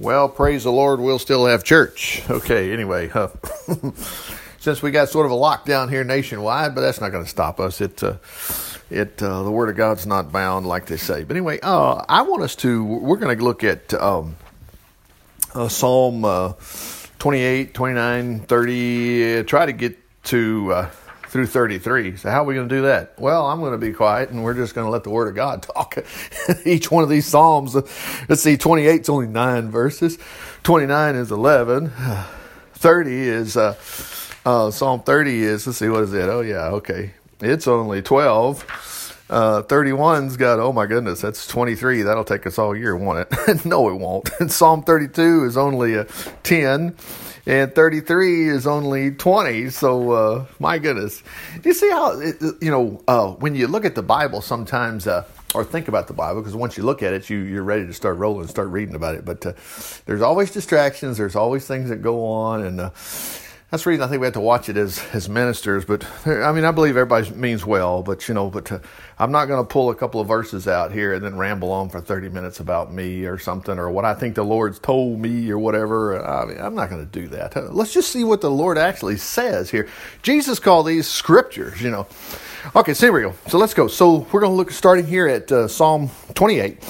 Well, 0.00 0.30
praise 0.30 0.64
the 0.64 0.72
Lord, 0.72 0.98
we'll 0.98 1.18
still 1.18 1.44
have 1.44 1.62
church. 1.62 2.22
Okay, 2.30 2.72
anyway, 2.72 3.10
uh, 3.12 3.28
since 4.58 4.80
we 4.80 4.92
got 4.92 5.10
sort 5.10 5.26
of 5.26 5.32
a 5.32 5.34
lockdown 5.34 5.90
here 5.90 6.04
nationwide, 6.04 6.74
but 6.74 6.80
that's 6.80 7.02
not 7.02 7.12
going 7.12 7.22
to 7.22 7.28
stop 7.28 7.60
us. 7.60 7.82
It, 7.82 8.02
uh, 8.02 8.14
it, 8.88 9.22
uh, 9.22 9.42
the 9.42 9.50
Word 9.50 9.68
of 9.68 9.76
God's 9.76 10.06
not 10.06 10.32
bound, 10.32 10.64
like 10.64 10.86
they 10.86 10.96
say. 10.96 11.24
But 11.24 11.36
anyway, 11.36 11.60
uh, 11.62 12.02
I 12.08 12.22
want 12.22 12.42
us 12.42 12.56
to. 12.56 12.82
We're 12.82 13.18
going 13.18 13.36
to 13.36 13.44
look 13.44 13.62
at 13.62 13.92
um, 13.92 14.36
uh, 15.54 15.68
Psalm 15.68 16.24
uh, 16.24 16.54
28, 17.18 17.74
29, 17.74 18.40
30. 18.40 19.44
try 19.44 19.66
to 19.66 19.72
get 19.72 19.98
to 20.24 20.88
through 21.30 21.46
33. 21.46 22.16
So, 22.16 22.28
how 22.28 22.42
are 22.42 22.44
we 22.44 22.54
going 22.54 22.68
to 22.68 22.74
do 22.74 22.82
that? 22.82 23.14
Well, 23.16 23.46
I'm 23.46 23.60
going 23.60 23.70
to 23.72 23.78
be 23.78 23.92
quiet 23.92 24.30
and 24.30 24.42
we're 24.42 24.54
just 24.54 24.74
going 24.74 24.84
to 24.84 24.90
let 24.90 25.04
the 25.04 25.10
Word 25.10 25.28
of 25.28 25.36
God 25.36 25.62
talk. 25.74 25.96
Each 26.64 26.90
one 26.90 27.04
of 27.04 27.08
these 27.08 27.26
Psalms, 27.26 27.74
let's 28.28 28.42
see, 28.42 28.56
28 28.56 29.02
is 29.02 29.08
only 29.08 29.28
nine 29.28 29.70
verses, 29.70 30.18
29 30.64 31.14
is 31.14 31.30
11, 31.30 31.92
30 32.74 33.12
is, 33.12 33.56
uh, 33.56 33.76
uh, 34.44 34.70
Psalm 34.72 35.02
30 35.02 35.42
is, 35.42 35.66
let's 35.66 35.78
see, 35.78 35.88
what 35.88 36.02
is 36.02 36.12
it? 36.12 36.28
Oh, 36.28 36.40
yeah, 36.40 36.68
okay. 36.70 37.12
It's 37.40 37.68
only 37.68 38.02
12. 38.02 39.26
Uh, 39.30 39.62
31's 39.62 40.36
got, 40.36 40.58
oh 40.58 40.72
my 40.72 40.86
goodness, 40.86 41.20
that's 41.20 41.46
23. 41.46 42.02
That'll 42.02 42.24
take 42.24 42.44
us 42.46 42.58
all 42.58 42.76
year, 42.76 42.96
won't 42.96 43.20
it? 43.20 43.64
no, 43.64 43.88
it 43.88 43.94
won't. 43.94 44.28
And 44.40 44.50
Psalm 44.50 44.82
32 44.82 45.44
is 45.44 45.56
only 45.56 45.94
a 45.94 46.06
10 46.42 46.96
and 47.46 47.74
33 47.74 48.48
is 48.48 48.66
only 48.66 49.10
20. 49.12 49.70
So, 49.70 50.10
uh, 50.12 50.46
my 50.58 50.78
goodness. 50.78 51.22
You 51.64 51.72
see 51.72 51.90
how, 51.90 52.18
it, 52.20 52.36
you 52.60 52.70
know, 52.70 53.02
uh, 53.08 53.28
when 53.28 53.54
you 53.54 53.66
look 53.66 53.84
at 53.84 53.94
the 53.94 54.02
Bible, 54.02 54.40
sometimes, 54.40 55.06
uh, 55.06 55.24
or 55.54 55.64
think 55.64 55.88
about 55.88 56.06
the 56.06 56.12
Bible, 56.12 56.40
because 56.40 56.54
once 56.54 56.76
you 56.76 56.84
look 56.84 57.02
at 57.02 57.12
it, 57.12 57.28
you, 57.28 57.38
you're 57.38 57.64
ready 57.64 57.86
to 57.86 57.92
start 57.92 58.16
rolling 58.18 58.46
start 58.48 58.68
reading 58.68 58.94
about 58.94 59.14
it. 59.14 59.24
But 59.24 59.44
uh, 59.44 59.52
there's 60.06 60.22
always 60.22 60.50
distractions, 60.50 61.18
there's 61.18 61.36
always 61.36 61.66
things 61.66 61.88
that 61.88 62.02
go 62.02 62.24
on. 62.26 62.62
And, 62.62 62.80
uh, 62.80 62.90
that's 63.70 63.84
the 63.84 63.90
reason 63.90 64.02
I 64.02 64.08
think 64.08 64.20
we 64.20 64.26
have 64.26 64.34
to 64.34 64.40
watch 64.40 64.68
it 64.68 64.76
as 64.76 65.00
as 65.12 65.28
ministers. 65.28 65.84
But 65.84 66.04
I 66.26 66.50
mean, 66.52 66.64
I 66.64 66.72
believe 66.72 66.96
everybody 66.96 67.30
means 67.30 67.64
well, 67.64 68.02
but 68.02 68.26
you 68.28 68.34
know, 68.34 68.50
but 68.50 68.64
to, 68.66 68.80
I'm 69.18 69.30
not 69.30 69.46
going 69.46 69.64
to 69.64 69.68
pull 69.68 69.90
a 69.90 69.94
couple 69.94 70.20
of 70.20 70.26
verses 70.26 70.66
out 70.66 70.92
here 70.92 71.14
and 71.14 71.24
then 71.24 71.36
ramble 71.36 71.70
on 71.70 71.88
for 71.88 72.00
30 72.00 72.30
minutes 72.30 72.58
about 72.58 72.92
me 72.92 73.26
or 73.26 73.38
something 73.38 73.78
or 73.78 73.90
what 73.90 74.04
I 74.04 74.14
think 74.14 74.34
the 74.34 74.44
Lord's 74.44 74.78
told 74.78 75.20
me 75.20 75.50
or 75.50 75.58
whatever. 75.58 76.24
I 76.24 76.46
mean, 76.46 76.58
I'm 76.58 76.74
not 76.74 76.90
going 76.90 77.06
to 77.06 77.20
do 77.20 77.28
that. 77.28 77.72
Let's 77.72 77.92
just 77.92 78.10
see 78.10 78.24
what 78.24 78.40
the 78.40 78.50
Lord 78.50 78.76
actually 78.76 79.18
says 79.18 79.70
here. 79.70 79.88
Jesus 80.22 80.58
called 80.58 80.86
these 80.86 81.06
scriptures, 81.06 81.80
you 81.80 81.90
know. 81.90 82.08
Okay, 82.74 82.92
so 82.92 83.06
here 83.06 83.12
we 83.12 83.22
go. 83.22 83.34
So 83.48 83.56
let's 83.58 83.74
go. 83.74 83.86
So 83.86 84.26
we're 84.32 84.40
going 84.40 84.52
to 84.52 84.56
look 84.56 84.70
starting 84.72 85.06
here 85.06 85.28
at 85.28 85.50
uh, 85.52 85.68
Psalm 85.68 86.10
28. 86.34 86.82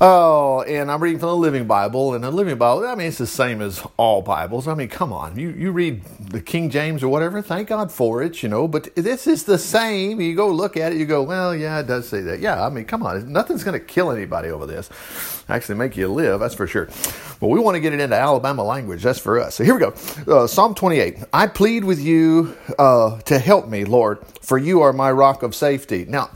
Oh, 0.00 0.62
and 0.62 0.90
I'm 0.90 1.02
reading 1.02 1.18
from 1.18 1.30
the 1.30 1.36
Living 1.36 1.66
Bible, 1.66 2.14
and 2.14 2.22
the 2.22 2.30
Living 2.30 2.58
Bible, 2.58 2.86
I 2.86 2.94
mean, 2.94 3.08
it's 3.08 3.18
the 3.18 3.26
same 3.26 3.62
as 3.62 3.82
all 3.96 4.22
Bibles. 4.22 4.68
I 4.68 4.74
mean, 4.74 4.88
come 4.88 5.12
on. 5.12 5.38
You, 5.38 5.50
you 5.50 5.72
read 5.72 6.04
the 6.20 6.40
King 6.40 6.70
James 6.70 7.02
or 7.02 7.08
whatever, 7.08 7.42
thank 7.42 7.68
God 7.68 7.90
for 7.90 8.22
it, 8.22 8.42
you 8.42 8.48
know, 8.48 8.68
but 8.68 8.94
this 8.94 9.26
is 9.26 9.44
the 9.44 9.58
same. 9.58 10.20
You 10.20 10.36
go 10.36 10.48
look 10.50 10.76
at 10.76 10.92
it, 10.92 10.98
you 10.98 11.06
go, 11.06 11.22
well, 11.22 11.54
yeah, 11.54 11.80
it 11.80 11.86
does 11.86 12.08
say 12.08 12.20
that. 12.22 12.40
Yeah, 12.40 12.64
I 12.64 12.68
mean, 12.68 12.84
come 12.84 13.02
on. 13.02 13.32
Nothing's 13.32 13.64
going 13.64 13.78
to 13.78 13.84
kill 13.84 14.10
anybody 14.12 14.50
over 14.50 14.66
this. 14.66 14.90
Actually, 15.48 15.76
make 15.76 15.96
you 15.96 16.08
live, 16.08 16.40
that's 16.40 16.54
for 16.54 16.66
sure. 16.66 16.88
But 17.40 17.48
we 17.48 17.58
want 17.58 17.76
to 17.76 17.80
get 17.80 17.92
it 17.92 18.00
into 18.00 18.16
Alabama 18.16 18.62
language, 18.64 19.02
that's 19.02 19.18
for 19.18 19.40
us. 19.40 19.56
So 19.56 19.64
here 19.64 19.74
we 19.74 19.80
go. 19.80 19.94
Uh, 20.26 20.46
Psalm 20.46 20.74
28. 20.74 21.24
I 21.32 21.46
plead 21.46 21.84
with 21.84 22.00
you 22.00 22.56
uh, 22.78 23.20
to 23.22 23.38
help 23.38 23.68
me, 23.68 23.84
Lord, 23.84 24.18
for 24.42 24.58
you 24.58 24.82
are 24.82 24.92
my 24.92 25.10
rock 25.10 25.42
of 25.42 25.54
safety. 25.54 26.04
Now, 26.06 26.30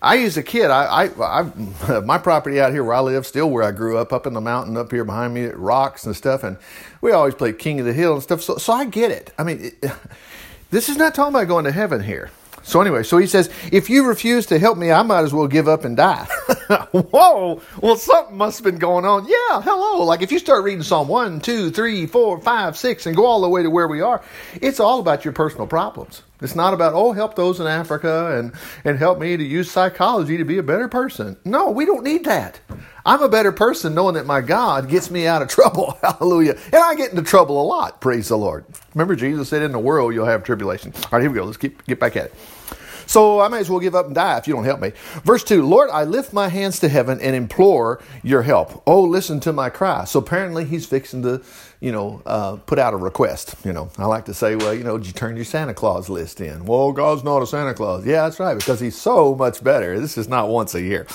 I, 0.00 0.18
as 0.18 0.36
a 0.36 0.42
kid, 0.42 0.70
I, 0.70 1.06
I, 1.06 1.42
I, 1.42 2.00
my 2.04 2.18
property 2.18 2.60
out 2.60 2.72
here 2.72 2.84
where 2.84 2.94
I 2.94 3.00
live, 3.00 3.26
still 3.26 3.50
where 3.50 3.64
I 3.64 3.72
grew 3.72 3.98
up, 3.98 4.12
up 4.12 4.26
in 4.26 4.34
the 4.34 4.40
mountain, 4.40 4.76
up 4.76 4.92
here 4.92 5.04
behind 5.04 5.34
me, 5.34 5.46
rocks 5.46 6.06
and 6.06 6.14
stuff, 6.14 6.44
and 6.44 6.56
we 7.00 7.12
always 7.12 7.34
played 7.34 7.58
King 7.58 7.80
of 7.80 7.86
the 7.86 7.92
Hill 7.92 8.14
and 8.14 8.22
stuff. 8.22 8.42
So, 8.42 8.56
so 8.58 8.72
I 8.72 8.84
get 8.84 9.10
it. 9.10 9.32
I 9.38 9.44
mean, 9.44 9.72
it, 9.82 9.92
this 10.70 10.88
is 10.88 10.96
not 10.96 11.14
talking 11.14 11.34
about 11.34 11.48
going 11.48 11.64
to 11.64 11.72
heaven 11.72 12.02
here. 12.02 12.30
So 12.68 12.82
anyway, 12.82 13.02
so 13.02 13.16
he 13.16 13.26
says, 13.26 13.48
if 13.72 13.88
you 13.88 14.06
refuse 14.06 14.44
to 14.46 14.58
help 14.58 14.76
me, 14.76 14.92
I 14.92 15.02
might 15.02 15.22
as 15.22 15.32
well 15.32 15.46
give 15.46 15.68
up 15.68 15.86
and 15.86 15.96
die. 15.96 16.24
Whoa! 16.92 17.62
Well, 17.80 17.96
something 17.96 18.36
must 18.36 18.58
have 18.58 18.64
been 18.64 18.78
going 18.78 19.06
on. 19.06 19.24
Yeah, 19.24 19.62
hello. 19.62 20.04
Like 20.04 20.20
if 20.20 20.30
you 20.30 20.38
start 20.38 20.64
reading 20.64 20.82
Psalm 20.82 21.08
1, 21.08 21.40
2, 21.40 21.70
3, 21.70 22.06
4, 22.06 22.40
5, 22.42 22.76
6, 22.76 23.06
and 23.06 23.16
go 23.16 23.24
all 23.24 23.40
the 23.40 23.48
way 23.48 23.62
to 23.62 23.70
where 23.70 23.88
we 23.88 24.02
are, 24.02 24.22
it's 24.60 24.80
all 24.80 25.00
about 25.00 25.24
your 25.24 25.32
personal 25.32 25.66
problems. 25.66 26.22
It's 26.42 26.54
not 26.54 26.74
about, 26.74 26.92
oh, 26.92 27.12
help 27.12 27.36
those 27.36 27.58
in 27.58 27.66
Africa 27.66 28.36
and, 28.38 28.52
and 28.84 28.98
help 28.98 29.18
me 29.18 29.38
to 29.38 29.42
use 29.42 29.70
psychology 29.70 30.36
to 30.36 30.44
be 30.44 30.58
a 30.58 30.62
better 30.62 30.88
person. 30.88 31.38
No, 31.46 31.70
we 31.70 31.86
don't 31.86 32.04
need 32.04 32.24
that. 32.26 32.60
I'm 33.08 33.22
a 33.22 33.28
better 33.30 33.52
person 33.52 33.94
knowing 33.94 34.16
that 34.16 34.26
my 34.26 34.42
God 34.42 34.90
gets 34.90 35.10
me 35.10 35.26
out 35.26 35.40
of 35.40 35.48
trouble. 35.48 35.98
Hallelujah. 36.02 36.58
And 36.66 36.74
I 36.74 36.94
get 36.94 37.08
into 37.08 37.22
trouble 37.22 37.58
a 37.58 37.64
lot. 37.64 38.02
Praise 38.02 38.28
the 38.28 38.36
Lord. 38.36 38.66
Remember, 38.94 39.16
Jesus 39.16 39.48
said, 39.48 39.62
in 39.62 39.72
the 39.72 39.78
world 39.78 40.12
you'll 40.12 40.26
have 40.26 40.44
tribulation. 40.44 40.92
All 40.94 41.02
right, 41.12 41.22
here 41.22 41.30
we 41.30 41.36
go. 41.36 41.44
Let's 41.44 41.56
keep, 41.56 41.82
get 41.86 41.98
back 41.98 42.16
at 42.16 42.26
it. 42.26 42.34
So 43.06 43.40
I 43.40 43.48
may 43.48 43.60
as 43.60 43.70
well 43.70 43.80
give 43.80 43.94
up 43.94 44.04
and 44.04 44.14
die 44.14 44.36
if 44.36 44.46
you 44.46 44.52
don't 44.52 44.66
help 44.66 44.80
me. 44.80 44.92
Verse 45.24 45.42
2 45.42 45.66
Lord, 45.66 45.88
I 45.88 46.04
lift 46.04 46.34
my 46.34 46.48
hands 46.48 46.80
to 46.80 46.90
heaven 46.90 47.18
and 47.22 47.34
implore 47.34 48.02
your 48.22 48.42
help. 48.42 48.82
Oh, 48.86 49.02
listen 49.02 49.40
to 49.40 49.54
my 49.54 49.70
cry. 49.70 50.04
So 50.04 50.18
apparently 50.18 50.66
he's 50.66 50.84
fixing 50.84 51.22
to 51.22 51.40
you 51.80 51.92
know, 51.92 52.20
uh, 52.26 52.56
put 52.56 52.78
out 52.78 52.92
a 52.92 52.96
request. 52.96 53.54
You 53.64 53.72
know, 53.72 53.90
I 53.98 54.06
like 54.06 54.24
to 54.24 54.34
say, 54.34 54.56
well, 54.56 54.74
you 54.74 54.82
know, 54.82 54.98
did 54.98 55.06
you 55.06 55.12
turn 55.12 55.36
your 55.36 55.44
Santa 55.44 55.74
Claus 55.74 56.08
list 56.08 56.40
in? 56.40 56.64
Well, 56.64 56.90
God's 56.92 57.22
not 57.22 57.40
a 57.40 57.46
Santa 57.46 57.72
Claus. 57.74 58.04
Yeah, 58.04 58.24
that's 58.24 58.40
right, 58.40 58.56
because 58.56 58.80
He's 58.80 58.96
so 58.96 59.34
much 59.34 59.62
better. 59.62 60.00
This 60.00 60.18
is 60.18 60.28
not 60.28 60.48
once 60.48 60.74
a 60.74 60.82
year. 60.82 61.06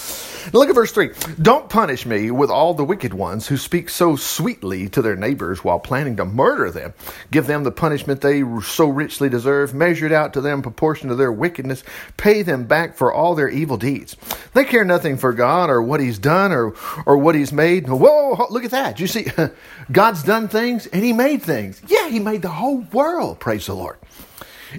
Look 0.53 0.69
at 0.69 0.75
verse 0.75 0.91
3. 0.91 1.11
Don't 1.41 1.69
punish 1.69 2.05
me 2.05 2.31
with 2.31 2.49
all 2.49 2.73
the 2.73 2.85
wicked 2.85 3.13
ones 3.13 3.47
who 3.47 3.57
speak 3.57 3.89
so 3.89 4.15
sweetly 4.15 4.87
to 4.89 5.01
their 5.01 5.15
neighbors 5.15 5.63
while 5.63 5.79
planning 5.79 6.15
to 6.17 6.25
murder 6.25 6.71
them. 6.71 6.93
Give 7.29 7.45
them 7.45 7.63
the 7.63 7.71
punishment 7.71 8.21
they 8.21 8.43
so 8.61 8.87
richly 8.87 9.27
deserve, 9.27 9.73
measured 9.73 10.13
out 10.13 10.33
to 10.33 10.41
them 10.41 10.61
proportion 10.61 11.09
to 11.09 11.15
their 11.15 11.31
wickedness. 11.31 11.83
Pay 12.15 12.41
them 12.41 12.65
back 12.65 12.95
for 12.95 13.11
all 13.13 13.35
their 13.35 13.49
evil 13.49 13.77
deeds. 13.77 14.15
They 14.53 14.63
care 14.63 14.85
nothing 14.85 15.17
for 15.17 15.33
God 15.33 15.69
or 15.69 15.81
what 15.81 15.99
He's 15.99 16.19
done 16.19 16.53
or, 16.53 16.73
or 17.05 17.17
what 17.17 17.35
He's 17.35 17.51
made. 17.51 17.89
Whoa, 17.89 18.47
look 18.49 18.63
at 18.63 18.71
that. 18.71 18.99
You 19.01 19.07
see, 19.07 19.27
God's 19.91 20.23
done 20.23 20.47
things 20.53 20.87
and 20.87 21.03
he 21.03 21.13
made 21.13 21.43
things. 21.43 21.81
Yeah, 21.89 22.07
he 22.09 22.21
made 22.21 22.43
the 22.43 22.49
whole 22.49 22.79
world. 22.93 23.41
Praise 23.41 23.65
the 23.65 23.75
Lord. 23.75 23.97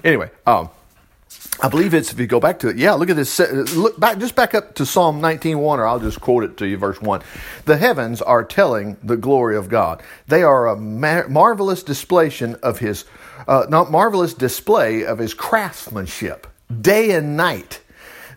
Anyway, 0.02 0.30
um, 0.46 0.70
I 1.62 1.68
believe 1.68 1.94
it's 1.94 2.12
if 2.12 2.18
you 2.18 2.26
go 2.26 2.40
back 2.40 2.60
to 2.60 2.68
it. 2.68 2.76
Yeah, 2.76 2.94
look 2.94 3.10
at 3.10 3.16
this. 3.16 3.38
Look 3.74 4.00
back, 4.00 4.18
just 4.18 4.34
back 4.34 4.54
up 4.54 4.74
to 4.76 4.86
Psalm 4.86 5.20
19:1, 5.20 5.58
or 5.58 5.86
I'll 5.86 6.00
just 6.00 6.20
quote 6.20 6.44
it 6.44 6.56
to 6.58 6.66
you, 6.66 6.78
verse 6.78 7.00
one. 7.00 7.22
The 7.66 7.76
heavens 7.76 8.22
are 8.22 8.44
telling 8.44 8.96
the 9.02 9.16
glory 9.16 9.56
of 9.56 9.68
God. 9.68 10.02
They 10.28 10.42
are 10.42 10.68
a 10.68 10.76
mar- 10.76 11.28
marvelous 11.28 11.82
display 11.82 12.30
of 12.62 12.78
His, 12.80 13.04
uh, 13.46 13.66
not 13.68 13.90
marvelous 13.90 14.34
display 14.34 15.04
of 15.04 15.18
His 15.18 15.34
craftsmanship, 15.34 16.46
day 16.80 17.12
and 17.12 17.36
night. 17.36 17.80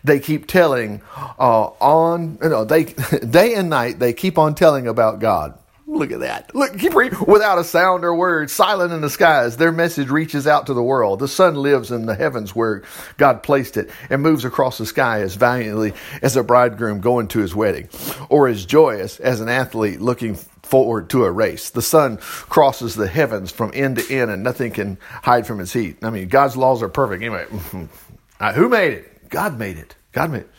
They 0.04 0.20
keep 0.20 0.46
telling 0.46 1.02
uh, 1.38 1.70
on, 1.80 2.38
you 2.42 2.48
know, 2.50 2.64
they 2.64 2.84
day 3.30 3.54
and 3.54 3.68
night. 3.68 3.98
They 3.98 4.12
keep 4.12 4.38
on 4.38 4.54
telling 4.54 4.86
about 4.86 5.18
God. 5.18 5.58
Look 5.88 6.12
at 6.12 6.20
that. 6.20 6.54
Look, 6.54 6.78
keep 6.78 6.94
reading. 6.94 7.18
Without 7.26 7.56
a 7.56 7.64
sound 7.64 8.04
or 8.04 8.14
word, 8.14 8.50
silent 8.50 8.92
in 8.92 9.00
the 9.00 9.08
skies, 9.08 9.56
their 9.56 9.72
message 9.72 10.10
reaches 10.10 10.46
out 10.46 10.66
to 10.66 10.74
the 10.74 10.82
world. 10.82 11.18
The 11.18 11.28
sun 11.28 11.54
lives 11.54 11.90
in 11.90 12.04
the 12.04 12.14
heavens 12.14 12.54
where 12.54 12.82
God 13.16 13.42
placed 13.42 13.78
it 13.78 13.90
and 14.10 14.20
moves 14.22 14.44
across 14.44 14.76
the 14.76 14.84
sky 14.84 15.22
as 15.22 15.34
valiantly 15.34 15.94
as 16.20 16.36
a 16.36 16.42
bridegroom 16.42 17.00
going 17.00 17.26
to 17.28 17.38
his 17.38 17.54
wedding, 17.54 17.88
or 18.28 18.48
as 18.48 18.66
joyous 18.66 19.18
as 19.18 19.40
an 19.40 19.48
athlete 19.48 19.98
looking 19.98 20.34
forward 20.34 21.08
to 21.10 21.24
a 21.24 21.32
race. 21.32 21.70
The 21.70 21.80
sun 21.80 22.18
crosses 22.18 22.94
the 22.94 23.08
heavens 23.08 23.50
from 23.50 23.70
end 23.72 23.96
to 23.96 24.14
end 24.14 24.30
and 24.30 24.42
nothing 24.42 24.72
can 24.72 24.98
hide 25.22 25.46
from 25.46 25.58
its 25.58 25.72
heat. 25.72 26.04
I 26.04 26.10
mean, 26.10 26.28
God's 26.28 26.56
laws 26.56 26.82
are 26.82 26.90
perfect. 26.90 27.22
Anyway, 27.22 27.46
who 28.54 28.68
made 28.68 28.92
it? 28.92 29.30
God 29.30 29.58
made 29.58 29.78
it. 29.78 29.96
God 30.12 30.30
made 30.30 30.42
it. 30.42 30.50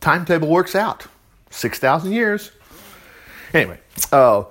Timetable 0.00 0.48
works 0.48 0.74
out. 0.74 1.06
6,000 1.50 2.10
years. 2.10 2.50
Anyway, 3.54 3.78
uh, 4.12 4.44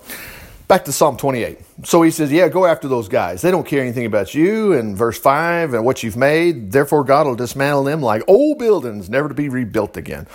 back 0.68 0.86
to 0.86 0.92
Psalm 0.92 1.18
28. 1.18 1.60
So 1.84 2.02
he 2.02 2.12
says, 2.12 2.32
Yeah, 2.32 2.48
go 2.50 2.66
after 2.66 2.88
those 2.88 3.08
guys. 3.08 3.42
They 3.42 3.52
don't 3.52 3.66
care 3.66 3.82
anything 3.82 4.06
about 4.06 4.34
you. 4.34 4.74
And 4.74 4.98
verse 4.98 5.20
5 5.20 5.74
and 5.74 5.86
what 5.86 6.04
you've 6.04 6.18
made. 6.18 6.72
Therefore, 6.72 7.04
God 7.04 7.28
will 7.28 7.36
dismantle 7.36 7.84
them 7.84 8.02
like 8.02 8.24
old 8.28 8.60
buildings, 8.60 9.10
never 9.10 9.28
to 9.28 9.36
be 9.36 9.50
rebuilt 9.50 9.98
again. 9.98 10.28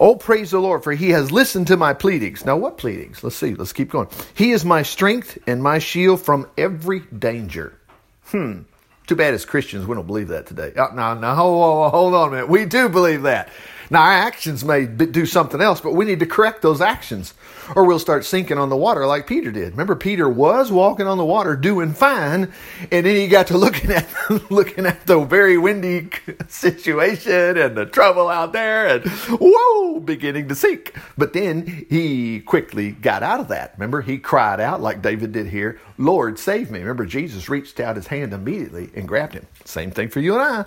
Oh, 0.00 0.16
praise 0.16 0.50
the 0.50 0.58
Lord, 0.58 0.84
for 0.84 0.92
he 0.92 1.10
has 1.10 1.30
listened 1.30 1.68
to 1.68 1.76
my 1.76 1.94
pleadings. 1.94 2.44
Now, 2.44 2.56
what 2.56 2.78
pleadings? 2.78 3.22
Let's 3.22 3.36
see. 3.36 3.54
Let's 3.54 3.72
keep 3.72 3.90
going. 3.90 4.08
He 4.34 4.52
is 4.52 4.64
my 4.64 4.82
strength 4.82 5.38
and 5.46 5.62
my 5.62 5.78
shield 5.78 6.20
from 6.20 6.48
every 6.56 7.00
danger. 7.00 7.78
Hmm. 8.26 8.62
Too 9.06 9.16
bad 9.16 9.32
as 9.32 9.46
Christians 9.46 9.86
we 9.86 9.94
don't 9.94 10.06
believe 10.06 10.28
that 10.28 10.46
today. 10.46 10.74
Uh, 10.76 10.88
no, 10.92 11.14
no, 11.14 11.34
hold, 11.34 11.90
hold 11.92 12.14
on 12.14 12.28
a 12.28 12.30
minute. 12.32 12.48
We 12.50 12.66
do 12.66 12.90
believe 12.90 13.22
that. 13.22 13.48
Now, 13.90 14.02
our 14.02 14.12
actions 14.12 14.64
may 14.64 14.86
do 14.86 15.26
something 15.26 15.60
else, 15.60 15.80
but 15.80 15.92
we 15.92 16.04
need 16.04 16.20
to 16.20 16.26
correct 16.26 16.62
those 16.62 16.80
actions 16.80 17.34
or 17.74 17.84
we'll 17.84 17.98
start 17.98 18.24
sinking 18.24 18.58
on 18.58 18.68
the 18.68 18.76
water 18.76 19.06
like 19.06 19.26
Peter 19.26 19.50
did. 19.50 19.72
Remember, 19.72 19.94
Peter 19.94 20.28
was 20.28 20.70
walking 20.70 21.06
on 21.06 21.18
the 21.18 21.24
water 21.24 21.56
doing 21.56 21.92
fine, 21.92 22.52
and 22.90 23.06
then 23.06 23.16
he 23.16 23.28
got 23.28 23.48
to 23.48 23.58
looking 23.58 23.90
at 23.90 24.08
looking 24.50 24.86
at 24.86 25.06
the 25.06 25.20
very 25.20 25.58
windy 25.58 26.08
situation 26.48 27.56
and 27.56 27.76
the 27.76 27.86
trouble 27.86 28.28
out 28.28 28.52
there, 28.52 28.86
and 28.86 29.04
whoa, 29.40 30.00
beginning 30.00 30.48
to 30.48 30.54
sink. 30.54 30.94
But 31.16 31.32
then 31.32 31.86
he 31.88 32.40
quickly 32.40 32.92
got 32.92 33.22
out 33.22 33.40
of 33.40 33.48
that. 33.48 33.74
Remember, 33.76 34.02
he 34.02 34.18
cried 34.18 34.60
out 34.60 34.80
like 34.80 35.02
David 35.02 35.32
did 35.32 35.48
here, 35.48 35.80
Lord, 35.98 36.38
save 36.38 36.70
me. 36.70 36.80
Remember, 36.80 37.06
Jesus 37.06 37.48
reached 37.48 37.80
out 37.80 37.96
his 37.96 38.06
hand 38.06 38.32
immediately 38.32 38.90
and 38.94 39.08
grabbed 39.08 39.34
him. 39.34 39.46
Same 39.64 39.90
thing 39.90 40.08
for 40.08 40.20
you 40.20 40.38
and 40.38 40.42
I. 40.42 40.64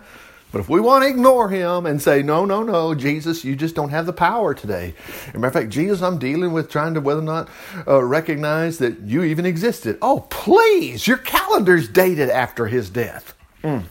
But 0.52 0.60
if 0.60 0.70
we 0.70 0.82
want 0.82 1.04
to 1.04 1.10
ignore 1.10 1.48
him 1.48 1.86
and 1.86 2.02
say, 2.02 2.22
no, 2.22 2.44
no, 2.44 2.62
no, 2.62 2.94
Jesus, 2.94 3.46
you 3.46 3.56
just 3.56 3.74
don't 3.74 3.90
have 3.90 4.06
the 4.06 4.14
power 4.14 4.54
today. 4.54 4.94
As 5.28 5.36
a 5.36 5.40
matter 5.40 5.48
of 5.48 5.54
fact, 5.54 5.70
Jesus, 5.70 6.02
I'm 6.02 6.20
dealing 6.20 6.52
with 6.52 6.70
trying 6.70 6.94
to 6.96 7.02
whether 7.02 7.22
or 7.22 7.24
not 7.24 7.50
uh, 7.88 8.04
recognize 8.04 8.78
that 8.80 9.00
you 9.00 9.24
even 9.24 9.46
existed. 9.46 9.98
Oh, 10.02 10.28
please, 10.30 11.08
your 11.08 11.18
calendar's 11.18 11.88
dated 11.88 12.30
after 12.30 12.68
his 12.68 12.90
death. 12.90 13.34
Mm. 13.64 13.86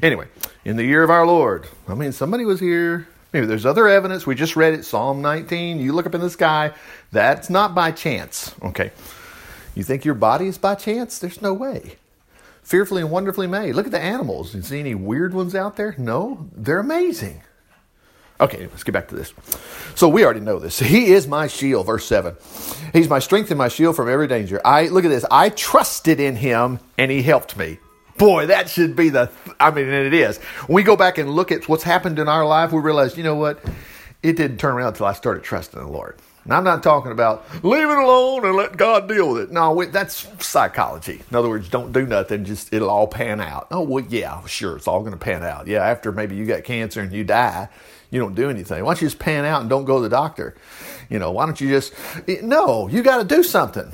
Anyway, 0.00 0.28
in 0.64 0.76
the 0.76 0.84
year 0.84 1.02
of 1.02 1.10
our 1.10 1.26
Lord, 1.26 1.66
I 1.88 1.94
mean, 1.94 2.12
somebody 2.12 2.44
was 2.44 2.60
here. 2.60 3.08
Maybe 3.32 3.46
there's 3.46 3.66
other 3.66 3.88
evidence. 3.88 4.28
We 4.28 4.36
just 4.36 4.54
read 4.54 4.74
it, 4.74 4.84
Psalm 4.84 5.20
19. 5.22 5.80
You 5.80 5.92
look 5.92 6.06
up 6.06 6.14
in 6.14 6.20
the 6.20 6.30
sky. 6.30 6.72
That's 7.10 7.50
not 7.50 7.74
by 7.74 7.90
chance. 7.90 8.54
Okay. 8.62 8.92
You 9.74 9.82
think 9.82 10.04
your 10.04 10.14
body 10.14 10.46
is 10.46 10.56
by 10.56 10.76
chance? 10.76 11.18
There's 11.18 11.42
no 11.42 11.52
way 11.52 11.96
fearfully 12.64 13.02
and 13.02 13.10
wonderfully 13.10 13.46
made. 13.46 13.74
Look 13.74 13.86
at 13.86 13.92
the 13.92 14.00
animals. 14.00 14.54
You 14.54 14.62
see 14.62 14.80
any 14.80 14.94
weird 14.94 15.32
ones 15.32 15.54
out 15.54 15.76
there? 15.76 15.94
No, 15.96 16.48
they're 16.56 16.80
amazing. 16.80 17.42
Okay, 18.40 18.66
let's 18.66 18.82
get 18.82 18.92
back 18.92 19.08
to 19.08 19.14
this. 19.14 19.32
So 19.94 20.08
we 20.08 20.24
already 20.24 20.40
know 20.40 20.58
this. 20.58 20.80
He 20.94 21.12
is 21.12 21.28
my 21.28 21.46
shield, 21.46 21.86
verse 21.86 22.04
7. 22.06 22.34
He's 22.92 23.08
my 23.08 23.20
strength 23.20 23.50
and 23.50 23.58
my 23.58 23.68
shield 23.68 23.94
from 23.94 24.08
every 24.08 24.26
danger. 24.26 24.60
I 24.64 24.88
look 24.88 25.04
at 25.04 25.08
this. 25.08 25.24
I 25.30 25.50
trusted 25.50 26.18
in 26.18 26.36
him 26.36 26.80
and 26.98 27.10
he 27.10 27.22
helped 27.22 27.56
me. 27.56 27.78
Boy, 28.18 28.46
that 28.46 28.68
should 28.68 28.96
be 28.96 29.08
the 29.08 29.30
I 29.58 29.70
mean, 29.70 29.86
and 29.86 30.06
it 30.06 30.14
is. 30.14 30.38
When 30.66 30.76
we 30.76 30.82
go 30.82 30.96
back 30.96 31.18
and 31.18 31.30
look 31.30 31.52
at 31.52 31.68
what's 31.68 31.82
happened 31.82 32.18
in 32.18 32.28
our 32.28 32.46
life, 32.46 32.72
we 32.72 32.80
realize, 32.80 33.16
you 33.16 33.24
know 33.24 33.34
what? 33.34 33.62
It 34.22 34.36
didn't 34.36 34.58
turn 34.58 34.74
around 34.74 34.88
until 34.88 35.06
I 35.06 35.12
started 35.12 35.42
trusting 35.42 35.78
the 35.78 35.86
Lord. 35.86 36.16
Now, 36.46 36.58
I'm 36.58 36.64
not 36.64 36.82
talking 36.82 37.10
about 37.10 37.44
leave 37.64 37.88
it 37.88 37.98
alone 37.98 38.44
and 38.44 38.54
let 38.54 38.76
God 38.76 39.08
deal 39.08 39.32
with 39.32 39.42
it. 39.42 39.50
No, 39.50 39.82
that's 39.86 40.26
psychology. 40.44 41.22
In 41.30 41.36
other 41.36 41.48
words, 41.48 41.68
don't 41.68 41.92
do 41.92 42.06
nothing, 42.06 42.44
just 42.44 42.72
it'll 42.72 42.90
all 42.90 43.06
pan 43.06 43.40
out. 43.40 43.68
Oh, 43.70 43.80
well, 43.80 44.04
yeah, 44.08 44.44
sure, 44.46 44.76
it's 44.76 44.86
all 44.86 45.00
going 45.00 45.12
to 45.12 45.18
pan 45.18 45.42
out. 45.42 45.66
Yeah, 45.66 45.82
after 45.82 46.12
maybe 46.12 46.36
you 46.36 46.44
got 46.44 46.64
cancer 46.64 47.00
and 47.00 47.12
you 47.12 47.24
die, 47.24 47.68
you 48.10 48.20
don't 48.20 48.34
do 48.34 48.50
anything. 48.50 48.84
Why 48.84 48.92
don't 48.92 49.00
you 49.00 49.08
just 49.08 49.18
pan 49.18 49.44
out 49.44 49.62
and 49.62 49.70
don't 49.70 49.86
go 49.86 49.96
to 49.96 50.02
the 50.02 50.08
doctor? 50.08 50.54
You 51.08 51.18
know, 51.18 51.32
why 51.32 51.46
don't 51.46 51.60
you 51.60 51.68
just, 51.70 51.94
no, 52.42 52.88
you 52.88 53.02
got 53.02 53.18
to 53.18 53.24
do 53.24 53.42
something. 53.42 53.92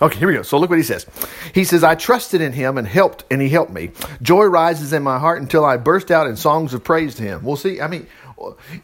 Okay, 0.00 0.18
here 0.18 0.28
we 0.28 0.34
go. 0.34 0.42
So 0.42 0.58
look 0.58 0.70
what 0.70 0.78
he 0.78 0.84
says. 0.84 1.06
He 1.54 1.64
says, 1.64 1.82
I 1.82 1.96
trusted 1.96 2.40
in 2.40 2.52
him 2.52 2.78
and 2.78 2.86
helped, 2.86 3.24
and 3.32 3.42
he 3.42 3.48
helped 3.48 3.72
me. 3.72 3.90
Joy 4.22 4.44
rises 4.44 4.92
in 4.92 5.02
my 5.02 5.18
heart 5.18 5.42
until 5.42 5.64
I 5.64 5.76
burst 5.76 6.12
out 6.12 6.28
in 6.28 6.36
songs 6.36 6.72
of 6.72 6.84
praise 6.84 7.16
to 7.16 7.24
him. 7.24 7.42
Well, 7.42 7.56
see, 7.56 7.80
I 7.80 7.88
mean, 7.88 8.06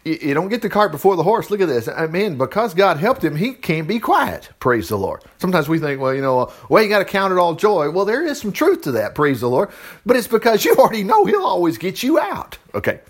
you 0.04 0.34
don't 0.34 0.48
get 0.48 0.62
the 0.62 0.68
cart 0.68 0.92
before 0.92 1.16
the 1.16 1.22
horse. 1.22 1.50
Look 1.50 1.60
at 1.60 1.68
this. 1.68 1.88
I 1.88 2.06
mean, 2.06 2.38
because 2.38 2.74
God 2.74 2.96
helped 2.98 3.24
him, 3.24 3.36
he 3.36 3.52
can't 3.52 3.88
be 3.88 3.98
quiet. 4.00 4.48
Praise 4.60 4.88
the 4.88 4.98
Lord. 4.98 5.22
Sometimes 5.38 5.68
we 5.68 5.78
think, 5.78 6.00
well, 6.00 6.14
you 6.14 6.22
know, 6.22 6.52
well, 6.68 6.82
you 6.82 6.88
got 6.88 6.98
to 6.98 7.04
count 7.04 7.32
it 7.32 7.38
all 7.38 7.54
joy. 7.54 7.90
Well, 7.90 8.04
there 8.04 8.24
is 8.24 8.40
some 8.40 8.52
truth 8.52 8.82
to 8.82 8.92
that. 8.92 9.14
Praise 9.14 9.40
the 9.40 9.48
Lord. 9.48 9.70
But 10.04 10.16
it's 10.16 10.28
because 10.28 10.64
you 10.64 10.74
already 10.76 11.04
know 11.04 11.24
he'll 11.24 11.44
always 11.44 11.78
get 11.78 12.02
you 12.02 12.18
out. 12.18 12.58
Okay. 12.74 13.00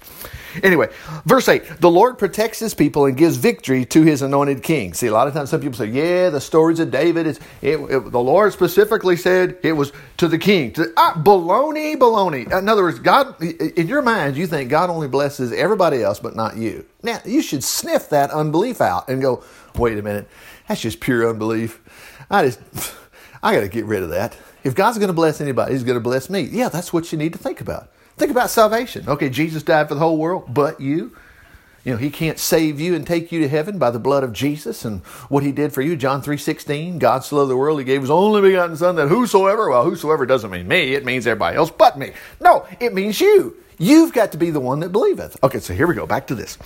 Anyway, 0.62 0.88
verse 1.24 1.48
8 1.48 1.80
the 1.80 1.90
Lord 1.90 2.18
protects 2.18 2.58
his 2.58 2.74
people 2.74 3.06
and 3.06 3.16
gives 3.16 3.36
victory 3.36 3.84
to 3.86 4.02
his 4.02 4.22
anointed 4.22 4.62
king. 4.62 4.94
See, 4.94 5.06
a 5.06 5.12
lot 5.12 5.26
of 5.26 5.34
times 5.34 5.50
some 5.50 5.60
people 5.60 5.76
say, 5.76 5.86
yeah, 5.86 6.30
the 6.30 6.40
stories 6.40 6.78
of 6.80 6.90
David, 6.90 7.26
is 7.26 7.40
it, 7.62 7.78
it, 7.78 8.10
the 8.10 8.20
Lord 8.20 8.52
specifically 8.52 9.16
said 9.16 9.58
it 9.62 9.72
was 9.72 9.92
to 10.18 10.28
the 10.28 10.38
king. 10.38 10.72
To, 10.74 10.92
ah, 10.96 11.14
baloney, 11.16 11.96
baloney. 11.96 12.50
In 12.56 12.68
other 12.68 12.82
words, 12.82 12.98
God, 12.98 13.40
in 13.42 13.88
your 13.88 14.02
mind, 14.02 14.36
you 14.36 14.46
think 14.46 14.70
God 14.70 14.90
only 14.90 15.08
blesses 15.08 15.52
everybody 15.52 16.02
else, 16.02 16.20
but 16.20 16.36
not 16.36 16.56
you. 16.56 16.84
Now, 17.02 17.20
you 17.24 17.42
should 17.42 17.64
sniff 17.64 18.08
that 18.10 18.30
unbelief 18.30 18.80
out 18.80 19.08
and 19.08 19.20
go, 19.20 19.42
wait 19.74 19.98
a 19.98 20.02
minute, 20.02 20.28
that's 20.68 20.80
just 20.80 21.00
pure 21.00 21.28
unbelief. 21.28 21.80
I 22.30 22.46
just, 22.46 22.60
I 23.42 23.54
got 23.54 23.60
to 23.60 23.68
get 23.68 23.84
rid 23.84 24.02
of 24.02 24.10
that. 24.10 24.36
If 24.62 24.74
God's 24.74 24.96
going 24.96 25.08
to 25.08 25.14
bless 25.14 25.40
anybody, 25.40 25.72
He's 25.72 25.84
going 25.84 25.96
to 25.96 26.00
bless 26.00 26.30
me. 26.30 26.40
Yeah, 26.40 26.70
that's 26.70 26.92
what 26.92 27.12
you 27.12 27.18
need 27.18 27.32
to 27.34 27.38
think 27.38 27.60
about. 27.60 27.90
Think 28.16 28.30
about 28.30 28.50
salvation. 28.50 29.08
Okay, 29.08 29.28
Jesus 29.28 29.62
died 29.62 29.88
for 29.88 29.94
the 29.94 30.00
whole 30.00 30.18
world, 30.18 30.52
but 30.52 30.80
you. 30.80 31.16
You 31.84 31.92
know, 31.92 31.98
he 31.98 32.08
can't 32.10 32.38
save 32.38 32.80
you 32.80 32.94
and 32.94 33.06
take 33.06 33.30
you 33.30 33.40
to 33.40 33.48
heaven 33.48 33.78
by 33.78 33.90
the 33.90 33.98
blood 33.98 34.24
of 34.24 34.32
Jesus 34.32 34.86
and 34.86 35.02
what 35.28 35.42
he 35.42 35.52
did 35.52 35.72
for 35.72 35.82
you. 35.82 35.96
John 35.96 36.22
3.16, 36.22 36.98
God 36.98 37.24
so 37.24 37.36
loved 37.36 37.50
the 37.50 37.56
world, 37.56 37.78
he 37.78 37.84
gave 37.84 38.00
his 38.00 38.10
only 38.10 38.40
begotten 38.40 38.76
son 38.76 38.96
that 38.96 39.08
whosoever, 39.08 39.68
well, 39.68 39.84
whosoever 39.84 40.24
doesn't 40.24 40.50
mean 40.50 40.66
me, 40.66 40.94
it 40.94 41.04
means 41.04 41.26
everybody 41.26 41.56
else 41.58 41.70
but 41.70 41.98
me. 41.98 42.12
No, 42.40 42.66
it 42.80 42.94
means 42.94 43.20
you. 43.20 43.56
You've 43.78 44.12
got 44.12 44.32
to 44.32 44.38
be 44.38 44.50
the 44.50 44.60
one 44.60 44.80
that 44.80 44.92
believeth. 44.92 45.42
Okay, 45.42 45.58
so 45.58 45.74
here 45.74 45.86
we 45.86 45.94
go. 45.94 46.06
Back 46.06 46.26
to 46.28 46.34
this. 46.34 46.58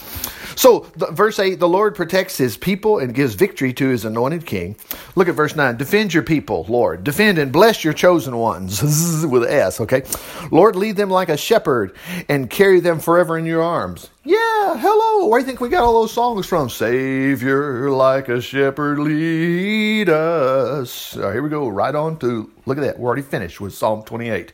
So, 0.56 0.90
the, 0.96 1.06
verse 1.06 1.38
8 1.38 1.60
the 1.60 1.69
Lord 1.69 1.94
protects 1.94 2.37
his 2.37 2.56
people 2.56 2.99
and 2.99 3.14
gives 3.14 3.34
victory 3.34 3.72
to 3.75 3.88
his 3.88 4.05
anointed 4.05 4.44
king. 4.44 4.76
Look 5.14 5.28
at 5.28 5.34
verse 5.34 5.55
9. 5.55 5.76
Defend 5.76 6.12
your 6.12 6.22
people, 6.22 6.66
Lord. 6.69 7.05
Defend 7.05 7.38
and 7.38 7.52
bless 7.52 7.84
your 7.84 7.93
chosen 7.93 8.37
ones 8.37 8.82
with 9.26 9.44
an 9.44 9.50
S, 9.50 9.81
okay? 9.81 10.02
Lord, 10.50 10.76
lead 10.76 10.96
them 10.96 11.10
like 11.10 11.28
a 11.28 11.37
shepherd 11.37 11.94
and 12.28 12.50
carry 12.50 12.81
them 12.81 12.99
forever 13.00 13.38
in 13.38 13.46
your 13.46 13.62
arms. 13.62 14.10
Yeah, 14.25 14.76
hello. 14.76 15.26
Where 15.28 15.40
do 15.40 15.44
you 15.44 15.46
think 15.46 15.60
we 15.60 15.69
got 15.69 15.84
all 15.84 16.02
those 16.02 16.12
songs 16.12 16.46
from? 16.46 16.69
Savior, 16.69 17.90
like 17.90 18.28
a 18.28 18.40
shepherd, 18.40 18.99
lead 18.99 20.08
us. 20.08 21.14
Here 21.14 21.43
we 21.43 21.49
go. 21.49 21.69
Right 21.69 21.94
on 21.94 22.19
to, 22.19 22.50
look 22.66 22.76
at 22.78 22.82
that. 22.82 22.99
We're 22.99 23.06
already 23.06 23.22
finished 23.22 23.60
with 23.60 23.75
Psalm 23.75 24.02
28. 24.02 24.52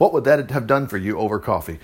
What 0.00 0.14
would 0.14 0.24
that 0.24 0.50
have 0.50 0.66
done 0.66 0.86
for 0.86 0.96
you 0.96 1.18
over 1.18 1.38
coffee? 1.38 1.78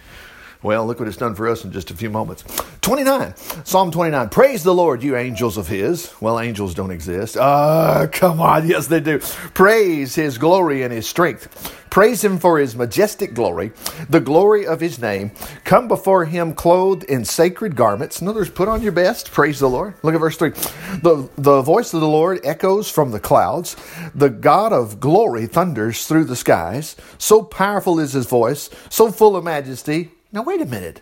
Well, 0.66 0.84
look 0.84 0.98
what 0.98 1.06
it's 1.06 1.16
done 1.16 1.36
for 1.36 1.46
us 1.46 1.62
in 1.62 1.70
just 1.70 1.92
a 1.92 1.94
few 1.94 2.10
moments. 2.10 2.42
29, 2.80 3.36
Psalm 3.62 3.92
29. 3.92 4.30
Praise 4.30 4.64
the 4.64 4.74
Lord, 4.74 5.00
you 5.00 5.14
angels 5.16 5.56
of 5.56 5.68
His. 5.68 6.12
Well, 6.20 6.40
angels 6.40 6.74
don't 6.74 6.90
exist. 6.90 7.36
Ah, 7.38 8.00
uh, 8.00 8.06
come 8.08 8.40
on. 8.40 8.66
Yes, 8.76 8.88
they 8.88 8.98
do. 8.98 9.20
Praise 9.54 10.16
His 10.16 10.38
glory 10.38 10.82
and 10.82 10.92
His 10.92 11.08
strength. 11.08 11.72
Praise 11.88 12.24
Him 12.24 12.38
for 12.38 12.58
His 12.58 12.74
majestic 12.74 13.32
glory, 13.32 13.70
the 14.10 14.18
glory 14.18 14.66
of 14.66 14.80
His 14.80 14.98
name. 15.00 15.30
Come 15.62 15.86
before 15.86 16.24
Him 16.24 16.52
clothed 16.52 17.04
in 17.04 17.24
sacred 17.24 17.76
garments. 17.76 18.20
In 18.20 18.26
other 18.26 18.40
words, 18.40 18.50
put 18.50 18.66
on 18.66 18.82
your 18.82 18.90
best. 18.90 19.30
Praise 19.30 19.60
the 19.60 19.70
Lord. 19.70 19.94
Look 20.02 20.16
at 20.16 20.20
verse 20.20 20.36
3. 20.36 20.50
The, 20.50 21.30
the 21.36 21.62
voice 21.62 21.94
of 21.94 22.00
the 22.00 22.08
Lord 22.08 22.40
echoes 22.44 22.90
from 22.90 23.12
the 23.12 23.20
clouds. 23.20 23.76
The 24.16 24.30
God 24.30 24.72
of 24.72 24.98
glory 24.98 25.46
thunders 25.46 26.08
through 26.08 26.24
the 26.24 26.34
skies. 26.34 26.96
So 27.18 27.44
powerful 27.44 28.00
is 28.00 28.14
His 28.14 28.26
voice, 28.26 28.68
so 28.90 29.12
full 29.12 29.36
of 29.36 29.44
majesty 29.44 30.10
now, 30.32 30.42
wait 30.42 30.60
a 30.60 30.66
minute. 30.66 31.00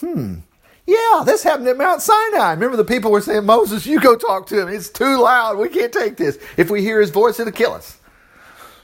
Hmm. 0.00 0.36
Yeah, 0.86 1.22
this 1.24 1.42
happened 1.42 1.68
at 1.68 1.78
Mount 1.78 2.02
Sinai. 2.02 2.50
Remember, 2.50 2.76
the 2.76 2.84
people 2.84 3.10
were 3.10 3.22
saying, 3.22 3.46
Moses, 3.46 3.86
you 3.86 4.00
go 4.00 4.16
talk 4.16 4.46
to 4.48 4.60
him. 4.60 4.68
It's 4.68 4.90
too 4.90 5.18
loud. 5.18 5.56
We 5.56 5.70
can't 5.70 5.92
take 5.92 6.16
this. 6.16 6.38
If 6.58 6.70
we 6.70 6.82
hear 6.82 7.00
his 7.00 7.10
voice, 7.10 7.40
it'll 7.40 7.52
kill 7.52 7.72
us. 7.72 7.98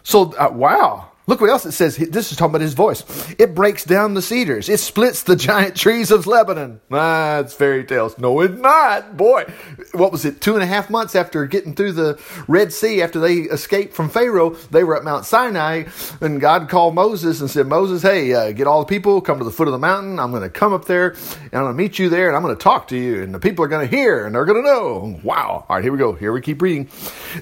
So, 0.03 0.33
uh, 0.37 0.51
wow. 0.51 1.10
Look 1.31 1.41
what 1.41 1.49
else 1.49 1.65
it 1.65 1.71
says. 1.71 1.97
This 1.97 2.33
is 2.33 2.37
talking 2.37 2.51
about 2.51 2.61
his 2.61 2.75
voice. 2.75 3.05
It 3.39 3.55
breaks 3.55 3.85
down 3.85 4.15
the 4.15 4.21
cedars. 4.21 4.69
It 4.69 4.81
splits 4.81 5.23
the 5.23 5.37
giant 5.37 5.77
trees 5.77 6.11
of 6.11 6.27
Lebanon. 6.27 6.81
Ah, 6.91 7.45
fairy 7.45 7.85
tales. 7.85 8.19
No, 8.19 8.41
it's 8.41 8.59
not. 8.59 9.17
Boy, 9.17 9.45
what 9.93 10.11
was 10.11 10.25
it? 10.25 10.41
Two 10.41 10.55
and 10.55 10.63
a 10.65 10.67
half 10.67 10.91
months 10.91 11.15
after 11.15 11.47
getting 11.47 11.77
through 11.77 11.93
the 11.93 12.21
Red 12.49 12.73
Sea, 12.73 13.01
after 13.01 13.21
they 13.21 13.43
escaped 13.43 13.95
from 13.95 14.09
Pharaoh, 14.11 14.51
they 14.73 14.83
were 14.83 14.97
at 14.97 15.05
Mount 15.05 15.25
Sinai, 15.25 15.85
and 16.21 16.41
God 16.41 16.69
called 16.69 16.97
Moses 16.97 17.41
and 17.41 17.49
said, 17.49 17.69
Moses, 17.69 18.03
hey, 18.03 18.35
uh, 18.35 18.51
get 18.51 18.67
all 18.67 18.81
the 18.81 18.87
people, 18.87 19.21
come 19.21 19.39
to 19.39 19.45
the 19.45 19.53
foot 19.53 19.69
of 19.69 19.73
the 19.73 19.79
mountain. 19.79 20.19
I'm 20.19 20.33
going 20.33 20.43
to 20.43 20.51
come 20.51 20.73
up 20.73 20.87
there, 20.87 21.11
and 21.11 21.55
I'm 21.55 21.63
going 21.63 21.77
to 21.77 21.79
meet 21.79 22.01
you 22.01 22.09
there, 22.09 22.27
and 22.27 22.37
I'm 22.37 22.43
going 22.43 22.57
to 22.57 22.61
talk 22.61 22.89
to 22.89 22.97
you, 22.97 23.23
and 23.23 23.33
the 23.33 23.39
people 23.39 23.65
are 23.65 23.69
going 23.69 23.89
to 23.89 23.97
hear, 23.97 24.27
and 24.27 24.35
they're 24.35 24.47
going 24.47 24.65
to 24.65 24.69
know. 24.69 25.21
Wow. 25.23 25.65
All 25.69 25.77
right, 25.77 25.85
here 25.85 25.93
we 25.93 25.99
go. 25.99 26.13
Here 26.13 26.33
we 26.33 26.41
keep 26.41 26.61
reading. 26.61 26.89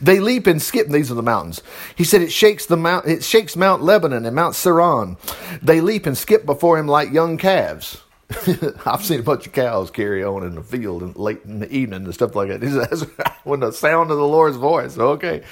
They 0.03 0.21
leap 0.21 0.47
and 0.47 0.61
skip. 0.61 0.89
These 0.89 1.11
are 1.11 1.15
the 1.15 1.23
mountains. 1.23 1.63
He 1.97 2.05
said, 2.05 2.21
it 2.21 2.33
shakes 2.33 2.67
the 2.67 2.77
mount. 2.77 3.07
It 3.07 3.25
shakes 3.25 3.57
Mount 3.57 3.78
Mount 3.79 3.87
Lebanon 3.87 4.27
and 4.27 4.35
Mount 4.35 4.57
Sirion. 4.57 5.17
They 5.63 5.81
leap 5.81 6.05
and 6.05 6.19
skip 6.19 6.45
before 6.45 6.79
him 6.79 6.89
like 6.89 7.13
young 7.13 7.39
calves. 7.39 8.03
I've 8.85 9.05
seen 9.05 9.21
a 9.21 9.23
bunch 9.23 9.47
of 9.47 9.53
cows 9.53 9.91
carry 9.91 10.25
on 10.25 10.43
in 10.43 10.57
the 10.57 10.63
field 10.63 11.03
and 11.03 11.15
late 11.17 11.43
in 11.45 11.61
the 11.61 11.71
evening 11.73 12.05
and 12.05 12.13
stuff 12.13 12.35
like 12.35 12.49
that. 12.49 12.61
That's 12.61 13.03
when 13.45 13.61
the 13.61 13.71
sound 13.71 14.11
of 14.11 14.19
the 14.19 14.27
Lord's 14.27 14.57
voice. 14.57 14.99
Okay, 14.99 15.45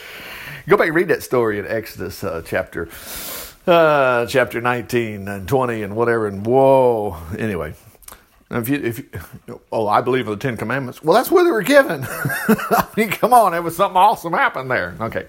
go 0.66 0.76
back 0.76 0.88
and 0.88 0.96
read 0.96 1.08
that 1.08 1.22
story 1.22 1.60
in 1.60 1.66
Exodus 1.66 2.24
uh, 2.24 2.42
chapter 2.44 2.88
uh, 3.66 4.26
chapter 4.26 4.60
nineteen 4.60 5.28
and 5.28 5.46
twenty 5.48 5.82
and 5.82 5.94
whatever. 5.94 6.26
And 6.26 6.44
whoa, 6.44 7.16
anyway. 7.38 7.74
If 8.48 8.68
you, 8.68 8.76
if 8.76 8.98
you, 8.98 9.60
oh, 9.72 9.88
I 9.88 10.00
believe 10.02 10.26
in 10.26 10.32
the 10.32 10.38
Ten 10.38 10.56
Commandments. 10.56 11.02
Well, 11.02 11.16
that's 11.16 11.32
where 11.32 11.42
they 11.42 11.50
were 11.50 11.62
given. 11.62 12.04
I 12.08 12.86
mean, 12.96 13.08
come 13.10 13.32
on, 13.32 13.54
it 13.54 13.60
was 13.60 13.74
something 13.74 13.96
awesome 13.96 14.32
happened 14.32 14.70
there. 14.70 14.94
Okay. 15.00 15.26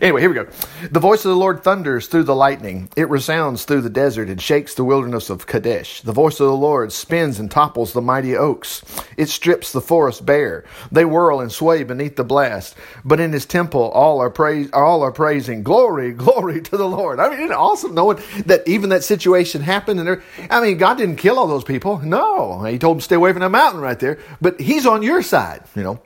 Anyway, 0.00 0.20
here 0.20 0.28
we 0.28 0.34
go. 0.34 0.46
The 0.90 1.00
voice 1.00 1.24
of 1.24 1.30
the 1.30 1.36
Lord 1.36 1.62
thunders 1.62 2.06
through 2.06 2.24
the 2.24 2.34
lightning. 2.34 2.88
It 2.96 3.08
resounds 3.08 3.64
through 3.64 3.82
the 3.82 3.90
desert 3.90 4.28
and 4.28 4.40
shakes 4.40 4.74
the 4.74 4.84
wilderness 4.84 5.30
of 5.30 5.46
Kadesh. 5.46 6.00
The 6.00 6.12
voice 6.12 6.40
of 6.40 6.46
the 6.46 6.56
Lord 6.56 6.92
spins 6.92 7.38
and 7.38 7.50
topples 7.50 7.92
the 7.92 8.00
mighty 8.00 8.36
oaks. 8.36 8.82
It 9.16 9.28
strips 9.28 9.72
the 9.72 9.80
forest 9.80 10.26
bare. 10.26 10.64
They 10.90 11.04
whirl 11.04 11.40
and 11.40 11.52
sway 11.52 11.84
beneath 11.84 12.16
the 12.16 12.24
blast. 12.24 12.74
But 13.04 13.20
in 13.20 13.32
his 13.32 13.46
temple, 13.46 13.90
all 13.90 14.20
are 14.20 14.30
praise, 14.30 14.70
all 14.72 15.02
are 15.02 15.12
praising 15.12 15.62
glory, 15.62 16.12
glory 16.12 16.60
to 16.62 16.76
the 16.76 16.88
Lord. 16.88 17.20
I 17.20 17.28
mean, 17.28 17.38
isn't 17.38 17.52
it 17.52 17.56
awesome 17.56 17.94
knowing 17.94 18.22
that 18.46 18.66
even 18.66 18.90
that 18.90 19.04
situation 19.04 19.62
happened? 19.62 20.00
And 20.00 20.22
I 20.50 20.60
mean, 20.60 20.78
God 20.78 20.98
didn't 20.98 21.16
kill 21.16 21.38
all 21.38 21.46
those 21.46 21.64
people. 21.64 21.98
No, 21.98 22.64
He 22.64 22.78
told 22.78 22.96
them 22.96 23.00
stay 23.00 23.16
away 23.16 23.32
from 23.32 23.40
that 23.40 23.50
mountain 23.50 23.80
right 23.80 23.98
there. 23.98 24.18
But 24.40 24.60
He's 24.60 24.86
on 24.86 25.02
your 25.02 25.22
side, 25.22 25.62
you 25.74 25.82
know. 25.82 26.00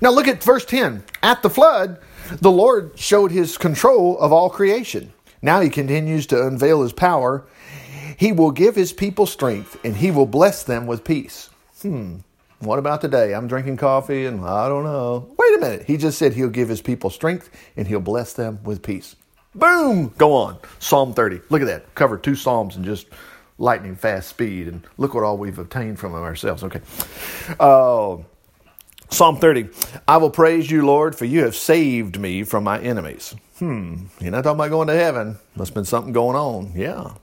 Now 0.00 0.10
look 0.10 0.28
at 0.28 0.42
verse 0.42 0.64
10. 0.64 1.02
At 1.22 1.42
the 1.42 1.50
flood, 1.50 1.98
the 2.40 2.50
Lord 2.50 2.92
showed 2.98 3.30
his 3.30 3.58
control 3.58 4.18
of 4.18 4.32
all 4.32 4.50
creation. 4.50 5.12
Now 5.40 5.60
he 5.60 5.70
continues 5.70 6.26
to 6.28 6.46
unveil 6.46 6.82
his 6.82 6.92
power. 6.92 7.46
He 8.16 8.32
will 8.32 8.50
give 8.50 8.74
his 8.74 8.92
people 8.92 9.26
strength 9.26 9.78
and 9.84 9.96
he 9.96 10.10
will 10.10 10.26
bless 10.26 10.64
them 10.64 10.86
with 10.86 11.04
peace. 11.04 11.50
Hmm. 11.82 12.16
What 12.60 12.80
about 12.80 13.00
today? 13.00 13.34
I'm 13.34 13.46
drinking 13.46 13.76
coffee 13.76 14.26
and 14.26 14.44
I 14.44 14.68
don't 14.68 14.82
know. 14.82 15.32
Wait 15.38 15.56
a 15.56 15.60
minute. 15.60 15.84
He 15.86 15.96
just 15.96 16.18
said 16.18 16.32
he'll 16.32 16.48
give 16.48 16.68
his 16.68 16.82
people 16.82 17.08
strength 17.08 17.50
and 17.76 17.86
he'll 17.86 18.00
bless 18.00 18.32
them 18.32 18.58
with 18.64 18.82
peace. 18.82 19.14
Boom! 19.54 20.12
Go 20.18 20.34
on. 20.34 20.58
Psalm 20.80 21.14
30. 21.14 21.40
Look 21.50 21.62
at 21.62 21.66
that. 21.66 21.94
Cover 21.94 22.18
two 22.18 22.34
Psalms 22.34 22.76
in 22.76 22.82
just 22.82 23.06
lightning 23.58 23.94
fast 23.94 24.28
speed. 24.28 24.66
And 24.66 24.84
look 24.96 25.14
what 25.14 25.22
all 25.22 25.38
we've 25.38 25.58
obtained 25.58 26.00
from 26.00 26.14
ourselves. 26.14 26.64
Okay. 26.64 26.80
Uh, 27.60 28.16
Psalm 29.10 29.38
30, 29.38 29.68
I 30.06 30.18
will 30.18 30.30
praise 30.30 30.70
you, 30.70 30.84
Lord, 30.84 31.16
for 31.16 31.24
you 31.24 31.44
have 31.44 31.56
saved 31.56 32.20
me 32.20 32.44
from 32.44 32.64
my 32.64 32.78
enemies. 32.78 33.34
Hmm, 33.58 34.04
you're 34.20 34.30
not 34.30 34.44
talking 34.44 34.60
about 34.60 34.70
going 34.70 34.88
to 34.88 34.94
heaven. 34.94 35.38
Must 35.56 35.70
have 35.70 35.74
been 35.74 35.84
something 35.86 36.12
going 36.12 36.36
on. 36.36 36.72
Yeah. 36.74 37.14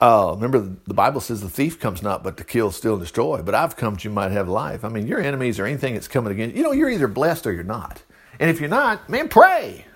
Uh, 0.00 0.32
remember, 0.34 0.58
the 0.86 0.94
Bible 0.94 1.20
says 1.20 1.40
the 1.40 1.48
thief 1.48 1.78
comes 1.78 2.02
not 2.02 2.22
but 2.24 2.36
to 2.36 2.44
kill, 2.44 2.72
steal, 2.72 2.94
and 2.94 3.00
destroy. 3.00 3.42
But 3.42 3.54
I've 3.54 3.76
come 3.76 3.94
that 3.94 4.04
you 4.04 4.10
might 4.10 4.32
have 4.32 4.48
life. 4.48 4.84
I 4.84 4.88
mean, 4.88 5.06
your 5.06 5.20
enemies 5.20 5.58
or 5.58 5.66
anything 5.66 5.94
that's 5.94 6.08
coming 6.08 6.32
against 6.32 6.56
you, 6.56 6.64
know, 6.64 6.72
you're 6.72 6.90
either 6.90 7.08
blessed 7.08 7.46
or 7.46 7.52
you're 7.52 7.62
not. 7.62 8.02
And 8.40 8.50
if 8.50 8.60
you're 8.60 8.68
not, 8.68 9.08
man, 9.08 9.28
pray. 9.28 9.86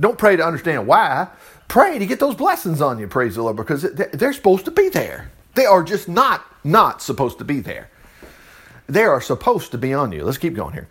Don't 0.00 0.18
pray 0.18 0.36
to 0.36 0.44
understand 0.44 0.86
why. 0.86 1.28
Pray 1.66 1.98
to 1.98 2.06
get 2.06 2.20
those 2.20 2.36
blessings 2.36 2.80
on 2.80 2.98
you, 2.98 3.08
praise 3.08 3.34
the 3.34 3.42
Lord, 3.42 3.56
because 3.56 3.82
they're 3.82 4.32
supposed 4.32 4.64
to 4.64 4.70
be 4.70 4.88
there. 4.88 5.30
They 5.54 5.66
are 5.66 5.82
just 5.82 6.08
not 6.08 6.44
not 6.64 7.02
supposed 7.02 7.38
to 7.38 7.44
be 7.44 7.60
there 7.60 7.90
they 8.88 9.04
are 9.04 9.20
supposed 9.20 9.70
to 9.72 9.78
be 9.78 9.92
on 9.92 10.12
you. 10.12 10.24
Let's 10.24 10.38
keep 10.38 10.54
going 10.54 10.72
here. 10.72 10.88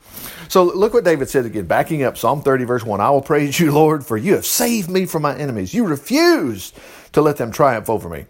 So 0.50 0.64
look 0.64 0.94
what 0.94 1.04
David 1.04 1.30
said 1.30 1.46
again, 1.46 1.66
backing 1.66 2.04
up 2.04 2.18
Psalm 2.18 2.42
30, 2.42 2.64
verse 2.64 2.84
1. 2.84 3.02
I 3.02 3.10
will 3.10 3.22
praise 3.22 3.60
you, 3.60 3.72
Lord, 3.72 4.06
for 4.06 4.18
you 4.18 4.36
have 4.36 4.46
saved 4.46 4.90
me 4.90 5.06
from 5.06 5.24
my 5.24 5.36
enemies. 5.36 5.74
You 5.74 5.86
refuse 5.86 6.74
to 7.14 7.22
let 7.22 7.38
them 7.38 7.52
triumph 7.52 7.90
over 7.90 8.08
me. 8.08 8.26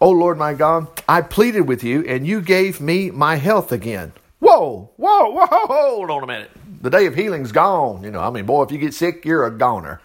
Oh, 0.00 0.10
Lord 0.10 0.38
my 0.38 0.54
God, 0.54 0.88
I 1.06 1.20
pleaded 1.20 1.68
with 1.68 1.84
you, 1.84 2.02
and 2.06 2.26
you 2.26 2.40
gave 2.40 2.80
me 2.80 3.10
my 3.10 3.36
health 3.36 3.72
again. 3.72 4.12
Whoa, 4.38 4.90
whoa, 4.96 5.30
whoa, 5.30 5.46
hold 5.46 6.10
on 6.10 6.22
a 6.22 6.26
minute. 6.26 6.50
The 6.80 6.88
day 6.88 7.04
of 7.04 7.14
healing's 7.14 7.52
gone. 7.52 8.02
You 8.02 8.10
know, 8.10 8.20
I 8.20 8.30
mean, 8.30 8.46
boy, 8.46 8.62
if 8.62 8.72
you 8.72 8.78
get 8.78 8.94
sick, 8.94 9.26
you're 9.26 9.44
a 9.44 9.50
goner. 9.50 10.00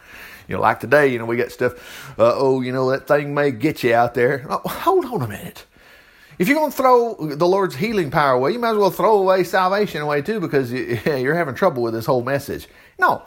You 0.49 0.55
know, 0.55 0.61
like 0.61 0.81
today, 0.81 1.07
you 1.07 1.19
know, 1.19 1.25
we 1.25 1.37
got 1.37 1.53
stuff, 1.53 2.19
uh, 2.19 2.33
oh, 2.35 2.59
you 2.59 2.73
know, 2.73 2.91
that 2.91 3.07
thing 3.07 3.33
may 3.33 3.51
get 3.51 3.81
you 3.81 3.93
out 3.93 4.13
there. 4.13 4.45
Oh, 4.49 4.61
hold 4.67 5.05
on 5.05 5.21
a 5.21 5.27
minute. 5.27 5.65
If 6.37 6.47
you're 6.47 6.57
going 6.57 6.71
to 6.71 6.77
throw 6.77 7.15
the 7.15 7.47
Lord's 7.47 7.75
healing 7.75 8.11
power 8.11 8.33
away, 8.33 8.51
you 8.51 8.59
might 8.59 8.71
as 8.71 8.77
well 8.77 8.91
throw 8.91 9.17
away 9.17 9.43
salvation 9.43 10.01
away 10.01 10.21
too 10.21 10.39
because 10.39 10.71
you're 10.71 11.35
having 11.35 11.55
trouble 11.55 11.83
with 11.83 11.93
this 11.93 12.05
whole 12.05 12.23
message. 12.23 12.67
No, 12.99 13.23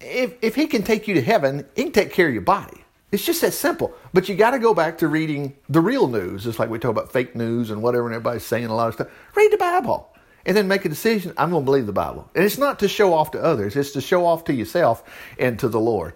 if, 0.00 0.34
if 0.42 0.54
He 0.54 0.66
can 0.66 0.82
take 0.82 1.08
you 1.08 1.14
to 1.14 1.22
heaven, 1.22 1.66
He 1.76 1.84
can 1.84 1.92
take 1.92 2.12
care 2.12 2.28
of 2.28 2.32
your 2.32 2.42
body. 2.42 2.84
It's 3.10 3.24
just 3.24 3.40
that 3.40 3.54
simple. 3.54 3.94
But 4.12 4.28
you 4.28 4.34
got 4.34 4.50
to 4.50 4.58
go 4.58 4.74
back 4.74 4.98
to 4.98 5.08
reading 5.08 5.56
the 5.68 5.80
real 5.80 6.08
news, 6.08 6.44
just 6.44 6.58
like 6.58 6.68
we 6.68 6.78
talk 6.78 6.90
about 6.90 7.12
fake 7.12 7.34
news 7.34 7.70
and 7.70 7.82
whatever, 7.82 8.06
and 8.06 8.14
everybody's 8.14 8.44
saying 8.44 8.66
a 8.66 8.74
lot 8.74 8.88
of 8.88 8.94
stuff. 8.94 9.08
Read 9.34 9.52
the 9.52 9.56
Bible 9.56 10.10
and 10.48 10.56
then 10.56 10.66
make 10.66 10.84
a 10.84 10.88
decision. 10.88 11.32
I'm 11.36 11.50
going 11.50 11.62
to 11.62 11.64
believe 11.64 11.86
the 11.86 11.92
Bible. 11.92 12.30
And 12.34 12.44
it's 12.44 12.58
not 12.58 12.78
to 12.80 12.88
show 12.88 13.12
off 13.14 13.32
to 13.32 13.42
others, 13.42 13.76
it's 13.76 13.92
to 13.92 14.00
show 14.00 14.24
off 14.24 14.44
to 14.44 14.54
yourself 14.54 15.02
and 15.38 15.58
to 15.58 15.68
the 15.68 15.80
Lord. 15.80 16.14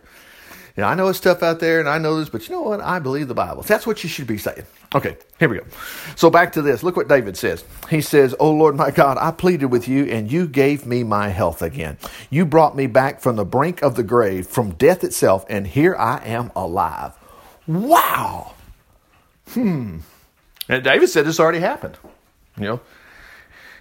Know, 0.77 0.85
I 0.85 0.95
know 0.95 1.09
it's 1.09 1.21
tough 1.21 1.43
out 1.43 1.61
there 1.61 1.81
and 1.81 1.89
I 1.89 1.99
know 1.99 2.19
this, 2.19 2.31
but 2.31 2.49
you 2.49 2.55
know 2.55 2.63
what? 2.63 2.81
I 2.81 2.99
believe 2.99 3.29
the 3.29 3.35
Bible. 3.35 3.63
That's 3.63 3.87
what 3.87 4.03
you 4.03 4.09
should 4.09 4.27
be 4.27 4.39
saying. 4.39 4.65
Okay, 4.95 5.17
here 5.39 5.49
we 5.49 5.59
go. 5.59 5.65
So 6.17 6.31
back 6.31 6.53
to 6.53 6.63
this. 6.63 6.83
Look 6.83 6.97
what 6.97 7.09
David 7.09 7.37
says. 7.37 7.65
He 7.91 8.01
says, 8.01 8.35
Oh 8.41 8.51
Lord 8.51 8.75
my 8.77 8.91
God, 8.91 9.19
I 9.19 9.33
pleaded 9.33 9.67
with 9.67 9.87
you 9.87 10.05
and 10.07 10.31
you 10.31 10.47
gave 10.47 10.87
me 10.87 11.05
my 11.05 11.29
health 11.29 11.61
again. 11.61 11.99
You 12.31 12.47
brought 12.47 12.75
me 12.75 12.87
back 12.87 13.21
from 13.21 13.37
the 13.37 13.45
brink 13.45 13.83
of 13.83 13.97
the 13.97 14.03
grave, 14.03 14.47
from 14.47 14.73
death 14.73 15.05
itself, 15.05 15.45
and 15.49 15.67
here 15.67 15.95
I 15.95 16.23
am 16.25 16.51
alive. 16.57 17.13
Wow. 17.67 18.55
Hmm. 19.51 19.99
And 20.69 20.85
David 20.85 21.09
said 21.09 21.27
this 21.27 21.39
already 21.39 21.61
happened. 21.61 21.99
You 22.57 22.65
know, 22.65 22.81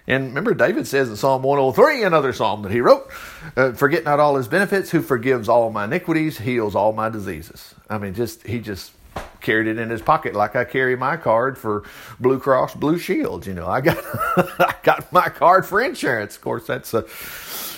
and 0.06 0.28
remember, 0.28 0.54
David 0.54 0.86
says 0.86 1.08
in 1.08 1.16
Psalm 1.16 1.42
103, 1.42 2.02
another 2.02 2.32
psalm 2.32 2.62
that 2.62 2.72
he 2.72 2.80
wrote, 2.80 3.08
uh, 3.56 3.72
forget 3.72 4.04
not 4.04 4.18
all 4.18 4.36
his 4.36 4.48
benefits, 4.48 4.90
who 4.90 5.00
forgives 5.00 5.48
all 5.48 5.70
my 5.70 5.84
iniquities, 5.84 6.38
heals 6.38 6.74
all 6.74 6.92
my 6.92 7.08
diseases. 7.08 7.74
I 7.88 7.98
mean, 7.98 8.14
just 8.14 8.46
he 8.46 8.58
just 8.58 8.92
carried 9.40 9.66
it 9.66 9.78
in 9.78 9.90
his 9.90 10.02
pocket 10.02 10.34
like 10.34 10.56
I 10.56 10.64
carry 10.64 10.96
my 10.96 11.16
card 11.16 11.58
for 11.58 11.84
Blue 12.18 12.38
Cross 12.38 12.74
Blue 12.74 12.98
Shield. 12.98 13.46
You 13.46 13.54
know, 13.54 13.66
I 13.66 13.80
got 13.80 13.98
I 14.36 14.74
got 14.82 15.12
my 15.12 15.28
card 15.28 15.66
for 15.66 15.80
insurance. 15.80 16.36
Of 16.36 16.42
course, 16.42 16.66
that's 16.66 16.94
a 16.94 17.04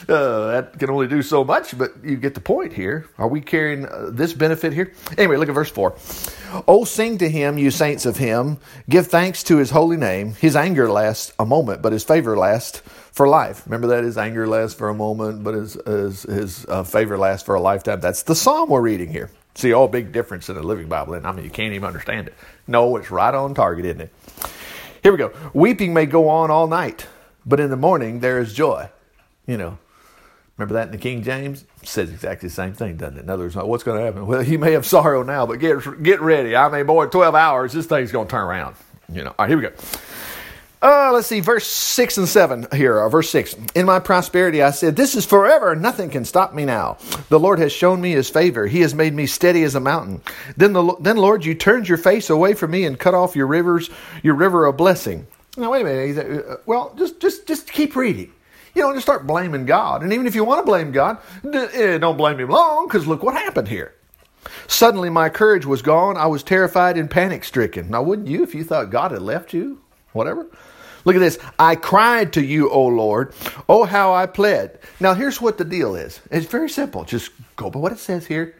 uh, 0.09 0.47
that 0.53 0.79
can 0.79 0.91
only 0.91 1.07
do 1.07 1.23
so 1.23 1.45
much, 1.45 1.77
but 1.77 1.93
you 2.03 2.17
get 2.17 2.35
the 2.35 2.41
point 2.41 2.73
here. 2.73 3.07
Are 3.19 3.29
we 3.29 3.41
carrying 3.41 3.87
uh, 3.87 4.11
this 4.11 4.33
benefit 4.33 4.73
here? 4.73 4.93
Anyway, 5.19 5.37
look 5.37 5.49
at 5.49 5.55
verse 5.55 5.71
4. 5.71 5.95
Oh, 6.69 6.85
sing 6.85 7.19
to 7.19 7.29
him, 7.29 7.59
you 7.59 7.71
saints 7.71 8.07
of 8.07 8.17
him. 8.17 8.59
Give 8.89 9.07
thanks 9.07 9.43
to 9.45 9.57
his 9.57 9.71
holy 9.71 9.97
name. 9.97 10.35
His 10.35 10.57
anger 10.57 10.91
lasts 10.91 11.33
a 11.39 11.45
moment, 11.45 11.83
but 11.83 11.93
his 11.93 12.05
favor 12.05 12.37
lasts 12.37 12.83
for 13.13 13.29
life. 13.29 13.65
Remember 13.67 13.89
that 13.89 14.05
his 14.05 14.19
anger 14.19 14.47
lasts 14.47 14.77
for 14.77 14.89
a 14.89 14.95
moment, 14.95 15.45
but 15.45 15.55
his, 15.55 15.75
his, 15.87 16.23
his 16.23 16.67
uh, 16.67 16.83
favor 16.83 17.19
lasts 17.19 17.45
for 17.45 17.55
a 17.55 17.61
lifetime. 17.61 18.01
That's 18.01 18.23
the 18.23 18.35
psalm 18.35 18.71
we're 18.71 18.81
reading 18.81 19.11
here. 19.11 19.31
See, 19.57 19.73
all 19.73 19.87
big 19.87 20.13
difference 20.13 20.49
in 20.49 20.57
the 20.57 20.63
Living 20.63 20.89
Bible, 20.89 21.15
and 21.15 21.27
I 21.27 21.33
mean, 21.33 21.45
you 21.45 21.51
can't 21.51 21.73
even 21.75 21.87
understand 21.87 22.27
it. 22.27 22.35
No, 22.67 22.97
it's 22.97 23.11
right 23.11 23.33
on 23.33 23.55
target, 23.55 23.85
isn't 23.85 24.01
it? 24.01 24.13
Here 25.03 25.13
we 25.13 25.19
go. 25.19 25.33
Weeping 25.53 25.93
may 25.93 26.07
go 26.07 26.29
on 26.29 26.51
all 26.51 26.67
night, 26.67 27.07
but 27.47 27.61
in 27.61 27.71
the 27.71 27.77
morning 27.77 28.21
there 28.21 28.39
is 28.39 28.53
joy. 28.53 28.89
You 29.47 29.59
know, 29.59 29.79
Remember 30.57 30.75
that 30.75 30.87
in 30.87 30.93
the 30.93 30.99
King 30.99 31.23
James? 31.23 31.65
It 31.83 31.89
says 31.89 32.11
exactly 32.11 32.49
the 32.49 32.55
same 32.55 32.75
thing, 32.75 32.97
doesn't 32.97 33.19
it? 33.19 33.23
In 33.23 33.31
other 33.31 33.45
words, 33.45 33.57
what's 33.57 33.83
going 33.83 33.99
to 33.99 34.05
happen? 34.05 34.27
Well, 34.27 34.43
you 34.43 34.59
may 34.59 34.73
have 34.73 34.87
sorrow 34.87 35.23
now, 35.23 35.47
but 35.47 35.59
get 35.59 36.03
get 36.03 36.21
ready. 36.21 36.55
I 36.55 36.69
mean, 36.69 36.87
boy, 36.87 37.07
12 37.07 37.35
hours, 37.35 37.73
this 37.73 37.87
thing's 37.87 38.13
going 38.13 38.29
to 38.29 38.31
turn 38.31 38.43
around. 38.43 38.77
You 39.13 39.25
know. 39.25 39.31
All 39.31 39.47
right, 39.47 39.49
here 39.49 39.57
we 39.57 39.63
go. 39.63 39.73
Uh, 40.85 41.11
let's 41.15 41.27
see, 41.27 41.41
verse 41.41 41.67
6 41.67 42.19
and 42.19 42.29
7 42.29 42.67
here, 42.75 43.01
uh, 43.01 43.09
verse 43.09 43.31
6. 43.31 43.57
In 43.75 43.87
my 43.87 43.99
prosperity, 43.99 44.63
I 44.63 44.71
said, 44.71 44.97
This 44.97 45.15
is 45.15 45.25
forever. 45.25 45.75
Nothing 45.75 46.11
can 46.11 46.27
stop 46.27 46.53
me 46.53 46.67
now. 46.67 46.99
The 47.31 47.41
Lord 47.41 47.59
has 47.59 47.73
shown 47.73 48.03
me 48.03 48.11
his 48.11 48.29
favor. 48.29 48.67
He 48.67 48.83
has 48.83 48.95
made 48.95 49.15
me 49.15 49.27
steady 49.27 49.63
as 49.63 49.75
a 49.75 49.81
mountain. 49.81 50.21
Then, 50.59 50.75
the, 50.75 50.95
then 51.01 51.17
Lord, 51.17 51.43
you 51.43 51.55
turned 51.55 51.89
your 51.89 51.97
face 51.97 52.29
away 52.29 52.53
from 52.53 52.71
me 52.71 52.85
and 52.85 52.99
cut 52.99 53.15
off 53.15 53.35
your 53.35 53.47
rivers, 53.47 53.89
your 54.23 54.35
river 54.35 54.67
of 54.67 54.77
blessing. 54.77 55.27
Now, 55.57 55.73
wait 55.73 55.81
a 55.81 55.85
minute. 55.85 56.47
Uh, 56.47 56.57
well, 56.67 56.95
just, 56.99 57.19
just, 57.19 57.47
just 57.47 57.73
keep 57.73 57.97
reading. 57.97 58.31
You 58.75 58.83
don't 58.83 58.95
just 58.95 59.07
start 59.07 59.27
blaming 59.27 59.67
God. 59.67 60.03
And 60.03 60.13
even 60.13 60.27
if 60.27 60.35
you 60.35 60.45
want 60.45 60.61
to 60.61 60.71
blame 60.71 60.91
God, 60.91 61.19
eh, 61.53 61.99
don't 61.99 62.17
blame 62.17 62.41
Him 62.41 62.51
long 62.51 62.87
because 62.87 63.07
look 63.07 63.23
what 63.23 63.35
happened 63.35 63.69
here. 63.69 63.95
Suddenly 64.67 65.11
my 65.11 65.29
courage 65.29 65.65
was 65.65 65.83
gone. 65.83 66.17
I 66.17 66.27
was 66.27 66.43
terrified 66.43 66.97
and 66.99 67.11
panic 67.11 67.45
stricken. 67.45 67.91
Now, 67.91 68.03
wouldn't 68.03 68.29
you 68.29 68.43
if 68.43 68.55
you 68.55 68.65
thought 68.65 68.91
God 68.91 69.13
had 69.13 69.23
left 69.23 69.53
you? 69.53 69.81
Whatever. 70.13 70.47
Look 71.05 71.17
at 71.17 71.21
this. 71.21 71.39
I 71.59 71.77
cried 71.77 72.33
to 72.35 72.45
you, 72.45 72.71
O 72.71 72.87
Lord. 72.87 73.35
Oh, 73.69 73.85
how 73.85 74.15
I 74.15 74.27
pled. 74.27 74.79
Now, 75.01 75.15
here's 75.15 75.41
what 75.41 75.59
the 75.59 75.65
deal 75.65 75.95
is 75.95 76.21
it's 76.31 76.47
very 76.47 76.69
simple. 76.69 77.05
Just 77.05 77.31
go 77.57 77.71
by 77.71 77.79
what 77.79 77.93
it 77.93 77.99
says 77.99 78.27
here. 78.27 78.57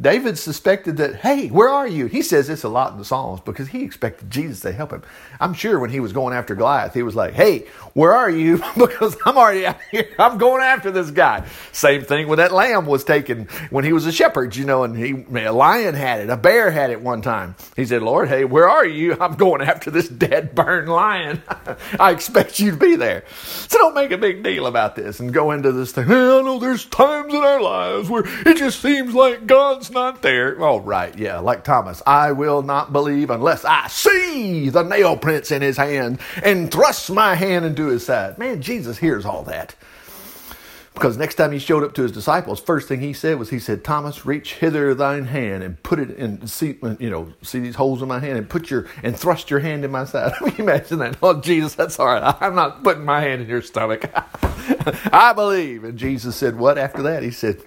David 0.00 0.36
suspected 0.38 0.96
that, 0.96 1.16
hey, 1.16 1.48
where 1.48 1.68
are 1.68 1.86
you? 1.86 2.06
He 2.06 2.22
says 2.22 2.48
this 2.48 2.64
a 2.64 2.68
lot 2.68 2.92
in 2.92 2.98
the 2.98 3.04
Psalms 3.04 3.40
because 3.40 3.68
he 3.68 3.84
expected 3.84 4.28
Jesus 4.28 4.60
to 4.60 4.72
help 4.72 4.92
him. 4.92 5.02
I'm 5.38 5.54
sure 5.54 5.78
when 5.78 5.90
he 5.90 6.00
was 6.00 6.12
going 6.12 6.34
after 6.34 6.54
Goliath, 6.56 6.94
he 6.94 7.02
was 7.02 7.14
like, 7.14 7.34
hey, 7.34 7.66
where 7.92 8.12
are 8.12 8.30
you? 8.30 8.56
because 8.76 9.16
I'm 9.24 9.36
already 9.36 9.66
out 9.66 9.78
here. 9.92 10.08
I'm 10.18 10.36
going 10.38 10.62
after 10.62 10.90
this 10.90 11.10
guy. 11.10 11.46
Same 11.70 12.02
thing 12.02 12.26
when 12.26 12.38
that 12.38 12.52
lamb 12.52 12.86
was 12.86 13.04
taken 13.04 13.44
when 13.70 13.84
he 13.84 13.92
was 13.92 14.06
a 14.06 14.12
shepherd, 14.12 14.56
you 14.56 14.64
know, 14.64 14.82
and 14.82 14.96
he, 14.96 15.44
a 15.44 15.52
lion 15.52 15.94
had 15.94 16.20
it, 16.20 16.30
a 16.30 16.36
bear 16.36 16.72
had 16.72 16.90
it 16.90 17.00
one 17.00 17.22
time. 17.22 17.54
He 17.76 17.84
said, 17.84 18.02
Lord, 18.02 18.28
hey, 18.28 18.44
where 18.44 18.68
are 18.68 18.86
you? 18.86 19.16
I'm 19.20 19.34
going 19.34 19.62
after 19.62 19.90
this 19.90 20.08
dead, 20.08 20.54
burned 20.54 20.88
lion. 20.88 21.42
I 22.00 22.10
expect 22.10 22.58
you 22.58 22.72
to 22.72 22.76
be 22.76 22.96
there. 22.96 23.24
So 23.68 23.78
don't 23.78 23.94
make 23.94 24.10
a 24.10 24.18
big 24.18 24.42
deal 24.42 24.66
about 24.66 24.96
this 24.96 25.20
and 25.20 25.32
go 25.32 25.52
into 25.52 25.70
this 25.70 25.92
thing. 25.92 26.06
Hey, 26.06 26.14
I 26.14 26.42
know 26.42 26.58
there's 26.58 26.84
times 26.84 27.32
in 27.32 27.42
our 27.42 27.60
lives 27.60 28.10
where 28.10 28.24
it 28.46 28.56
just 28.56 28.80
seems 28.80 29.14
like 29.14 29.46
God's 29.46 29.83
Not 29.90 30.22
there. 30.22 30.60
Oh, 30.62 30.80
right. 30.80 31.16
Yeah. 31.18 31.38
Like 31.38 31.64
Thomas, 31.64 32.02
I 32.06 32.32
will 32.32 32.62
not 32.62 32.92
believe 32.92 33.30
unless 33.30 33.64
I 33.64 33.88
see 33.88 34.68
the 34.68 34.82
nail 34.82 35.16
prints 35.16 35.50
in 35.50 35.62
his 35.62 35.76
hand 35.76 36.20
and 36.42 36.70
thrust 36.70 37.10
my 37.10 37.34
hand 37.34 37.64
into 37.64 37.86
his 37.86 38.06
side. 38.06 38.38
Man, 38.38 38.62
Jesus 38.62 38.98
hears 38.98 39.24
all 39.24 39.42
that. 39.44 39.74
Because 40.94 41.16
next 41.16 41.34
time 41.34 41.50
he 41.50 41.58
showed 41.58 41.82
up 41.82 41.92
to 41.94 42.02
his 42.02 42.12
disciples, 42.12 42.60
first 42.60 42.86
thing 42.86 43.00
he 43.00 43.12
said 43.12 43.36
was, 43.36 43.50
he 43.50 43.58
said, 43.58 43.82
Thomas, 43.82 44.24
reach 44.24 44.54
hither 44.54 44.94
thine 44.94 45.24
hand 45.24 45.64
and 45.64 45.82
put 45.82 45.98
it 45.98 46.12
in, 46.12 46.46
see, 46.46 46.78
you 47.00 47.10
know, 47.10 47.32
see 47.42 47.58
these 47.58 47.74
holes 47.74 48.00
in 48.00 48.06
my 48.06 48.20
hand 48.20 48.38
and 48.38 48.48
put 48.48 48.70
your, 48.70 48.86
and 49.02 49.18
thrust 49.18 49.50
your 49.50 49.58
hand 49.58 49.84
in 49.84 49.90
my 49.90 50.04
side. 50.04 50.32
Imagine 50.58 51.00
that. 51.00 51.16
Oh, 51.20 51.40
Jesus, 51.40 51.74
that's 51.74 51.98
all 51.98 52.06
right. 52.06 52.36
I'm 52.40 52.54
not 52.54 52.84
putting 52.84 53.04
my 53.04 53.20
hand 53.20 53.42
in 53.42 53.48
your 53.48 53.60
stomach. 53.60 54.08
I 55.12 55.32
believe. 55.34 55.82
And 55.82 55.98
Jesus 55.98 56.36
said, 56.36 56.56
what 56.56 56.78
after 56.78 57.02
that? 57.02 57.24
He 57.24 57.32
said, 57.32 57.60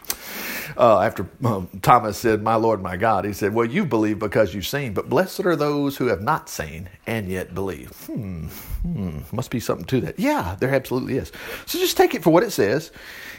uh, 0.77 1.01
after 1.01 1.27
um, 1.43 1.67
Thomas 1.81 2.17
said, 2.17 2.43
My 2.43 2.55
Lord, 2.55 2.81
my 2.81 2.97
God, 2.97 3.25
he 3.25 3.33
said, 3.33 3.53
Well, 3.53 3.65
you 3.65 3.85
believe 3.85 4.19
because 4.19 4.53
you've 4.53 4.67
seen, 4.67 4.93
but 4.93 5.09
blessed 5.09 5.45
are 5.45 5.55
those 5.55 5.97
who 5.97 6.07
have 6.07 6.21
not 6.21 6.49
seen 6.49 6.89
and 7.05 7.27
yet 7.27 7.55
believe. 7.55 7.89
Hmm, 8.05 8.47
hmm, 8.47 9.19
must 9.31 9.49
be 9.49 9.59
something 9.59 9.85
to 9.87 10.01
that. 10.01 10.19
Yeah, 10.19 10.55
there 10.59 10.73
absolutely 10.73 11.17
is. 11.17 11.31
So 11.65 11.79
just 11.79 11.97
take 11.97 12.13
it 12.13 12.23
for 12.23 12.31
what 12.31 12.43
it 12.43 12.51
says. 12.51 12.91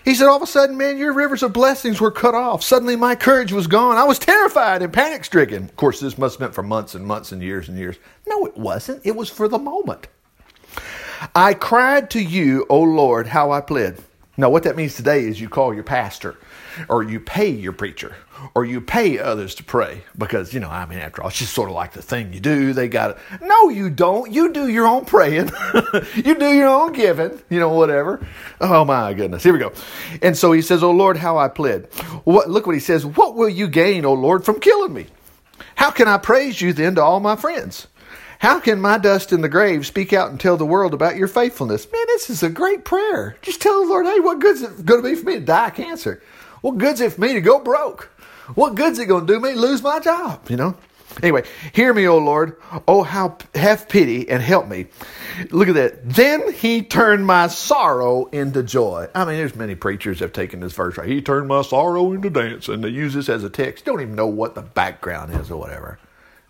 He 0.04 0.14
said, 0.14 0.26
All 0.26 0.36
of 0.36 0.42
a 0.42 0.46
sudden, 0.46 0.76
man, 0.76 0.98
your 0.98 1.12
rivers 1.12 1.42
of 1.42 1.52
blessings 1.52 2.00
were 2.00 2.10
cut 2.10 2.34
off. 2.34 2.62
Suddenly 2.62 2.96
my 2.96 3.14
courage 3.14 3.52
was 3.52 3.66
gone. 3.66 3.96
I 3.96 4.04
was 4.04 4.18
terrified 4.18 4.82
and 4.82 4.92
panic 4.92 5.24
stricken. 5.24 5.64
Of 5.64 5.76
course, 5.76 6.00
this 6.00 6.18
must 6.18 6.38
have 6.38 6.48
been 6.48 6.54
for 6.54 6.62
months 6.62 6.94
and 6.94 7.06
months 7.06 7.32
and 7.32 7.42
years 7.42 7.68
and 7.68 7.78
years. 7.78 7.96
No, 8.26 8.46
it 8.46 8.56
wasn't. 8.56 9.04
It 9.04 9.16
was 9.16 9.30
for 9.30 9.48
the 9.48 9.58
moment. 9.58 10.08
I 11.34 11.54
cried 11.54 12.10
to 12.10 12.22
you, 12.22 12.66
O 12.68 12.80
Lord, 12.80 13.26
how 13.28 13.50
I 13.50 13.60
pled. 13.60 14.02
Now, 14.36 14.50
what 14.50 14.62
that 14.62 14.76
means 14.76 14.94
today 14.94 15.24
is 15.24 15.40
you 15.40 15.48
call 15.48 15.74
your 15.74 15.82
pastor 15.82 16.36
or 16.88 17.02
you 17.02 17.20
pay 17.20 17.48
your 17.48 17.72
preacher 17.72 18.14
or 18.54 18.64
you 18.64 18.80
pay 18.80 19.18
others 19.18 19.54
to 19.54 19.64
pray 19.64 20.02
because 20.16 20.54
you 20.54 20.60
know 20.60 20.70
i 20.70 20.86
mean 20.86 20.98
after 20.98 21.22
all 21.22 21.28
it's 21.28 21.38
just 21.38 21.52
sort 21.52 21.68
of 21.68 21.74
like 21.74 21.92
the 21.92 22.02
thing 22.02 22.32
you 22.32 22.40
do 22.40 22.72
they 22.72 22.88
got 22.88 23.10
it 23.10 23.18
no 23.42 23.68
you 23.68 23.90
don't 23.90 24.30
you 24.32 24.52
do 24.52 24.68
your 24.68 24.86
own 24.86 25.04
praying 25.04 25.50
you 26.14 26.34
do 26.34 26.52
your 26.52 26.68
own 26.68 26.92
giving 26.92 27.40
you 27.48 27.58
know 27.58 27.70
whatever. 27.70 28.24
Oh 28.60 28.84
my 28.84 29.12
goodness 29.14 29.42
here 29.42 29.52
we 29.52 29.58
go. 29.58 29.72
And 30.22 30.36
so 30.36 30.52
he 30.52 30.62
says 30.62 30.82
oh 30.82 30.90
lord 30.90 31.16
how 31.16 31.38
i 31.38 31.48
pled. 31.48 31.86
What 32.24 32.50
look 32.50 32.66
what 32.66 32.74
he 32.74 32.80
says 32.80 33.04
what 33.04 33.34
will 33.34 33.48
you 33.48 33.68
gain 33.68 34.04
oh 34.04 34.14
lord 34.14 34.44
from 34.44 34.60
killing 34.60 34.92
me? 34.92 35.06
How 35.74 35.90
can 35.90 36.08
i 36.08 36.18
praise 36.18 36.60
you 36.60 36.72
then 36.72 36.94
to 36.96 37.02
all 37.02 37.20
my 37.20 37.36
friends 37.36 37.88
how 38.38 38.60
can 38.60 38.80
my 38.80 38.98
dust 38.98 39.32
in 39.32 39.40
the 39.40 39.48
grave 39.48 39.86
speak 39.86 40.12
out 40.12 40.30
and 40.30 40.38
tell 40.38 40.56
the 40.56 40.64
world 40.64 40.94
about 40.94 41.16
your 41.16 41.28
faithfulness? 41.28 41.90
Man, 41.90 42.04
this 42.06 42.30
is 42.30 42.42
a 42.42 42.48
great 42.48 42.84
prayer. 42.84 43.36
Just 43.42 43.60
tell 43.60 43.82
the 43.82 43.88
Lord, 43.88 44.06
hey, 44.06 44.20
what 44.20 44.38
good's 44.38 44.62
it 44.62 44.84
going 44.84 45.02
to 45.02 45.08
be 45.08 45.14
for 45.16 45.26
me 45.26 45.34
to 45.34 45.40
die 45.40 45.68
of 45.68 45.74
cancer? 45.74 46.22
What 46.60 46.78
good's 46.78 47.00
it 47.00 47.12
for 47.12 47.20
me 47.20 47.32
to 47.34 47.40
go 47.40 47.58
broke? 47.58 48.10
What 48.54 48.74
good's 48.74 48.98
it 48.98 49.06
going 49.06 49.26
to 49.26 49.32
do 49.32 49.40
me 49.40 49.52
to 49.52 49.60
lose 49.60 49.82
my 49.82 49.98
job? 49.98 50.48
You 50.48 50.56
know? 50.56 50.76
Anyway, 51.22 51.42
hear 51.72 51.92
me, 51.92 52.06
O 52.06 52.18
Lord. 52.18 52.56
Oh, 52.86 53.02
how 53.02 53.38
have 53.54 53.88
pity 53.88 54.28
and 54.28 54.42
help 54.42 54.68
me. 54.68 54.86
Look 55.50 55.68
at 55.68 55.74
that. 55.74 56.08
Then 56.08 56.52
he 56.52 56.82
turned 56.82 57.26
my 57.26 57.48
sorrow 57.48 58.26
into 58.26 58.62
joy. 58.62 59.08
I 59.14 59.24
mean, 59.24 59.36
there's 59.36 59.56
many 59.56 59.74
preachers 59.74 60.20
have 60.20 60.32
taken 60.32 60.60
this 60.60 60.74
verse 60.74 60.96
right. 60.96 61.08
He 61.08 61.20
turned 61.20 61.48
my 61.48 61.62
sorrow 61.62 62.12
into 62.12 62.30
dance, 62.30 62.68
and 62.68 62.84
they 62.84 62.88
use 62.88 63.14
this 63.14 63.28
as 63.28 63.42
a 63.42 63.50
text. 63.50 63.84
Don't 63.84 64.00
even 64.00 64.14
know 64.14 64.26
what 64.26 64.54
the 64.54 64.62
background 64.62 65.32
is 65.32 65.50
or 65.50 65.58
whatever. 65.58 65.98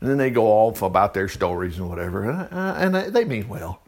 And 0.00 0.09
then 0.09 0.19
they 0.19 0.31
go 0.31 0.47
off 0.47 0.83
about 0.83 1.14
their 1.14 1.28
stories 1.28 1.78
and 1.78 1.88
whatever, 1.88 2.31
uh, 2.31 2.75
and 2.76 2.95
they 2.95 3.25
mean 3.25 3.49
well. 3.49 3.81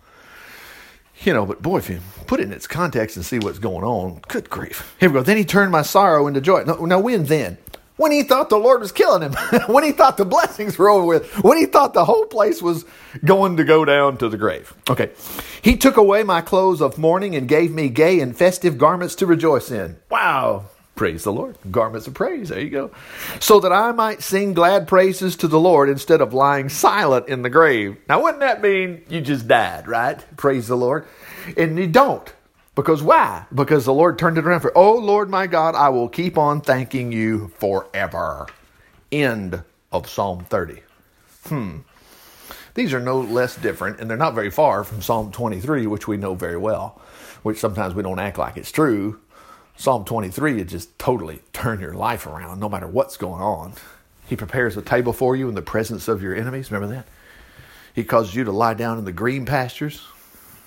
You 1.23 1.35
know, 1.35 1.45
but 1.45 1.61
boy, 1.61 1.79
if 1.79 1.91
you 1.91 2.01
put 2.27 2.41
it 2.41 2.45
in 2.45 2.53
its 2.53 2.67
context 2.67 3.17
and 3.17 3.25
see 3.25 3.39
what's 3.39 3.59
going 3.59 3.85
on, 3.85 4.23
good 4.29 4.49
grief. 4.49 4.97
Here 4.99 5.11
we 5.11 5.15
go. 5.15 5.23
Then 5.23 5.37
he 5.37 5.45
turned 5.45 5.71
my 5.71 5.83
sorrow 5.83 6.27
into 6.27 6.41
joy. 6.41 6.65
Now, 6.65 6.75
now 6.77 6.99
when 6.99 7.25
then? 7.25 7.59
When 7.97 8.13
he 8.13 8.23
thought 8.23 8.49
the 8.49 8.57
Lord 8.57 8.81
was 8.81 8.93
killing 8.93 9.21
him, 9.21 9.35
when 9.67 9.85
he 9.85 9.93
thought 9.93 10.17
the 10.17 10.25
blessings 10.25 10.79
were 10.79 10.89
over 10.89 11.05
with, 11.05 11.45
when 11.45 11.59
he 11.59 11.67
thought 11.67 11.93
the 11.93 12.07
whole 12.07 12.25
place 12.25 12.63
was 12.63 12.87
going 13.23 13.59
to 13.59 13.65
go 13.65 13.85
down 13.85 14.17
to 14.17 14.31
the 14.31 14.39
grave. 14.39 14.73
Okay. 14.89 15.11
He 15.61 15.77
took 15.77 15.99
away 15.99 16.23
my 16.23 16.41
clothes 16.41 16.81
of 16.81 16.97
mourning 16.97 17.37
and 17.37 17.47
gave 17.47 17.71
me 17.71 17.91
gay 17.91 18.21
and 18.21 18.35
festive 18.35 18.79
garments 18.79 19.15
to 19.17 19.27
rejoice 19.27 19.71
in. 19.71 19.99
Wow. 20.11 20.65
Praise 21.01 21.25
the 21.25 21.33
Lord. 21.33 21.57
Garments 21.71 22.07
of 22.09 22.13
praise. 22.13 22.51
There 22.51 22.61
you 22.61 22.69
go. 22.69 22.91
So 23.41 23.59
that 23.61 23.73
I 23.73 23.91
might 23.91 24.23
sing 24.23 24.53
glad 24.53 24.87
praises 24.87 25.35
to 25.37 25.49
the 25.49 25.59
Lord 25.59 25.89
instead 25.89 26.21
of 26.21 26.35
lying 26.35 26.69
silent 26.69 27.27
in 27.27 27.41
the 27.41 27.49
grave. 27.49 27.97
Now, 28.07 28.23
wouldn't 28.23 28.41
that 28.41 28.61
mean 28.61 29.03
you 29.09 29.23
just 29.23 29.49
died, 29.49 29.89
right? 29.89 30.23
Praise 30.37 30.69
the 30.69 30.77
Lord. 30.77 31.07
And 31.57 31.79
you 31.79 31.87
don't. 31.87 32.31
Because 32.75 33.03
why? 33.03 33.47
Because 33.55 33.87
the 33.87 33.95
Lord 33.95 34.19
turned 34.19 34.37
it 34.37 34.45
around 34.45 34.61
for, 34.61 34.77
oh 34.77 34.95
Lord 34.95 35.31
my 35.31 35.47
God, 35.47 35.75
I 35.75 35.89
will 35.89 36.11
keep 36.11 36.37
on 36.37 36.61
thanking 36.61 37.13
you 37.13 37.49
forever. 37.57 38.49
End 39.11 39.63
of 39.91 40.07
Psalm 40.07 40.45
30. 40.45 40.83
Hmm. 41.47 41.77
These 42.75 42.93
are 42.93 43.01
no 43.01 43.23
less 43.23 43.57
different, 43.57 44.01
and 44.01 44.11
they're 44.11 44.19
not 44.19 44.35
very 44.35 44.51
far 44.51 44.85
from 44.85 45.01
Psalm 45.01 45.33
23, 45.33 45.87
which 45.87 46.07
we 46.07 46.19
know 46.19 46.35
very 46.35 46.59
well, 46.59 47.01
which 47.43 47.57
sometimes 47.59 47.95
we 47.95 48.03
don't 48.03 48.19
act 48.19 48.37
like 48.37 48.59
it's 48.59 48.71
true, 48.71 49.19
Psalm 49.81 50.05
23 50.05 50.57
would 50.57 50.69
just 50.69 50.99
totally 50.99 51.41
turn 51.55 51.81
your 51.81 51.95
life 51.95 52.27
around 52.27 52.61
no 52.61 52.69
matter 52.69 52.87
what's 52.87 53.17
going 53.17 53.41
on. 53.41 53.73
He 54.27 54.37
prepares 54.37 54.77
a 54.77 54.83
table 54.83 55.15
for 55.15 55.35
you 55.35 55.49
in 55.49 55.55
the 55.55 55.63
presence 55.63 56.07
of 56.07 56.23
your 56.23 56.35
enemies. 56.35 56.71
Remember 56.71 56.95
that? 56.95 57.07
He 57.95 58.05
causes 58.05 58.35
you 58.35 58.45
to 58.45 58.53
lie 58.53 58.75
down 58.75 58.99
in 58.99 59.07
the 59.07 59.13
green 59.13 59.47
pastures. 59.47 60.03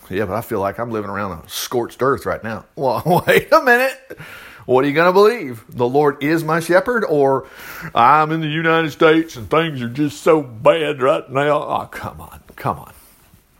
Yeah, 0.09 0.25
but 0.25 0.33
I 0.33 0.41
feel 0.41 0.59
like 0.59 0.79
I'm 0.79 0.89
living 0.89 1.11
around 1.11 1.33
a 1.33 1.47
scorched 1.47 2.01
earth 2.01 2.25
right 2.25 2.43
now. 2.43 2.65
Well, 2.75 3.23
wait 3.27 3.53
a 3.53 3.61
minute. 3.61 4.17
What 4.65 4.83
are 4.83 4.87
you 4.87 4.95
going 4.95 5.09
to 5.09 5.13
believe? 5.13 5.63
The 5.69 5.87
Lord 5.87 6.23
is 6.23 6.43
my 6.43 6.59
shepherd, 6.59 7.05
or 7.07 7.47
I'm 7.93 8.31
in 8.31 8.41
the 8.41 8.47
United 8.47 8.93
States 8.93 9.35
and 9.35 9.47
things 9.47 9.79
are 9.83 9.89
just 9.89 10.23
so 10.23 10.41
bad 10.41 11.03
right 11.03 11.29
now? 11.29 11.61
Oh, 11.61 11.85
come 11.91 12.19
on. 12.19 12.41
Come 12.55 12.79
on. 12.79 12.93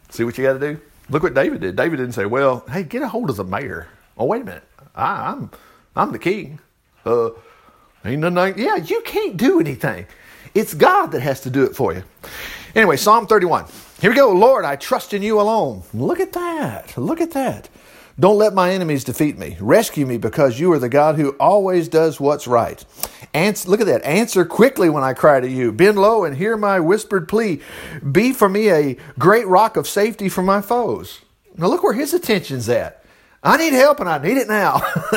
See 0.10 0.24
what 0.24 0.36
you 0.36 0.46
got 0.46 0.54
to 0.54 0.74
do? 0.74 0.82
Look 1.12 1.22
what 1.22 1.36
David 1.36 1.62
did. 1.62 1.76
David 1.76 1.98
didn't 1.98 2.14
say, 2.14 2.26
well, 2.26 2.66
hey, 2.72 2.82
get 2.82 3.04
a 3.04 3.08
hold 3.08 3.30
of 3.30 3.36
the 3.36 3.44
mayor. 3.44 3.88
Oh, 4.18 4.26
wait 4.26 4.42
a 4.42 4.46
minute. 4.46 4.64
I, 4.96 5.32
am 5.32 5.38
I'm, 5.38 5.52
I'm 5.96 6.12
the 6.12 6.20
king. 6.20 6.60
Uh, 7.06 7.32
ain't 8.06 8.22
nothing. 8.22 8.64
yeah, 8.64 8.76
you 8.78 9.02
can't 9.02 9.38
do 9.38 9.60
anything. 9.60 10.06
It's 10.54 10.74
God 10.74 11.08
that 11.08 11.22
has 11.22 11.42
to 11.42 11.50
do 11.50 11.64
it 11.64 11.76
for 11.76 11.94
you. 11.94 12.04
Anyway, 12.76 12.98
Psalm 12.98 13.28
31. 13.28 13.66
Here 14.02 14.10
we 14.10 14.16
go. 14.16 14.32
Lord, 14.32 14.66
I 14.66 14.76
trust 14.76 15.14
in 15.14 15.22
you 15.22 15.40
alone. 15.40 15.84
Look 15.94 16.20
at 16.20 16.34
that. 16.34 16.98
Look 16.98 17.22
at 17.22 17.32
that. 17.32 17.70
Don't 18.20 18.38
let 18.38 18.54
my 18.54 18.72
enemies 18.72 19.04
defeat 19.04 19.40
me. 19.40 19.58
Rescue 19.60 20.06
me 20.06 20.18
because 20.18 20.60
you 20.60 20.72
are 20.72 20.80
the 20.80 20.90
God 20.90 21.16
who 21.16 21.32
always 21.40 21.88
does 21.88 22.20
what's 22.20 22.46
right. 22.46 22.84
Answer, 23.34 23.70
look 23.70 23.82
at 23.82 23.88
that. 23.88 24.04
Answer 24.04 24.46
quickly 24.46 24.88
when 24.90 25.04
I 25.04 25.14
cry 25.14 25.40
to 25.40 25.50
you. 25.50 25.72
Bend 25.72 25.98
low 25.98 26.24
and 26.24 26.38
hear 26.38 26.56
my 26.56 26.80
whispered 26.80 27.28
plea. 27.28 27.62
Be 28.12 28.32
for 28.32 28.48
me 28.48 28.70
a 28.70 28.98
great 29.18 29.48
rock 29.48 29.78
of 29.78 29.88
safety 29.88 30.30
from 30.30 30.46
my 30.46 30.62
foes. 30.62 31.22
Now 31.58 31.68
look 31.68 31.82
where 31.82 31.94
his 31.94 32.14
attention's 32.14 32.70
at. 32.70 33.03
I 33.44 33.58
need 33.58 33.74
help 33.74 34.00
and 34.00 34.08
I 34.08 34.20
need 34.20 34.38
it 34.38 34.48
now. 34.48 34.76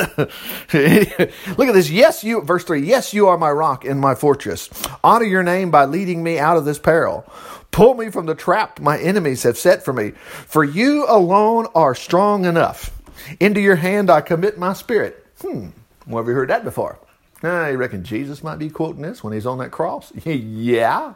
Look 1.57 1.67
at 1.69 1.73
this. 1.73 1.89
Yes, 1.89 2.23
you, 2.25 2.41
verse 2.41 2.65
3 2.65 2.81
Yes, 2.81 3.13
you 3.13 3.27
are 3.27 3.37
my 3.37 3.49
rock 3.49 3.85
and 3.85 4.01
my 4.01 4.15
fortress. 4.15 4.69
Honor 5.03 5.25
your 5.25 5.43
name 5.43 5.71
by 5.71 5.85
leading 5.85 6.23
me 6.23 6.37
out 6.37 6.57
of 6.57 6.65
this 6.65 6.77
peril. 6.77 7.25
Pull 7.71 7.93
me 7.93 8.09
from 8.09 8.25
the 8.25 8.35
trap 8.35 8.79
my 8.81 8.97
enemies 8.99 9.43
have 9.43 9.57
set 9.57 9.83
for 9.83 9.93
me. 9.93 10.11
For 10.11 10.63
you 10.63 11.05
alone 11.07 11.67
are 11.73 11.95
strong 11.95 12.43
enough. 12.45 12.91
Into 13.39 13.61
your 13.61 13.77
hand 13.77 14.09
I 14.09 14.19
commit 14.21 14.57
my 14.57 14.73
spirit. 14.73 15.25
Hmm, 15.41 15.69
well, 16.05 16.23
have 16.23 16.27
you 16.27 16.33
heard 16.33 16.49
that 16.49 16.65
before? 16.65 16.99
You 17.43 17.77
reckon 17.77 18.03
Jesus 18.03 18.43
might 18.43 18.59
be 18.59 18.69
quoting 18.69 19.03
this 19.03 19.23
when 19.23 19.31
he's 19.31 19.45
on 19.45 19.59
that 19.59 19.71
cross? 19.71 20.11
yeah. 20.25 21.13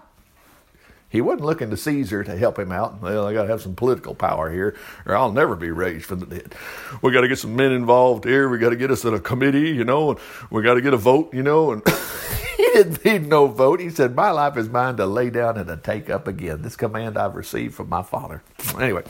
He 1.12 1.20
wasn't 1.20 1.44
looking 1.44 1.70
to 1.70 1.78
Caesar 1.78 2.24
to 2.24 2.38
help 2.38 2.58
him 2.58 2.72
out. 2.72 3.02
Well, 3.02 3.28
I 3.28 3.34
got 3.34 3.44
to 3.44 3.50
have 3.50 3.62
some 3.62 3.76
political 3.76 4.16
power 4.16 4.50
here, 4.50 4.78
or 5.06 5.14
I'll 5.14 5.34
never 5.34 5.58
be 5.58 5.70
raised 5.70 6.06
from 6.06 6.22
the 6.22 6.26
dead. 6.26 6.56
We 7.02 7.12
got 7.12 7.22
to 7.22 7.28
get 7.28 7.38
some 7.38 7.54
men 7.54 7.74
involved 7.74 8.24
here. 8.24 8.48
We 8.48 8.58
got 8.60 8.70
to 8.70 8.78
get 8.78 8.92
us 8.92 9.04
in 9.04 9.14
a 9.14 9.20
committee, 9.20 9.72
you 9.72 9.84
know, 9.84 10.12
and 10.12 10.20
we 10.50 10.64
got 10.64 10.76
to 10.76 10.82
get 10.82 10.94
a 10.94 10.98
vote, 10.98 11.34
you 11.34 11.44
know. 11.44 11.74
And 11.74 11.84
he 12.58 12.64
didn't 12.64 13.04
need 13.04 13.28
no 13.28 13.48
vote. 13.48 13.82
He 13.82 13.90
said, 13.90 14.16
"My 14.16 14.32
life 14.32 14.56
is 14.56 14.70
mine 14.70 14.96
to 14.98 15.06
lay 15.06 15.30
down 15.30 15.58
and 15.58 15.68
to 15.68 15.76
take 15.76 16.10
up 16.10 16.30
again. 16.30 16.62
This 16.62 16.78
command 16.78 17.18
I've 17.18 17.36
received 17.36 17.76
from 17.76 17.90
my 17.90 18.04
Father." 18.04 18.42
Anyway, 18.80 19.04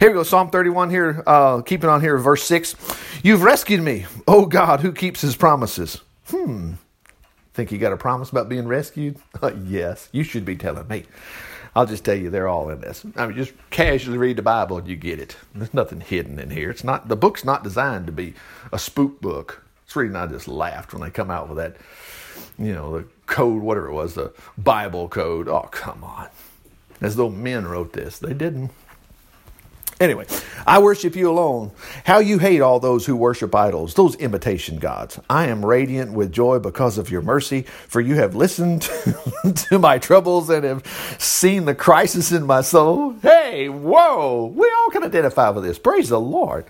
here 0.00 0.08
we 0.10 0.14
go. 0.14 0.24
Psalm 0.24 0.50
thirty-one. 0.50 0.90
Here, 0.90 1.22
uh, 1.24 1.62
keeping 1.62 1.88
on 1.88 2.00
here, 2.00 2.18
verse 2.18 2.42
six. 2.42 2.74
You've 3.22 3.42
rescued 3.42 3.82
me, 3.82 4.06
O 4.26 4.44
God, 4.44 4.80
who 4.80 4.90
keeps 4.90 5.20
His 5.20 5.36
promises. 5.36 6.00
Hmm. 6.26 6.72
Think 7.58 7.72
you 7.72 7.78
got 7.78 7.92
a 7.92 7.96
promise 7.96 8.30
about 8.30 8.48
being 8.48 8.68
rescued? 8.68 9.16
yes, 9.64 10.08
you 10.12 10.22
should 10.22 10.44
be 10.44 10.54
telling 10.54 10.86
me. 10.86 11.06
I'll 11.74 11.86
just 11.86 12.04
tell 12.04 12.14
you, 12.14 12.30
they're 12.30 12.46
all 12.46 12.70
in 12.70 12.80
this. 12.80 13.04
I 13.16 13.26
mean, 13.26 13.36
just 13.36 13.52
casually 13.70 14.16
read 14.16 14.36
the 14.36 14.42
Bible 14.42 14.78
and 14.78 14.86
you 14.86 14.94
get 14.94 15.18
it. 15.18 15.36
There's 15.56 15.74
nothing 15.74 16.00
hidden 16.00 16.38
in 16.38 16.50
here. 16.50 16.70
It's 16.70 16.84
not 16.84 17.08
the 17.08 17.16
book's 17.16 17.44
not 17.44 17.64
designed 17.64 18.06
to 18.06 18.12
be 18.12 18.34
a 18.72 18.78
spook 18.78 19.20
book. 19.20 19.64
It's 19.84 19.96
reason 19.96 20.14
I 20.14 20.28
just 20.28 20.46
laughed 20.46 20.92
when 20.92 21.02
they 21.02 21.10
come 21.10 21.32
out 21.32 21.48
with 21.48 21.58
that, 21.58 21.78
you 22.60 22.72
know, 22.72 22.96
the 22.96 23.08
code, 23.26 23.60
whatever 23.60 23.88
it 23.88 23.92
was, 23.92 24.14
the 24.14 24.32
Bible 24.56 25.08
code. 25.08 25.48
Oh, 25.48 25.68
come 25.72 26.04
on. 26.04 26.28
As 27.00 27.16
though 27.16 27.28
men 27.28 27.66
wrote 27.66 27.92
this. 27.92 28.20
They 28.20 28.34
didn't. 28.34 28.70
Anyway, 30.00 30.24
I 30.64 30.78
worship 30.78 31.16
you 31.16 31.28
alone. 31.28 31.72
How 32.04 32.20
you 32.20 32.38
hate 32.38 32.60
all 32.60 32.78
those 32.78 33.04
who 33.04 33.16
worship 33.16 33.52
idols, 33.52 33.94
those 33.94 34.14
imitation 34.16 34.78
gods. 34.78 35.18
I 35.28 35.48
am 35.48 35.66
radiant 35.66 36.12
with 36.12 36.30
joy 36.30 36.60
because 36.60 36.98
of 36.98 37.10
your 37.10 37.20
mercy, 37.20 37.62
for 37.88 38.00
you 38.00 38.14
have 38.14 38.36
listened 38.36 38.82
to 39.56 39.78
my 39.80 39.98
troubles 39.98 40.50
and 40.50 40.64
have 40.64 40.86
seen 41.18 41.64
the 41.64 41.74
crisis 41.74 42.30
in 42.30 42.46
my 42.46 42.60
soul. 42.60 43.14
Hey, 43.22 43.68
whoa, 43.68 44.52
we 44.54 44.72
all 44.80 44.90
can 44.90 45.02
identify 45.02 45.50
with 45.50 45.64
this. 45.64 45.80
Praise 45.80 46.10
the 46.10 46.20
Lord. 46.20 46.66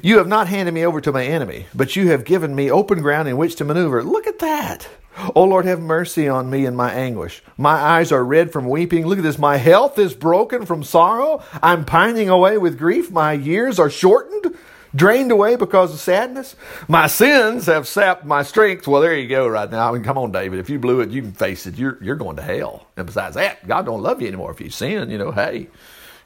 You 0.00 0.18
have 0.18 0.28
not 0.28 0.46
handed 0.46 0.72
me 0.72 0.86
over 0.86 1.00
to 1.00 1.10
my 1.10 1.24
enemy, 1.24 1.66
but 1.74 1.96
you 1.96 2.10
have 2.10 2.24
given 2.24 2.54
me 2.54 2.70
open 2.70 3.00
ground 3.00 3.28
in 3.28 3.36
which 3.36 3.56
to 3.56 3.64
maneuver. 3.64 4.04
Look 4.04 4.28
at 4.28 4.38
that. 4.38 4.88
Oh 5.34 5.44
Lord, 5.44 5.64
have 5.64 5.80
mercy 5.80 6.28
on 6.28 6.50
me 6.50 6.66
in 6.66 6.74
my 6.74 6.92
anguish. 6.92 7.42
My 7.56 7.74
eyes 7.74 8.10
are 8.10 8.24
red 8.24 8.52
from 8.52 8.68
weeping. 8.68 9.06
Look 9.06 9.18
at 9.18 9.24
this. 9.24 9.38
My 9.38 9.56
health 9.56 9.98
is 9.98 10.14
broken 10.14 10.66
from 10.66 10.82
sorrow. 10.82 11.42
I'm 11.62 11.84
pining 11.84 12.28
away 12.28 12.58
with 12.58 12.78
grief. 12.78 13.10
My 13.10 13.32
years 13.32 13.78
are 13.78 13.90
shortened, 13.90 14.56
drained 14.94 15.30
away 15.30 15.54
because 15.54 15.94
of 15.94 16.00
sadness. 16.00 16.56
My 16.88 17.06
sins 17.06 17.66
have 17.66 17.86
sapped 17.86 18.24
my 18.24 18.42
strength. 18.42 18.88
Well, 18.88 19.02
there 19.02 19.16
you 19.16 19.28
go 19.28 19.46
right 19.46 19.70
now. 19.70 19.88
I 19.88 19.92
mean, 19.92 20.02
come 20.02 20.18
on, 20.18 20.32
David. 20.32 20.58
If 20.58 20.68
you 20.68 20.80
blew 20.80 21.00
it, 21.00 21.10
you 21.10 21.22
can 21.22 21.32
face 21.32 21.66
it. 21.66 21.78
You're, 21.78 21.96
you're 22.02 22.16
going 22.16 22.36
to 22.36 22.42
hell. 22.42 22.88
And 22.96 23.06
besides 23.06 23.36
that, 23.36 23.66
God 23.68 23.86
don't 23.86 24.02
love 24.02 24.20
you 24.20 24.26
anymore 24.26 24.50
if 24.50 24.60
you 24.60 24.70
sin. 24.70 25.10
You 25.10 25.18
know, 25.18 25.30
hey, 25.30 25.68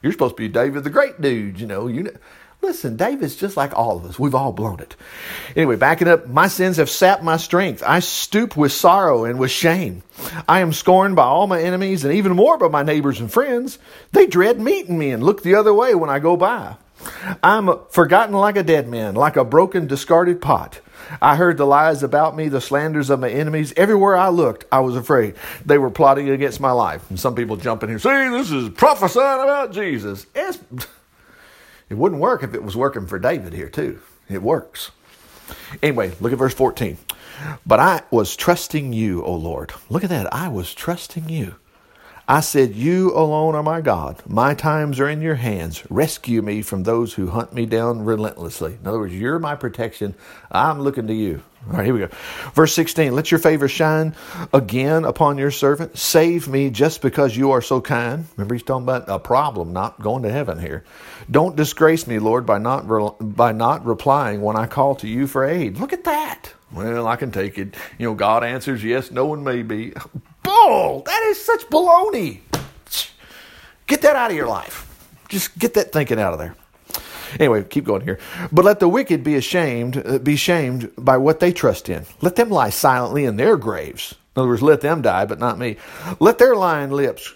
you're 0.01 0.11
supposed 0.11 0.35
to 0.35 0.41
be 0.41 0.47
David 0.47 0.83
the 0.83 0.89
great 0.89 1.21
dude. 1.21 1.59
You 1.59 1.67
know, 1.67 1.87
you 1.87 2.11
Listen, 2.61 2.97
David's 2.97 3.35
just 3.35 3.55
like 3.55 3.73
all 3.73 3.97
of 3.97 4.05
us. 4.05 4.19
We've 4.19 4.35
all 4.35 4.51
blown 4.51 4.79
it. 4.79 4.95
Anyway, 5.55 5.77
backing 5.77 6.09
up, 6.09 6.27
my 6.27 6.47
sins 6.47 6.77
have 6.77 6.89
sapped 6.89 7.23
my 7.23 7.37
strength. 7.37 7.81
I 7.85 7.99
stoop 7.99 8.57
with 8.57 8.71
sorrow 8.71 9.23
and 9.23 9.39
with 9.39 9.49
shame. 9.49 10.03
I 10.47 10.59
am 10.59 10.73
scorned 10.73 11.15
by 11.15 11.23
all 11.23 11.47
my 11.47 11.61
enemies 11.61 12.03
and 12.03 12.13
even 12.13 12.35
more 12.35 12.57
by 12.57 12.67
my 12.67 12.83
neighbors 12.83 13.21
and 13.21 13.31
friends. 13.31 13.79
They 14.11 14.27
dread 14.27 14.59
meeting 14.59 14.97
me 14.97 15.11
and 15.11 15.23
look 15.23 15.41
the 15.41 15.55
other 15.55 15.73
way 15.73 15.95
when 15.95 16.09
I 16.09 16.19
go 16.19 16.35
by. 16.35 16.75
I'm 17.41 17.69
forgotten 17.89 18.35
like 18.35 18.57
a 18.57 18.63
dead 18.63 18.87
man, 18.87 19.15
like 19.15 19.37
a 19.37 19.45
broken, 19.45 19.87
discarded 19.87 20.41
pot. 20.41 20.81
I 21.21 21.37
heard 21.37 21.57
the 21.57 21.65
lies 21.65 22.03
about 22.03 22.35
me, 22.35 22.49
the 22.49 22.61
slanders 22.61 23.09
of 23.09 23.19
my 23.19 23.29
enemies. 23.29 23.73
Everywhere 23.77 24.15
I 24.15 24.29
looked, 24.29 24.65
I 24.71 24.81
was 24.81 24.95
afraid. 24.95 25.35
They 25.65 25.77
were 25.77 25.89
plotting 25.89 26.29
against 26.29 26.59
my 26.59 26.71
life. 26.71 27.09
And 27.09 27.19
some 27.19 27.35
people 27.35 27.55
jump 27.55 27.83
in 27.83 27.89
here, 27.89 27.99
see, 27.99 28.09
this 28.09 28.51
is 28.51 28.69
prophesying 28.69 29.41
about 29.41 29.71
Jesus. 29.71 30.25
It's, 30.35 30.59
it 31.89 31.95
wouldn't 31.95 32.21
work 32.21 32.43
if 32.43 32.53
it 32.53 32.63
was 32.63 32.75
working 32.75 33.07
for 33.07 33.19
David 33.19 33.53
here, 33.53 33.69
too. 33.69 33.99
It 34.29 34.43
works. 34.43 34.91
Anyway, 35.81 36.13
look 36.19 36.31
at 36.31 36.37
verse 36.37 36.53
14. 36.53 36.97
But 37.65 37.79
I 37.79 38.03
was 38.11 38.35
trusting 38.35 38.93
you, 38.93 39.23
O 39.23 39.33
Lord. 39.33 39.73
Look 39.89 40.03
at 40.03 40.09
that. 40.09 40.33
I 40.33 40.49
was 40.49 40.73
trusting 40.73 41.29
you. 41.29 41.55
I 42.29 42.41
said, 42.41 42.75
You 42.75 43.11
alone 43.15 43.55
are 43.55 43.63
my 43.63 43.81
God. 43.81 44.21
My 44.27 44.53
times 44.53 44.99
are 44.99 45.09
in 45.09 45.19
your 45.19 45.33
hands. 45.33 45.81
Rescue 45.89 46.43
me 46.43 46.61
from 46.61 46.83
those 46.83 47.15
who 47.15 47.31
hunt 47.31 47.53
me 47.53 47.65
down 47.65 48.05
relentlessly. 48.05 48.77
In 48.79 48.85
other 48.85 48.99
words, 48.99 49.15
you're 49.15 49.39
my 49.39 49.55
protection. 49.55 50.13
I'm 50.51 50.79
looking 50.79 51.07
to 51.07 51.13
you. 51.13 51.41
All 51.65 51.77
right, 51.77 51.85
here 51.85 51.93
we 51.95 52.01
go. 52.01 52.09
Verse 52.53 52.71
16 52.75 53.15
Let 53.15 53.31
your 53.31 53.39
favor 53.39 53.67
shine 53.67 54.15
again 54.53 55.05
upon 55.05 55.39
your 55.39 55.49
servant. 55.49 55.97
Save 55.97 56.47
me 56.47 56.69
just 56.69 57.01
because 57.01 57.35
you 57.35 57.49
are 57.49 57.63
so 57.63 57.81
kind. 57.81 58.27
Remember, 58.37 58.53
he's 58.53 58.61
talking 58.61 58.83
about 58.83 59.09
a 59.09 59.17
problem, 59.17 59.73
not 59.73 59.99
going 59.99 60.21
to 60.21 60.31
heaven 60.31 60.59
here. 60.59 60.83
Don't 61.31 61.55
disgrace 61.55 62.05
me, 62.05 62.19
Lord, 62.19 62.45
by 62.45 62.59
not, 62.59 62.87
re- 62.87 63.09
by 63.19 63.53
not 63.53 63.87
replying 63.87 64.41
when 64.41 64.55
I 64.55 64.67
call 64.67 64.93
to 64.97 65.07
you 65.07 65.25
for 65.25 65.45
aid. 65.45 65.79
Look 65.79 65.93
at 65.93 66.03
that. 66.03 66.53
Well, 66.71 67.07
I 67.07 67.15
can 67.15 67.31
take 67.31 67.57
it. 67.57 67.75
You 67.97 68.09
know, 68.09 68.13
God 68.13 68.43
answers 68.43 68.83
yes, 68.83 69.09
no, 69.09 69.33
and 69.33 69.43
maybe. 69.43 69.93
Bull! 70.65 71.01
That 71.05 71.23
is 71.23 71.43
such 71.43 71.67
baloney. 71.67 72.41
Get 73.87 74.01
that 74.01 74.15
out 74.15 74.31
of 74.31 74.37
your 74.37 74.47
life. 74.47 74.85
Just 75.29 75.57
get 75.57 75.73
that 75.75 75.91
thinking 75.91 76.19
out 76.19 76.33
of 76.33 76.39
there. 76.39 76.55
Anyway, 77.39 77.63
keep 77.63 77.85
going 77.85 78.01
here. 78.01 78.19
But 78.51 78.65
let 78.65 78.79
the 78.79 78.89
wicked 78.89 79.23
be 79.23 79.35
ashamed, 79.35 80.01
uh, 80.03 80.17
be 80.17 80.35
shamed 80.35 80.91
by 80.97 81.17
what 81.17 81.39
they 81.39 81.53
trust 81.53 81.89
in. 81.89 82.05
Let 82.21 82.35
them 82.35 82.49
lie 82.49 82.71
silently 82.71 83.25
in 83.25 83.37
their 83.37 83.55
graves. 83.55 84.15
In 84.35 84.41
other 84.41 84.49
words, 84.49 84.61
let 84.61 84.81
them 84.81 85.01
die, 85.01 85.25
but 85.25 85.39
not 85.39 85.59
me. 85.59 85.77
Let 86.19 86.39
their 86.39 86.55
lying 86.55 86.91
lips 86.91 87.33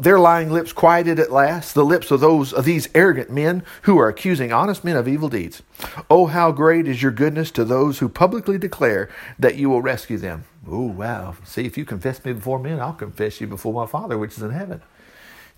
their 0.00 0.18
lying 0.18 0.50
lips 0.50 0.72
quieted 0.72 1.20
at 1.20 1.30
last, 1.30 1.74
the 1.74 1.84
lips 1.84 2.10
of 2.10 2.18
those 2.18 2.52
of 2.52 2.64
these 2.64 2.88
arrogant 2.94 3.30
men 3.30 3.62
who 3.82 3.96
are 3.98 4.08
accusing 4.08 4.52
honest 4.52 4.82
men 4.82 4.96
of 4.96 5.06
evil 5.06 5.28
deeds. 5.28 5.62
Oh, 6.10 6.26
how 6.26 6.50
great 6.50 6.88
is 6.88 7.02
your 7.02 7.12
goodness 7.12 7.52
to 7.52 7.64
those 7.64 8.00
who 8.00 8.08
publicly 8.08 8.58
declare 8.58 9.08
that 9.38 9.54
you 9.54 9.70
will 9.70 9.80
rescue 9.80 10.18
them. 10.18 10.44
Oh, 10.70 10.86
wow. 10.86 11.34
See, 11.44 11.64
if 11.64 11.78
you 11.78 11.84
confess 11.84 12.24
me 12.24 12.32
before 12.32 12.58
men, 12.58 12.80
I'll 12.80 12.92
confess 12.92 13.40
you 13.40 13.46
before 13.46 13.72
my 13.72 13.86
Father 13.86 14.18
which 14.18 14.32
is 14.32 14.42
in 14.42 14.50
heaven. 14.50 14.82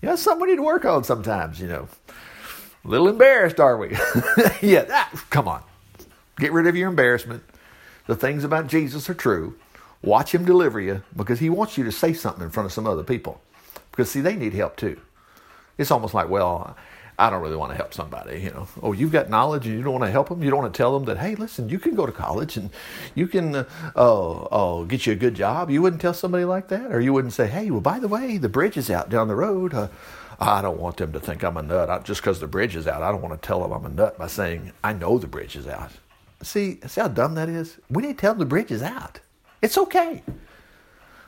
You 0.01 0.09
know, 0.09 0.15
something 0.15 0.41
we 0.41 0.51
need 0.51 0.57
to 0.57 0.63
work 0.63 0.85
on 0.85 1.03
sometimes, 1.03 1.59
you 1.59 1.67
know. 1.67 1.87
A 2.83 2.87
little 2.87 3.09
embarrassed, 3.09 3.59
are 3.59 3.77
we? 3.77 3.89
yeah, 4.61 4.83
that, 4.83 5.11
come 5.29 5.47
on. 5.47 5.63
Get 6.39 6.51
rid 6.51 6.65
of 6.65 6.75
your 6.75 6.89
embarrassment. 6.89 7.43
The 8.07 8.15
things 8.15 8.43
about 8.43 8.67
Jesus 8.67 9.09
are 9.09 9.13
true. 9.13 9.55
Watch 10.01 10.33
him 10.33 10.45
deliver 10.45 10.79
you 10.79 11.03
because 11.15 11.39
he 11.39 11.49
wants 11.49 11.77
you 11.77 11.83
to 11.83 11.91
say 11.91 12.13
something 12.13 12.43
in 12.43 12.49
front 12.49 12.65
of 12.65 12.73
some 12.73 12.87
other 12.87 13.03
people. 13.03 13.41
Because, 13.91 14.09
see, 14.09 14.21
they 14.21 14.35
need 14.35 14.53
help 14.53 14.77
too. 14.77 14.99
It's 15.77 15.91
almost 15.91 16.13
like, 16.13 16.29
well, 16.29 16.75
I 17.21 17.29
don't 17.29 17.43
really 17.43 17.55
want 17.55 17.71
to 17.71 17.77
help 17.77 17.93
somebody, 17.93 18.41
you 18.41 18.49
know. 18.49 18.67
Oh, 18.81 18.93
you've 18.93 19.11
got 19.11 19.29
knowledge 19.29 19.67
and 19.67 19.77
you 19.77 19.83
don't 19.83 19.93
want 19.93 20.05
to 20.05 20.09
help 20.09 20.29
them. 20.29 20.41
You 20.41 20.49
don't 20.49 20.63
want 20.63 20.73
to 20.73 20.77
tell 20.77 20.97
them 20.97 21.05
that, 21.05 21.19
hey, 21.19 21.35
listen, 21.35 21.69
you 21.69 21.77
can 21.77 21.93
go 21.93 22.07
to 22.07 22.11
college 22.11 22.57
and 22.57 22.71
you 23.13 23.27
can, 23.27 23.53
uh, 23.53 23.65
oh, 23.95 24.47
oh, 24.51 24.85
get 24.85 25.05
you 25.05 25.13
a 25.13 25.15
good 25.15 25.35
job. 25.35 25.69
You 25.69 25.83
wouldn't 25.83 26.01
tell 26.01 26.15
somebody 26.15 26.45
like 26.45 26.69
that, 26.69 26.91
or 26.91 26.99
you 26.99 27.13
wouldn't 27.13 27.33
say, 27.33 27.45
hey, 27.45 27.69
well, 27.69 27.79
by 27.79 27.99
the 27.99 28.07
way, 28.07 28.39
the 28.39 28.49
bridge 28.49 28.75
is 28.75 28.89
out 28.89 29.11
down 29.11 29.27
the 29.27 29.35
road. 29.35 29.71
Uh, 29.71 29.89
I 30.39 30.63
don't 30.63 30.79
want 30.79 30.97
them 30.97 31.11
to 31.11 31.19
think 31.19 31.43
I'm 31.43 31.57
a 31.57 31.61
nut. 31.61 31.91
I, 31.91 31.99
just 31.99 32.21
because 32.21 32.39
the 32.39 32.47
bridge 32.47 32.75
is 32.75 32.87
out, 32.87 33.03
I 33.03 33.11
don't 33.11 33.21
want 33.21 33.39
to 33.39 33.47
tell 33.47 33.61
them 33.61 33.71
I'm 33.71 33.85
a 33.85 33.89
nut 33.89 34.17
by 34.17 34.25
saying 34.25 34.71
I 34.83 34.93
know 34.93 35.19
the 35.19 35.27
bridge 35.27 35.55
is 35.55 35.67
out. 35.67 35.91
See, 36.41 36.79
see 36.87 37.01
how 37.01 37.07
dumb 37.07 37.35
that 37.35 37.49
is. 37.49 37.77
We 37.91 38.01
need 38.01 38.17
to 38.17 38.21
tell 38.21 38.31
them 38.31 38.39
the 38.39 38.45
bridge 38.45 38.71
is 38.71 38.81
out. 38.81 39.19
It's 39.61 39.77
okay. 39.77 40.23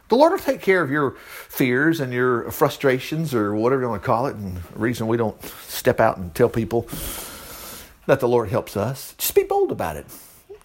The 0.09 0.15
Lord 0.15 0.33
will 0.33 0.39
take 0.39 0.61
care 0.61 0.81
of 0.81 0.91
your 0.91 1.11
fears 1.11 1.99
and 1.99 2.13
your 2.13 2.51
frustrations 2.51 3.33
or 3.33 3.55
whatever 3.55 3.81
you 3.81 3.89
want 3.89 4.01
to 4.01 4.05
call 4.05 4.27
it. 4.27 4.35
And 4.35 4.57
the 4.57 4.79
reason 4.79 5.07
we 5.07 5.17
don't 5.17 5.41
step 5.67 5.99
out 5.99 6.17
and 6.17 6.33
tell 6.35 6.49
people 6.49 6.87
that 8.05 8.19
the 8.19 8.27
Lord 8.27 8.49
helps 8.49 8.75
us, 8.75 9.15
just 9.17 9.33
be 9.33 9.43
bold 9.43 9.71
about 9.71 9.95
it 9.95 10.05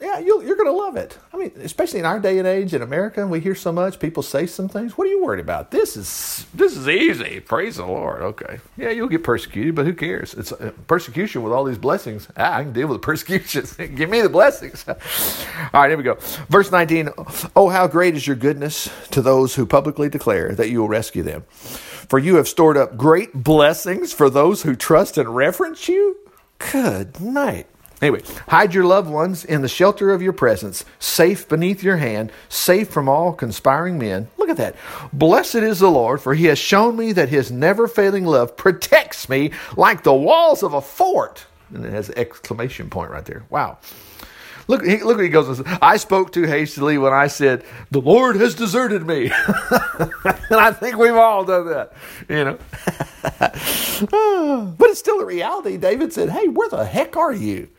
yeah, 0.01 0.19
you 0.21 0.41
are 0.41 0.57
going 0.57 0.67
to 0.67 0.73
love 0.73 0.97
it. 0.97 1.19
I 1.33 1.37
mean, 1.37 1.53
especially 1.63 1.99
in 1.99 2.05
our 2.05 2.21
day 2.21 2.39
and 2.39 2.47
age 2.47 2.73
in 2.73 2.83
America, 2.83 3.27
we 3.27 3.41
hear 3.41 3.57
so 3.57 3.73
much 3.73 3.99
people 3.99 4.23
say 4.23 4.47
some 4.47 4.69
things. 4.69 4.97
What 4.97 5.09
are 5.09 5.11
you 5.11 5.25
worried 5.25 5.41
about? 5.41 5.73
This 5.73 5.97
is 5.97 6.47
this 6.55 6.77
is 6.77 6.87
easy. 6.89 7.41
Praise 7.41 7.77
the 7.77 7.87
Lord. 7.87 8.23
Okay, 8.23 8.61
yeah, 8.77 8.91
you'll 8.91 9.09
get 9.09 9.25
persecuted, 9.25 9.75
but 9.75 9.87
who 9.87 9.95
cares? 9.95 10.35
It's 10.35 10.53
uh, 10.53 10.71
persecution 10.87 11.43
with 11.43 11.53
all 11.53 11.65
these 11.65 11.79
blessings. 11.79 12.29
Ah, 12.37 12.57
I 12.57 12.63
can 12.63 12.73
deal 12.73 12.87
with 12.87 13.01
the 13.01 13.07
persecution. 13.07 13.65
Give 13.97 14.09
me 14.09 14.21
the 14.21 14.29
blessings. 14.29 14.85
all 14.89 14.97
right, 15.75 15.89
here 15.89 15.97
we 15.99 16.05
go. 16.05 16.15
Verse 16.49 16.71
nineteen. 16.71 17.09
Oh, 17.57 17.69
how 17.69 17.89
great 17.89 18.15
is 18.15 18.27
your 18.27 18.37
goodness 18.37 18.89
to 19.11 19.21
those 19.21 19.57
who 19.57 19.67
publicly 19.67 20.09
declare 20.09 20.55
that 20.55 20.71
you 20.71 20.81
will 20.81 20.89
rescue 20.89 21.25
them. 21.25 21.43
For 22.09 22.19
you 22.19 22.37
have 22.37 22.49
stored 22.49 22.77
up 22.77 22.97
great 22.97 23.33
blessings 23.35 24.13
for 24.13 24.31
those 24.31 24.63
who 24.63 24.77
trust 24.77 25.19
and 25.19 25.35
reverence 25.35 25.89
you. 25.89 26.17
Good 26.59 27.21
night. 27.21 27.67
Anyway, 28.01 28.23
hide 28.49 28.75
your 28.75 28.85
loved 28.85 29.11
ones 29.11 29.45
in 29.45 29.63
the 29.63 29.69
shelter 29.69 30.13
of 30.13 30.23
your 30.23 30.33
presence, 30.33 30.85
safe 31.01 31.49
beneath 31.49 31.83
your 31.83 31.97
hand, 31.97 32.31
safe 32.49 32.89
from 32.89 33.09
all 33.09 33.33
conspiring 33.33 33.99
men. 33.99 34.29
Look 34.37 34.51
at 34.51 34.57
that. 34.59 34.77
Blessed 35.13 35.57
is 35.57 35.81
the 35.81 35.91
Lord, 35.91 36.21
for 36.21 36.35
he 36.35 36.45
has 36.47 36.59
shown 36.59 36.97
me 36.97 37.13
that 37.13 37.29
his 37.29 37.51
never 37.51 37.89
failing 37.89 38.25
love 38.25 38.57
protects 38.57 39.29
me 39.29 39.51
like 39.77 40.05
the 40.05 40.15
walls 40.15 40.63
of 40.63 40.75
a 40.75 40.81
fort. 40.81 41.47
And 41.75 41.85
it 41.85 41.93
has 41.93 42.09
an 42.09 42.19
exclamation 42.19 42.89
point 42.89 43.11
right 43.11 43.25
there. 43.25 43.45
Wow. 43.51 43.79
Look, 44.69 44.83
look 44.83 45.17
what 45.17 45.21
he 45.21 45.31
goes. 45.31 45.63
I 45.81 45.97
spoke 45.97 46.31
too 46.31 46.45
hastily 46.45 46.99
when 46.99 47.15
I 47.15 47.29
said, 47.29 47.65
"The 47.91 48.03
Lord 48.03 48.37
has 48.37 48.55
deserted 48.55 49.07
me," 49.07 49.25
and 49.31 50.61
I 50.61 50.73
think 50.73 50.99
we've 50.99 51.15
all 51.15 51.43
done 51.43 51.69
that, 51.69 51.95
you 52.29 52.45
know. 52.45 52.59
but 54.77 54.91
it's 54.91 54.99
still 54.99 55.21
a 55.21 55.25
reality. 55.25 55.79
David 55.79 56.13
said, 56.13 56.29
"Hey, 56.29 56.49
where 56.49 56.69
the 56.69 56.85
heck 56.85 57.17
are 57.17 57.33
you?" 57.33 57.71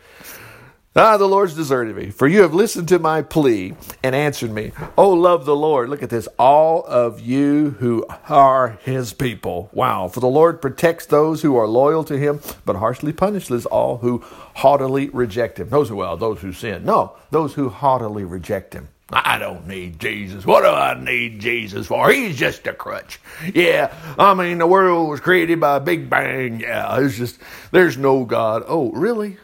Ah, 1.01 1.15
the 1.15 1.29
Lord's 1.29 1.53
deserted 1.53 1.95
me, 1.95 2.09
for 2.09 2.27
you 2.27 2.41
have 2.41 2.53
listened 2.53 2.89
to 2.89 2.99
my 2.99 3.21
plea 3.21 3.73
and 4.03 4.13
answered 4.13 4.51
me. 4.51 4.73
Oh, 4.97 5.11
love 5.11 5.45
the 5.45 5.55
Lord. 5.55 5.87
Look 5.87 6.03
at 6.03 6.09
this. 6.09 6.27
All 6.37 6.83
of 6.83 7.21
you 7.21 7.69
who 7.79 8.05
are 8.27 8.77
his 8.83 9.13
people. 9.13 9.69
Wow. 9.71 10.09
For 10.09 10.19
the 10.19 10.27
Lord 10.27 10.61
protects 10.61 11.05
those 11.05 11.41
who 11.41 11.55
are 11.55 11.69
loyal 11.69 12.03
to 12.03 12.17
him, 12.17 12.41
but 12.65 12.75
harshly 12.75 13.13
punishes 13.13 13.65
all 13.65 13.99
who 13.99 14.25
haughtily 14.55 15.07
reject 15.07 15.57
him. 15.57 15.69
Those 15.69 15.87
who, 15.87 15.95
well, 15.95 16.17
those 16.17 16.41
who 16.41 16.51
sin. 16.51 16.83
No, 16.83 17.15
those 17.31 17.53
who 17.53 17.69
haughtily 17.69 18.25
reject 18.25 18.73
him. 18.73 18.89
I 19.09 19.37
don't 19.37 19.67
need 19.67 19.99
Jesus. 19.99 20.45
What 20.45 20.63
do 20.63 20.67
I 20.67 21.01
need 21.01 21.39
Jesus 21.39 21.87
for? 21.87 22.11
He's 22.11 22.35
just 22.35 22.67
a 22.67 22.73
crutch. 22.73 23.21
Yeah, 23.53 23.93
I 24.19 24.33
mean, 24.33 24.57
the 24.57 24.67
world 24.67 25.07
was 25.07 25.21
created 25.21 25.61
by 25.61 25.77
a 25.77 25.79
Big 25.79 26.09
Bang. 26.09 26.59
Yeah, 26.59 26.99
it's 26.99 27.15
just, 27.17 27.39
there's 27.71 27.97
no 27.97 28.25
God. 28.25 28.63
Oh, 28.67 28.91
really? 28.91 29.37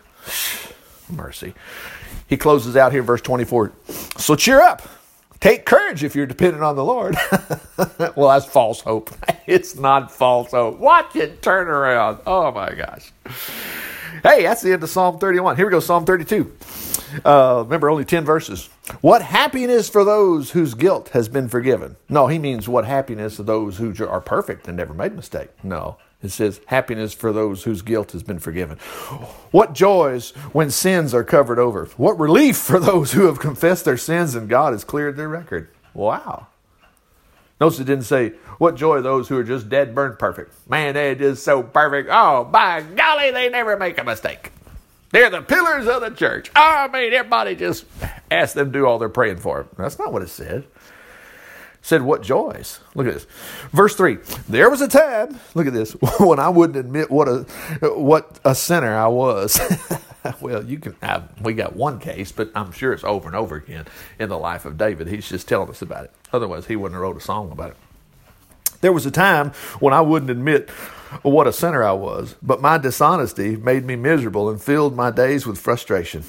Mercy. 1.10 1.54
He 2.28 2.38
closes 2.38 2.76
out 2.76 2.92
here, 2.92 3.04
verse 3.04 3.22
24. 3.22 3.72
So 4.18 4.36
cheer 4.36 4.62
up. 4.62 4.82
Take 5.40 5.66
courage 5.66 6.04
if 6.04 6.16
you're 6.16 6.26
dependent 6.26 6.64
on 6.64 6.76
the 6.76 6.84
Lord. 6.84 7.16
well, 8.16 8.30
that's 8.30 8.46
false 8.46 8.82
hope. 8.82 9.12
it's 9.46 9.76
not 9.76 10.12
false 10.12 10.52
hope. 10.52 10.80
Watch 10.80 11.16
it 11.16 11.42
turn 11.42 11.68
around. 11.68 12.20
Oh 12.26 12.52
my 12.52 12.74
gosh. 12.74 13.12
Hey, 14.24 14.44
that's 14.44 14.62
the 14.62 14.74
end 14.74 14.82
of 14.82 14.90
Psalm 14.90 15.20
31. 15.20 15.56
Here 15.56 15.66
we 15.66 15.72
go, 15.72 15.80
Psalm 15.80 16.06
32. 16.06 16.52
Uh, 17.24 17.62
remember, 17.64 17.90
only 17.90 18.06
10 18.06 18.26
verses. 18.26 18.70
What 19.02 19.22
happiness 19.22 19.90
for 19.90 20.04
those 20.04 20.52
whose 20.52 20.74
guilt 20.74 21.10
has 21.10 21.30
been 21.30 21.48
forgiven. 21.48 21.96
No, 22.10 22.28
he 22.28 22.40
means 22.40 22.68
what 22.68 22.86
happiness 22.86 23.38
of 23.38 23.46
those 23.46 23.78
who 23.78 23.94
are 24.08 24.22
perfect 24.22 24.68
and 24.68 24.78
never 24.78 24.94
made 24.94 25.16
mistake. 25.16 25.50
No, 25.64 25.98
it 26.24 26.30
says 26.30 26.62
happiness 26.68 27.14
for 27.14 27.32
those 27.32 27.64
whose 27.64 27.82
guilt 27.82 28.12
has 28.14 28.24
been 28.24 28.40
forgiven. 28.40 28.78
What 29.52 29.74
joys 29.74 30.32
when 30.54 30.72
sins 30.72 31.14
are 31.14 31.24
covered 31.24 31.60
over. 31.60 31.86
What 31.98 32.20
relief 32.20 32.58
for 32.58 32.80
those 32.80 33.12
who 33.12 33.26
have 33.28 33.40
confessed 33.40 33.86
their 33.86 33.98
sins 33.98 34.34
and 34.34 34.50
God 34.50 34.74
has 34.74 34.84
cleared 34.84 35.18
their 35.18 35.30
record. 35.30 35.70
Wow. 35.94 36.48
Notice 37.62 37.80
it 37.80 37.86
didn't 37.86 38.06
say, 38.06 38.34
what 38.58 38.76
joy 38.76 39.02
those 39.02 39.30
who 39.30 39.38
are 39.38 39.44
just 39.44 39.70
dead, 39.70 39.96
burned 39.96 40.20
perfect. 40.20 40.54
Man, 40.70 40.94
they're 40.94 41.16
just 41.16 41.44
so 41.44 41.64
perfect. 41.64 42.10
Oh, 42.12 42.44
by 42.44 42.82
golly, 42.82 43.32
they 43.32 43.50
never 43.50 43.78
make 43.78 43.98
a 43.98 44.04
mistake. 44.04 44.52
They're 45.12 45.30
the 45.30 45.42
pillars 45.42 45.88
of 45.88 46.02
the 46.02 46.10
church. 46.10 46.52
Oh, 46.56 46.62
I 46.62 46.88
mean, 46.90 47.14
everybody 47.14 47.56
just 47.56 47.86
ask 48.30 48.54
them 48.56 48.74
to 48.74 48.80
do 48.80 48.86
all 48.86 49.00
their 49.00 49.08
praying 49.08 49.38
for. 49.38 49.68
That's 49.78 49.98
not 49.98 50.12
what 50.12 50.22
it 50.22 50.30
said. 50.30 50.66
Said, 51.86 52.02
What 52.02 52.24
joys? 52.24 52.80
Look 52.96 53.06
at 53.06 53.14
this. 53.14 53.28
Verse 53.72 53.96
3 53.96 54.18
There 54.50 54.72
was 54.72 54.82
a 54.82 54.88
time, 54.88 55.40
look 55.54 55.68
at 55.68 55.74
this, 55.74 55.92
when 56.20 56.40
I 56.40 56.50
wouldn't 56.50 56.78
admit 56.84 57.12
what 57.12 57.28
a, 57.28 57.46
what 57.94 58.40
a 58.44 58.56
sinner 58.56 58.96
I 58.96 59.08
was. 59.08 59.60
well, 60.42 60.66
you 60.66 60.80
can, 60.80 60.96
I, 61.04 61.22
we 61.40 61.54
got 61.54 61.76
one 61.76 62.00
case, 62.00 62.32
but 62.32 62.50
I'm 62.56 62.72
sure 62.72 62.92
it's 62.92 63.04
over 63.04 63.28
and 63.28 63.36
over 63.36 63.58
again 63.58 63.86
in 64.18 64.30
the 64.30 64.38
life 64.40 64.66
of 64.66 64.80
David. 64.80 65.10
He's 65.10 65.30
just 65.30 65.48
telling 65.48 65.70
us 65.70 65.84
about 65.84 66.06
it. 66.06 66.12
Otherwise, 66.34 66.66
he 66.66 66.76
wouldn't 66.76 66.96
have 66.96 67.04
wrote 67.04 67.18
a 67.18 67.22
song 67.22 67.52
about 67.52 67.70
it. 67.70 67.78
There 68.82 68.92
was 68.92 69.06
a 69.06 69.12
time 69.12 69.52
when 69.80 69.94
I 69.94 70.02
wouldn't 70.02 70.32
admit 70.32 70.72
what 71.22 71.46
a 71.46 71.54
sinner 71.54 71.84
I 71.84 71.92
was, 71.92 72.36
but 72.42 72.62
my 72.62 72.80
dishonesty 72.80 73.58
made 73.58 73.86
me 73.86 73.96
miserable 73.96 74.50
and 74.50 74.60
filled 74.60 74.96
my 74.96 75.12
days 75.12 75.46
with 75.46 75.60
frustration. 75.60 76.24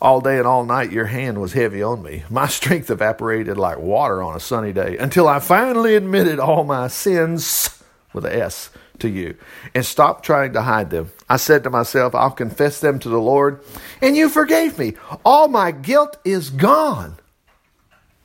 All 0.00 0.22
day 0.22 0.38
and 0.38 0.46
all 0.46 0.64
night, 0.64 0.92
your 0.92 1.06
hand 1.06 1.40
was 1.40 1.52
heavy 1.52 1.82
on 1.82 2.02
me. 2.02 2.24
My 2.30 2.46
strength 2.48 2.90
evaporated 2.90 3.58
like 3.58 3.78
water 3.78 4.22
on 4.22 4.34
a 4.34 4.40
sunny 4.40 4.72
day 4.72 4.96
until 4.96 5.28
I 5.28 5.40
finally 5.40 5.94
admitted 5.94 6.38
all 6.38 6.64
my 6.64 6.88
sins 6.88 7.82
with 8.12 8.24
a 8.24 8.34
S 8.34 8.70
to 9.00 9.08
you 9.08 9.36
and 9.74 9.84
stopped 9.84 10.24
trying 10.24 10.54
to 10.54 10.62
hide 10.62 10.90
them. 10.90 11.12
I 11.28 11.36
said 11.36 11.64
to 11.64 11.70
myself, 11.70 12.14
I'll 12.14 12.30
confess 12.30 12.80
them 12.80 12.98
to 13.00 13.08
the 13.08 13.20
Lord, 13.20 13.62
and 14.00 14.16
you 14.16 14.28
forgave 14.28 14.78
me. 14.78 14.94
All 15.24 15.48
my 15.48 15.70
guilt 15.70 16.16
is 16.24 16.50
gone. 16.50 17.16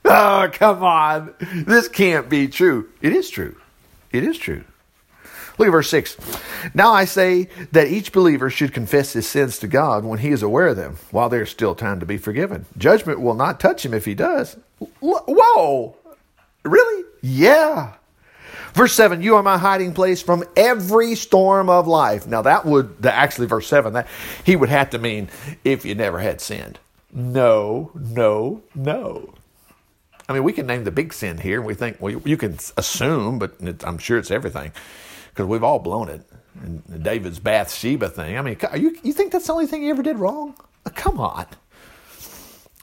Oh, 0.05 0.49
come 0.51 0.83
on. 0.83 1.33
This 1.39 1.88
can't 1.88 2.29
be 2.29 2.47
true. 2.47 2.89
It 3.01 3.13
is 3.13 3.29
true. 3.29 3.57
It 4.11 4.23
is 4.23 4.38
true. 4.38 4.63
Look 5.57 5.67
at 5.67 5.71
verse 5.71 5.89
6. 5.89 6.17
Now 6.73 6.93
I 6.93 7.05
say 7.05 7.49
that 7.71 7.87
each 7.87 8.11
believer 8.11 8.49
should 8.49 8.73
confess 8.73 9.13
his 9.13 9.27
sins 9.27 9.57
to 9.59 9.67
God 9.67 10.03
when 10.03 10.19
he 10.19 10.29
is 10.29 10.43
aware 10.43 10.67
of 10.67 10.75
them, 10.75 10.97
while 11.11 11.29
there's 11.29 11.49
still 11.49 11.75
time 11.75 11.99
to 11.99 12.05
be 12.05 12.17
forgiven. 12.17 12.65
Judgment 12.77 13.21
will 13.21 13.35
not 13.35 13.59
touch 13.59 13.85
him 13.85 13.93
if 13.93 14.05
he 14.05 14.15
does. 14.15 14.57
Whoa! 14.99 15.95
Really? 16.63 17.05
Yeah. 17.21 17.93
Verse 18.73 18.93
7, 18.93 19.21
you 19.21 19.35
are 19.35 19.43
my 19.43 19.57
hiding 19.57 19.93
place 19.93 20.21
from 20.21 20.43
every 20.57 21.15
storm 21.15 21.69
of 21.69 21.87
life. 21.87 22.27
Now 22.27 22.41
that 22.41 22.65
would, 22.65 23.05
actually 23.05 23.47
verse 23.47 23.67
7, 23.67 23.93
that 23.93 24.07
he 24.43 24.57
would 24.57 24.67
have 24.67 24.89
to 24.89 24.99
mean 24.99 25.29
if 25.63 25.85
you 25.85 25.95
never 25.95 26.19
had 26.19 26.41
sinned. 26.41 26.79
No, 27.13 27.91
no, 27.95 28.61
no. 28.73 29.33
I 30.27 30.33
mean, 30.33 30.43
we 30.43 30.51
can 30.51 30.67
name 30.67 30.83
the 30.83 30.91
big 30.91 31.13
sin 31.13 31.37
here, 31.37 31.59
and 31.59 31.65
we 31.65 31.75
think, 31.75 32.01
well, 32.01 32.19
you 32.25 32.35
can 32.35 32.57
assume, 32.75 33.39
but 33.39 33.55
I'm 33.85 33.97
sure 33.97 34.17
it's 34.17 34.31
everything 34.31 34.73
because 35.35 35.47
we've 35.47 35.63
all 35.63 35.79
blown 35.79 36.07
it. 36.07 36.21
And 36.61 37.03
David's 37.03 37.39
Bathsheba 37.39 38.07
thing. 38.07 38.37
I 38.37 38.41
mean, 38.41 38.57
you, 38.77 38.97
you 39.03 39.11
think 39.11 39.33
that's 39.33 39.47
the 39.47 39.53
only 39.53 39.67
thing 39.67 39.81
he 39.81 39.89
ever 39.89 40.01
did 40.01 40.17
wrong? 40.17 40.55
Uh, 40.85 40.91
come 40.95 41.19
on. 41.19 41.45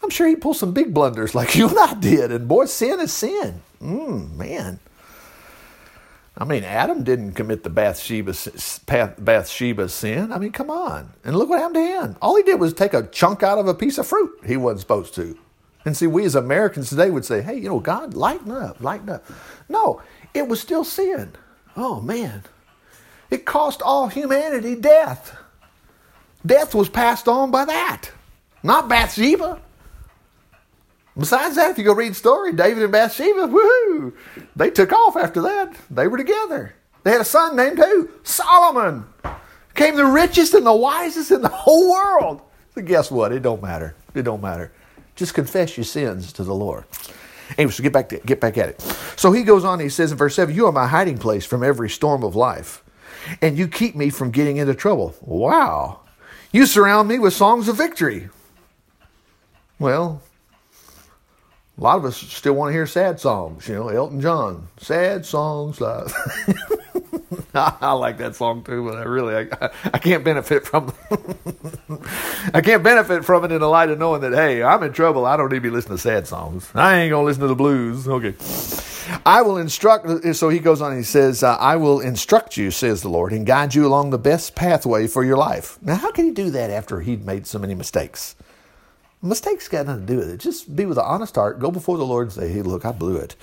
I'm 0.02 0.10
sure 0.10 0.28
he 0.28 0.36
pulled 0.36 0.58
some 0.58 0.72
big 0.72 0.92
blunders 0.92 1.34
like 1.34 1.54
you 1.56 1.68
and 1.68 1.78
I 1.78 1.94
did. 1.94 2.30
And 2.30 2.46
boy, 2.46 2.66
sin 2.66 3.00
is 3.00 3.12
sin. 3.12 3.62
Mm, 3.80 4.36
man. 4.36 4.80
I 6.36 6.44
mean, 6.44 6.64
Adam 6.64 7.04
didn't 7.04 7.32
commit 7.32 7.62
the 7.62 7.70
Bathsheba, 7.70 8.34
Bathsheba 9.18 9.88
sin. 9.88 10.32
I 10.32 10.38
mean, 10.38 10.52
come 10.52 10.70
on. 10.70 11.10
And 11.24 11.36
look 11.36 11.48
what 11.48 11.58
happened 11.58 11.74
to 11.76 11.86
him. 11.86 12.16
All 12.20 12.36
he 12.36 12.42
did 12.42 12.60
was 12.60 12.74
take 12.74 12.94
a 12.94 13.06
chunk 13.06 13.42
out 13.42 13.58
of 13.58 13.66
a 13.66 13.74
piece 13.74 13.96
of 13.96 14.06
fruit 14.06 14.40
he 14.44 14.56
wasn't 14.56 14.80
supposed 14.80 15.14
to. 15.14 15.38
And 15.84 15.96
see, 15.96 16.06
we 16.06 16.24
as 16.24 16.34
Americans 16.34 16.90
today 16.90 17.10
would 17.10 17.24
say, 17.24 17.42
hey, 17.42 17.56
you 17.56 17.68
know, 17.68 17.80
God, 17.80 18.14
lighten 18.14 18.50
up, 18.50 18.80
lighten 18.80 19.08
up. 19.10 19.24
No, 19.68 20.02
it 20.34 20.48
was 20.48 20.60
still 20.60 20.84
sin. 20.84 21.32
Oh, 21.76 22.00
man. 22.00 22.42
It 23.30 23.44
cost 23.46 23.80
all 23.82 24.08
humanity 24.08 24.74
death. 24.74 25.36
Death 26.44 26.74
was 26.74 26.88
passed 26.88 27.28
on 27.28 27.50
by 27.50 27.64
that, 27.64 28.10
not 28.62 28.88
Bathsheba. 28.88 29.60
Besides 31.16 31.56
that, 31.56 31.70
if 31.70 31.78
you 31.78 31.84
go 31.84 31.94
read 31.94 32.12
the 32.12 32.16
story, 32.16 32.52
David 32.52 32.82
and 32.82 32.92
Bathsheba, 32.92 33.46
woohoo, 33.46 34.12
they 34.56 34.70
took 34.70 34.92
off 34.92 35.16
after 35.16 35.42
that. 35.42 35.74
They 35.90 36.08
were 36.08 36.16
together. 36.16 36.74
They 37.04 37.12
had 37.12 37.20
a 37.20 37.24
son 37.24 37.56
named 37.56 37.78
who? 37.78 38.08
Solomon. 38.22 39.04
Came 39.74 39.96
the 39.96 40.04
richest 40.04 40.54
and 40.54 40.66
the 40.66 40.74
wisest 40.74 41.30
in 41.30 41.42
the 41.42 41.48
whole 41.48 41.90
world. 41.90 42.42
So 42.74 42.82
guess 42.82 43.10
what? 43.10 43.32
It 43.32 43.42
don't 43.42 43.62
matter. 43.62 43.94
It 44.14 44.22
don't 44.22 44.42
matter. 44.42 44.72
Just 45.14 45.34
confess 45.34 45.76
your 45.76 45.84
sins 45.84 46.32
to 46.34 46.44
the 46.44 46.54
Lord. 46.54 46.84
Anyway, 47.58 47.72
so 47.72 47.82
get 47.82 47.92
back 47.92 48.08
to, 48.10 48.18
get 48.18 48.40
back 48.40 48.58
at 48.58 48.68
it. 48.70 48.80
So 49.16 49.32
he 49.32 49.42
goes 49.42 49.64
on. 49.64 49.80
He 49.80 49.88
says 49.88 50.12
in 50.12 50.18
verse 50.18 50.34
seven, 50.34 50.54
"You 50.54 50.66
are 50.66 50.72
my 50.72 50.86
hiding 50.86 51.18
place 51.18 51.44
from 51.44 51.62
every 51.62 51.88
storm 51.88 52.22
of 52.22 52.36
life, 52.36 52.82
and 53.40 53.58
you 53.58 53.68
keep 53.68 53.94
me 53.94 54.10
from 54.10 54.30
getting 54.30 54.56
into 54.56 54.74
trouble." 54.74 55.14
Wow! 55.20 56.00
You 56.52 56.66
surround 56.66 57.08
me 57.08 57.18
with 57.18 57.32
songs 57.32 57.68
of 57.68 57.76
victory. 57.76 58.28
Well, 59.78 60.22
a 61.78 61.80
lot 61.80 61.96
of 61.96 62.04
us 62.04 62.16
still 62.16 62.52
want 62.52 62.68
to 62.68 62.72
hear 62.72 62.86
sad 62.86 63.18
songs. 63.18 63.66
You 63.68 63.74
know, 63.74 63.88
Elton 63.88 64.20
John, 64.20 64.68
sad 64.78 65.24
songs. 65.24 65.80
Like 65.80 66.12
I 67.54 67.92
like 67.92 68.16
that 68.18 68.34
song 68.34 68.64
too, 68.64 68.84
but 68.88 68.96
I 68.96 69.02
really 69.02 69.36
I, 69.36 69.70
I 69.92 69.98
can't 69.98 70.24
benefit 70.24 70.66
from 70.66 70.94
I 72.54 72.62
can't 72.62 72.82
benefit 72.82 73.26
from 73.26 73.44
it 73.44 73.52
in 73.52 73.60
the 73.60 73.68
light 73.68 73.90
of 73.90 73.98
knowing 73.98 74.22
that 74.22 74.32
hey, 74.32 74.62
I'm 74.62 74.82
in 74.82 74.92
trouble. 74.92 75.26
I 75.26 75.36
don't 75.36 75.50
need 75.50 75.56
to 75.56 75.60
be 75.60 75.70
listening 75.70 75.98
to 75.98 76.02
sad 76.02 76.26
songs. 76.26 76.70
I 76.74 77.00
ain't 77.00 77.10
gonna 77.10 77.26
listen 77.26 77.42
to 77.42 77.48
the 77.48 77.54
blues. 77.54 78.08
Okay, 78.08 78.34
I 79.26 79.42
will 79.42 79.58
instruct. 79.58 80.34
So 80.34 80.48
he 80.48 80.60
goes 80.60 80.80
on. 80.80 80.96
He 80.96 81.02
says, 81.02 81.42
uh, 81.42 81.56
"I 81.56 81.76
will 81.76 82.00
instruct 82.00 82.56
you," 82.56 82.70
says 82.70 83.02
the 83.02 83.10
Lord, 83.10 83.32
"and 83.32 83.46
guide 83.46 83.74
you 83.74 83.86
along 83.86 84.10
the 84.10 84.18
best 84.18 84.54
pathway 84.54 85.06
for 85.06 85.22
your 85.22 85.36
life." 85.36 85.78
Now, 85.82 85.96
how 85.96 86.10
can 86.10 86.24
he 86.24 86.30
do 86.30 86.50
that 86.50 86.70
after 86.70 87.00
he'd 87.00 87.26
made 87.26 87.46
so 87.46 87.58
many 87.58 87.74
mistakes? 87.74 88.34
Mistakes 89.20 89.68
got 89.68 89.86
nothing 89.86 90.06
to 90.06 90.12
do 90.14 90.18
with 90.18 90.30
it. 90.30 90.38
Just 90.38 90.74
be 90.74 90.86
with 90.86 90.96
an 90.96 91.04
honest 91.06 91.34
heart. 91.36 91.60
Go 91.60 91.70
before 91.70 91.98
the 91.98 92.06
Lord 92.06 92.28
and 92.28 92.32
say, 92.32 92.48
"Hey, 92.48 92.62
look, 92.62 92.86
I 92.86 92.92
blew 92.92 93.16
it." 93.16 93.36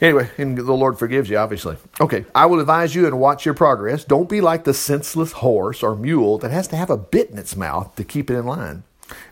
Anyway, 0.00 0.30
and 0.38 0.56
the 0.56 0.72
Lord 0.72 0.98
forgives 0.98 1.28
you, 1.28 1.38
obviously. 1.38 1.76
Okay, 2.00 2.24
I 2.34 2.46
will 2.46 2.60
advise 2.60 2.94
you 2.94 3.06
and 3.06 3.18
watch 3.18 3.44
your 3.44 3.54
progress. 3.54 4.04
Don't 4.04 4.28
be 4.28 4.40
like 4.40 4.64
the 4.64 4.74
senseless 4.74 5.32
horse 5.32 5.82
or 5.82 5.96
mule 5.96 6.38
that 6.38 6.52
has 6.52 6.68
to 6.68 6.76
have 6.76 6.90
a 6.90 6.96
bit 6.96 7.30
in 7.30 7.38
its 7.38 7.56
mouth 7.56 7.94
to 7.96 8.04
keep 8.04 8.30
it 8.30 8.36
in 8.36 8.46
line. 8.46 8.84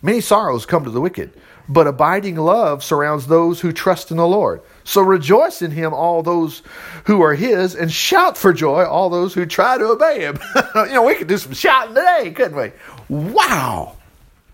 Many 0.03 0.21
sorrows 0.21 0.67
come 0.67 0.85
to 0.85 0.91
the 0.91 1.01
wicked, 1.01 1.33
but 1.69 1.87
abiding 1.87 2.37
love 2.37 2.83
surrounds 2.83 3.27
those 3.27 3.61
who 3.61 3.73
trust 3.73 4.11
in 4.11 4.17
the 4.17 4.27
Lord. 4.27 4.63
So 4.85 5.03
rejoice 5.03 5.63
in 5.63 5.71
him, 5.71 5.93
all 5.93 6.23
those 6.23 6.63
who 7.05 7.23
are 7.23 7.35
his, 7.35 7.75
and 7.75 7.93
shout 7.93 8.37
for 8.37 8.53
joy, 8.53 8.85
all 8.85 9.11
those 9.11 9.35
who 9.35 9.47
try 9.47 9.79
to 9.79 9.85
obey 9.85 10.21
him. 10.21 10.39
you 10.75 10.95
know, 10.95 11.03
we 11.05 11.15
could 11.15 11.29
do 11.29 11.39
some 11.39 11.53
shouting 11.53 11.95
today, 11.95 12.33
couldn't 12.33 12.57
we? 12.57 12.73
Wow. 13.09 13.97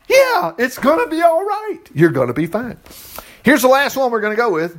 Yeah, 0.09 0.53
it's 0.59 0.79
going 0.79 1.05
to 1.05 1.11
be 1.11 1.23
all 1.23 1.45
right. 1.45 1.81
You're 1.95 2.11
going 2.11 2.29
to 2.29 2.35
be 2.35 2.47
fine. 2.47 2.79
Here's 3.45 3.63
the 3.63 3.69
last 3.69 3.97
one 3.97 4.11
we're 4.13 4.21
going 4.21 4.35
to 4.35 4.41
go 4.41 4.53
with. 4.53 4.73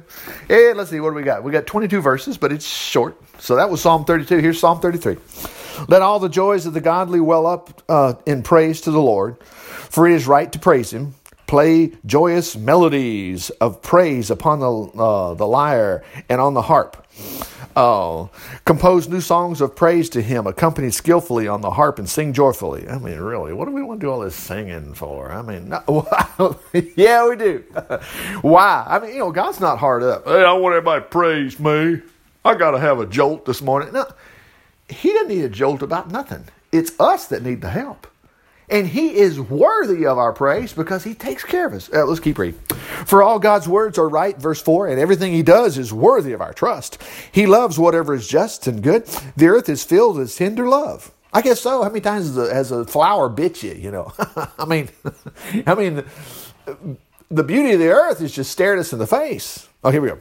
And 0.49 0.77
let's 0.77 0.89
see, 0.89 0.99
what 0.99 1.09
do 1.09 1.15
we 1.15 1.23
got? 1.23 1.43
We 1.43 1.51
got 1.51 1.65
22 1.65 2.01
verses, 2.01 2.37
but 2.37 2.51
it's 2.51 2.65
short. 2.65 3.17
So 3.39 3.57
that 3.57 3.69
was 3.69 3.81
Psalm 3.81 4.05
32. 4.05 4.37
Here's 4.37 4.59
Psalm 4.59 4.79
33. 4.79 5.17
Let 5.87 6.01
all 6.01 6.19
the 6.19 6.29
joys 6.29 6.65
of 6.65 6.73
the 6.73 6.81
godly 6.81 7.19
well 7.19 7.45
up 7.45 7.81
uh, 7.89 8.13
in 8.25 8.43
praise 8.43 8.81
to 8.81 8.91
the 8.91 9.01
Lord, 9.01 9.41
for 9.43 10.07
it 10.07 10.13
is 10.13 10.27
right 10.27 10.51
to 10.51 10.59
praise 10.59 10.91
him. 10.91 11.15
Play 11.53 11.91
joyous 12.03 12.55
melodies 12.55 13.51
of 13.61 13.83
praise 13.83 14.31
upon 14.31 14.59
the, 14.59 14.71
uh, 14.71 15.35
the 15.35 15.45
lyre 15.45 16.03
and 16.27 16.41
on 16.41 16.55
the 16.55 16.63
harp. 16.63 17.05
Oh, 17.75 18.31
compose 18.65 19.07
new 19.07 19.21
songs 19.21 19.61
of 19.61 19.75
praise 19.75 20.09
to 20.09 20.21
him, 20.23 20.47
accompany 20.47 20.89
skillfully 20.89 21.47
on 21.47 21.61
the 21.61 21.69
harp 21.69 21.99
and 21.99 22.09
sing 22.09 22.33
joyfully. 22.33 22.89
I 22.89 22.97
mean, 22.97 23.19
really, 23.19 23.53
what 23.53 23.65
do 23.65 23.71
we 23.71 23.83
want 23.83 23.99
to 23.99 24.07
do 24.07 24.11
all 24.11 24.21
this 24.21 24.35
singing 24.35 24.95
for? 24.95 25.31
I 25.31 25.43
mean, 25.43 25.71
yeah, 26.95 27.29
we 27.29 27.35
do. 27.35 27.63
Why? 28.41 28.83
I 28.87 28.97
mean, 28.97 29.11
you 29.13 29.19
know, 29.19 29.31
God's 29.31 29.59
not 29.59 29.77
hard 29.77 30.01
up. 30.01 30.25
Hey, 30.25 30.43
I 30.43 30.53
want 30.53 30.73
everybody 30.73 31.03
to 31.03 31.07
praise 31.07 31.59
me. 31.59 32.01
I 32.43 32.55
got 32.55 32.71
to 32.71 32.79
have 32.79 32.99
a 32.99 33.05
jolt 33.05 33.45
this 33.45 33.61
morning. 33.61 33.93
No, 33.93 34.07
He 34.89 35.13
doesn't 35.13 35.27
need 35.27 35.43
a 35.43 35.49
jolt 35.49 35.83
about 35.83 36.09
nothing. 36.09 36.45
It's 36.71 36.99
us 36.99 37.27
that 37.27 37.43
need 37.43 37.61
the 37.61 37.69
help. 37.69 38.07
And 38.69 38.87
he 38.87 39.15
is 39.15 39.39
worthy 39.39 40.05
of 40.05 40.17
our 40.17 40.33
praise 40.33 40.73
because 40.73 41.03
he 41.03 41.13
takes 41.13 41.43
care 41.43 41.67
of 41.67 41.73
us. 41.73 41.89
Uh, 41.93 42.05
let's 42.05 42.19
keep 42.19 42.37
reading. 42.37 42.59
For 43.05 43.21
all 43.21 43.39
God's 43.39 43.67
words 43.67 43.97
are 43.97 44.07
right, 44.09 44.37
verse 44.37 44.61
4, 44.61 44.87
and 44.87 44.99
everything 44.99 45.33
he 45.33 45.43
does 45.43 45.77
is 45.77 45.91
worthy 45.93 46.33
of 46.33 46.41
our 46.41 46.53
trust. 46.53 47.01
He 47.31 47.45
loves 47.45 47.77
whatever 47.77 48.13
is 48.13 48.27
just 48.27 48.65
and 48.67 48.81
good. 48.81 49.05
The 49.35 49.47
earth 49.47 49.69
is 49.69 49.83
filled 49.83 50.17
with 50.17 50.35
tender 50.35 50.67
love. 50.67 51.11
I 51.33 51.41
guess 51.41 51.59
so. 51.61 51.81
How 51.81 51.89
many 51.89 52.01
times 52.01 52.27
has 52.27 52.37
a, 52.37 52.53
has 52.53 52.71
a 52.71 52.85
flower 52.85 53.27
bit 53.27 53.63
you, 53.63 53.73
you 53.73 53.91
know? 53.91 54.13
I 54.59 54.65
mean, 54.65 54.89
I 55.67 55.75
mean, 55.75 56.03
the 57.29 57.43
beauty 57.43 57.73
of 57.73 57.79
the 57.79 57.89
earth 57.89 58.21
is 58.21 58.33
just 58.33 58.51
stared 58.51 58.79
us 58.79 58.93
in 58.93 58.99
the 58.99 59.07
face. 59.07 59.67
Oh, 59.83 59.89
here 59.89 60.01
we 60.01 60.09
go. 60.09 60.19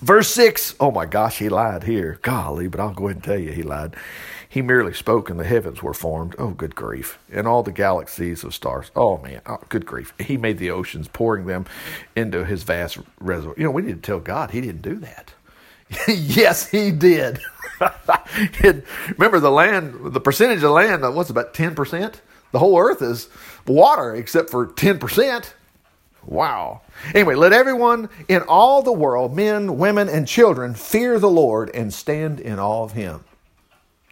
Verse 0.00 0.28
6. 0.30 0.76
Oh 0.80 0.90
my 0.90 1.06
gosh, 1.06 1.38
he 1.38 1.48
lied 1.48 1.84
here. 1.84 2.18
Golly, 2.22 2.68
but 2.68 2.80
I'll 2.80 2.94
go 2.94 3.06
ahead 3.06 3.16
and 3.16 3.24
tell 3.24 3.38
you 3.38 3.52
he 3.52 3.62
lied. 3.62 3.96
He 4.48 4.62
merely 4.62 4.94
spoke 4.94 5.28
and 5.28 5.38
the 5.38 5.44
heavens 5.44 5.82
were 5.82 5.92
formed. 5.92 6.34
Oh, 6.38 6.50
good 6.50 6.74
grief. 6.74 7.18
And 7.30 7.46
all 7.46 7.62
the 7.62 7.72
galaxies 7.72 8.44
of 8.44 8.54
stars. 8.54 8.90
Oh, 8.96 9.18
man. 9.18 9.42
Oh, 9.44 9.58
good 9.68 9.84
grief. 9.84 10.14
He 10.18 10.38
made 10.38 10.58
the 10.58 10.70
oceans, 10.70 11.06
pouring 11.08 11.46
them 11.46 11.66
into 12.16 12.44
his 12.46 12.62
vast 12.62 12.98
reservoir. 13.20 13.54
You 13.58 13.64
know, 13.64 13.70
we 13.70 13.82
need 13.82 14.02
to 14.02 14.06
tell 14.06 14.20
God 14.20 14.52
he 14.52 14.62
didn't 14.62 14.82
do 14.82 14.96
that. 14.96 15.34
yes, 16.08 16.68
he 16.68 16.90
did. 16.90 17.40
remember 19.18 19.40
the 19.40 19.50
land, 19.50 20.12
the 20.12 20.20
percentage 20.20 20.62
of 20.62 20.70
land, 20.70 21.02
what's 21.14 21.30
about 21.30 21.52
10%? 21.52 22.14
The 22.50 22.58
whole 22.58 22.78
earth 22.78 23.02
is 23.02 23.28
water 23.66 24.14
except 24.14 24.50
for 24.50 24.66
10%. 24.66 25.52
Wow. 26.24 26.82
Anyway, 27.14 27.34
let 27.34 27.52
everyone 27.52 28.08
in 28.28 28.42
all 28.42 28.82
the 28.82 28.92
world, 28.92 29.34
men, 29.34 29.78
women, 29.78 30.08
and 30.08 30.26
children, 30.26 30.74
fear 30.74 31.18
the 31.18 31.30
Lord 31.30 31.70
and 31.74 31.92
stand 31.92 32.40
in 32.40 32.58
awe 32.58 32.84
of 32.84 32.92
him. 32.92 33.24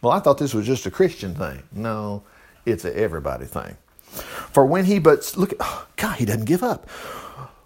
Well, 0.03 0.13
I 0.13 0.21
thought 0.21 0.39
this 0.39 0.55
was 0.55 0.67
just 0.67 0.87
a 0.87 0.91
Christian 0.91 1.35
thing. 1.35 1.63
No, 1.73 2.23
it's 2.65 2.85
a 2.85 2.97
everybody 2.97 3.47
thing. 3.47 3.77
For 4.03 4.65
when 4.65 4.85
he 4.85 4.99
but 4.99 5.33
look, 5.37 5.55
oh, 5.61 5.87
God, 5.97 6.17
he 6.17 6.25
doesn't 6.25 6.45
give 6.45 6.63
up. 6.63 6.89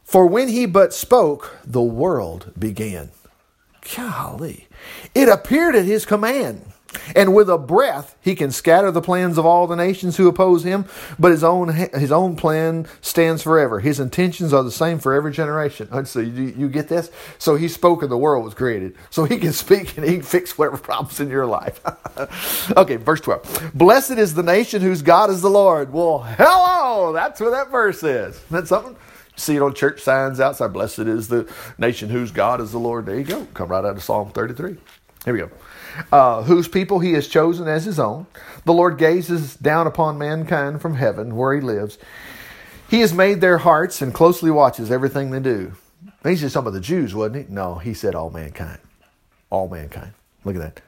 For 0.04 0.26
when 0.26 0.48
he 0.48 0.66
but 0.66 0.92
spoke, 0.92 1.58
the 1.64 1.82
world 1.82 2.52
began. 2.58 3.10
Golly. 3.96 4.68
It 5.14 5.28
appeared 5.28 5.76
at 5.76 5.84
his 5.84 6.04
command. 6.04 6.69
And 7.14 7.34
with 7.34 7.48
a 7.48 7.58
breath, 7.58 8.16
he 8.20 8.34
can 8.34 8.50
scatter 8.50 8.90
the 8.90 9.00
plans 9.00 9.38
of 9.38 9.46
all 9.46 9.66
the 9.66 9.76
nations 9.76 10.16
who 10.16 10.28
oppose 10.28 10.64
him, 10.64 10.86
but 11.18 11.30
his 11.30 11.44
own 11.44 11.68
his 11.68 12.10
own 12.10 12.36
plan 12.36 12.86
stands 13.00 13.42
forever. 13.42 13.80
His 13.80 14.00
intentions 14.00 14.52
are 14.52 14.62
the 14.62 14.72
same 14.72 14.98
for 14.98 15.14
every 15.14 15.32
generation. 15.32 15.88
So 16.10 16.18
you, 16.18 16.54
you 16.56 16.68
get 16.68 16.88
this? 16.88 17.10
So 17.38 17.54
he 17.54 17.68
spoke 17.68 18.02
and 18.02 18.10
the 18.10 18.16
world 18.16 18.44
was 18.44 18.54
created. 18.54 18.96
So 19.10 19.24
he 19.24 19.38
can 19.38 19.52
speak 19.64 19.96
and 19.96 20.04
he 20.04 20.14
can 20.14 20.22
fix 20.22 20.58
whatever 20.58 20.78
problems 20.78 21.20
in 21.20 21.28
your 21.28 21.46
life. 21.46 21.80
okay, 22.76 22.96
verse 22.96 23.20
12. 23.20 23.72
Blessed 23.74 24.12
is 24.12 24.34
the 24.34 24.42
nation 24.42 24.82
whose 24.82 25.02
God 25.02 25.30
is 25.30 25.40
the 25.42 25.50
Lord. 25.50 25.92
Well, 25.92 26.20
hello! 26.20 27.12
That's 27.12 27.40
what 27.40 27.50
that 27.50 27.70
verse 27.70 28.02
is. 28.02 28.36
Isn't 28.36 28.50
that 28.50 28.66
something? 28.66 28.96
see 29.36 29.56
it 29.56 29.62
on 29.62 29.74
church 29.74 30.00
signs 30.00 30.40
outside. 30.40 30.72
Blessed 30.72 31.00
is 31.00 31.28
the 31.28 31.50
nation 31.78 32.10
whose 32.10 32.30
God 32.30 32.60
is 32.60 32.72
the 32.72 32.78
Lord. 32.78 33.06
There 33.06 33.16
you 33.16 33.24
go. 33.24 33.46
Come 33.54 33.68
right 33.68 33.84
out 33.84 33.96
of 33.96 34.02
Psalm 34.02 34.30
33. 34.30 34.76
Here 35.24 35.32
we 35.32 35.40
go. 35.40 35.50
Uh, 36.12 36.42
whose 36.42 36.68
people 36.68 36.98
he 37.00 37.12
has 37.12 37.28
chosen 37.28 37.68
as 37.68 37.84
his 37.84 37.98
own. 37.98 38.26
The 38.64 38.72
Lord 38.72 38.98
gazes 38.98 39.56
down 39.56 39.86
upon 39.86 40.18
mankind 40.18 40.80
from 40.80 40.94
heaven 40.94 41.36
where 41.36 41.54
he 41.54 41.60
lives. 41.60 41.98
He 42.88 43.00
has 43.00 43.14
made 43.14 43.40
their 43.40 43.58
hearts 43.58 44.02
and 44.02 44.12
closely 44.12 44.50
watches 44.50 44.90
everything 44.90 45.30
they 45.30 45.40
do. 45.40 45.72
He's 46.22 46.40
just 46.40 46.54
some 46.54 46.66
of 46.66 46.72
the 46.72 46.80
Jews, 46.80 47.14
wasn't 47.14 47.48
he? 47.48 47.52
No, 47.54 47.76
he 47.76 47.94
said 47.94 48.14
all 48.14 48.30
mankind. 48.30 48.78
All 49.48 49.68
mankind. 49.68 50.12
Look 50.44 50.56
at 50.56 50.62
that. 50.62 50.82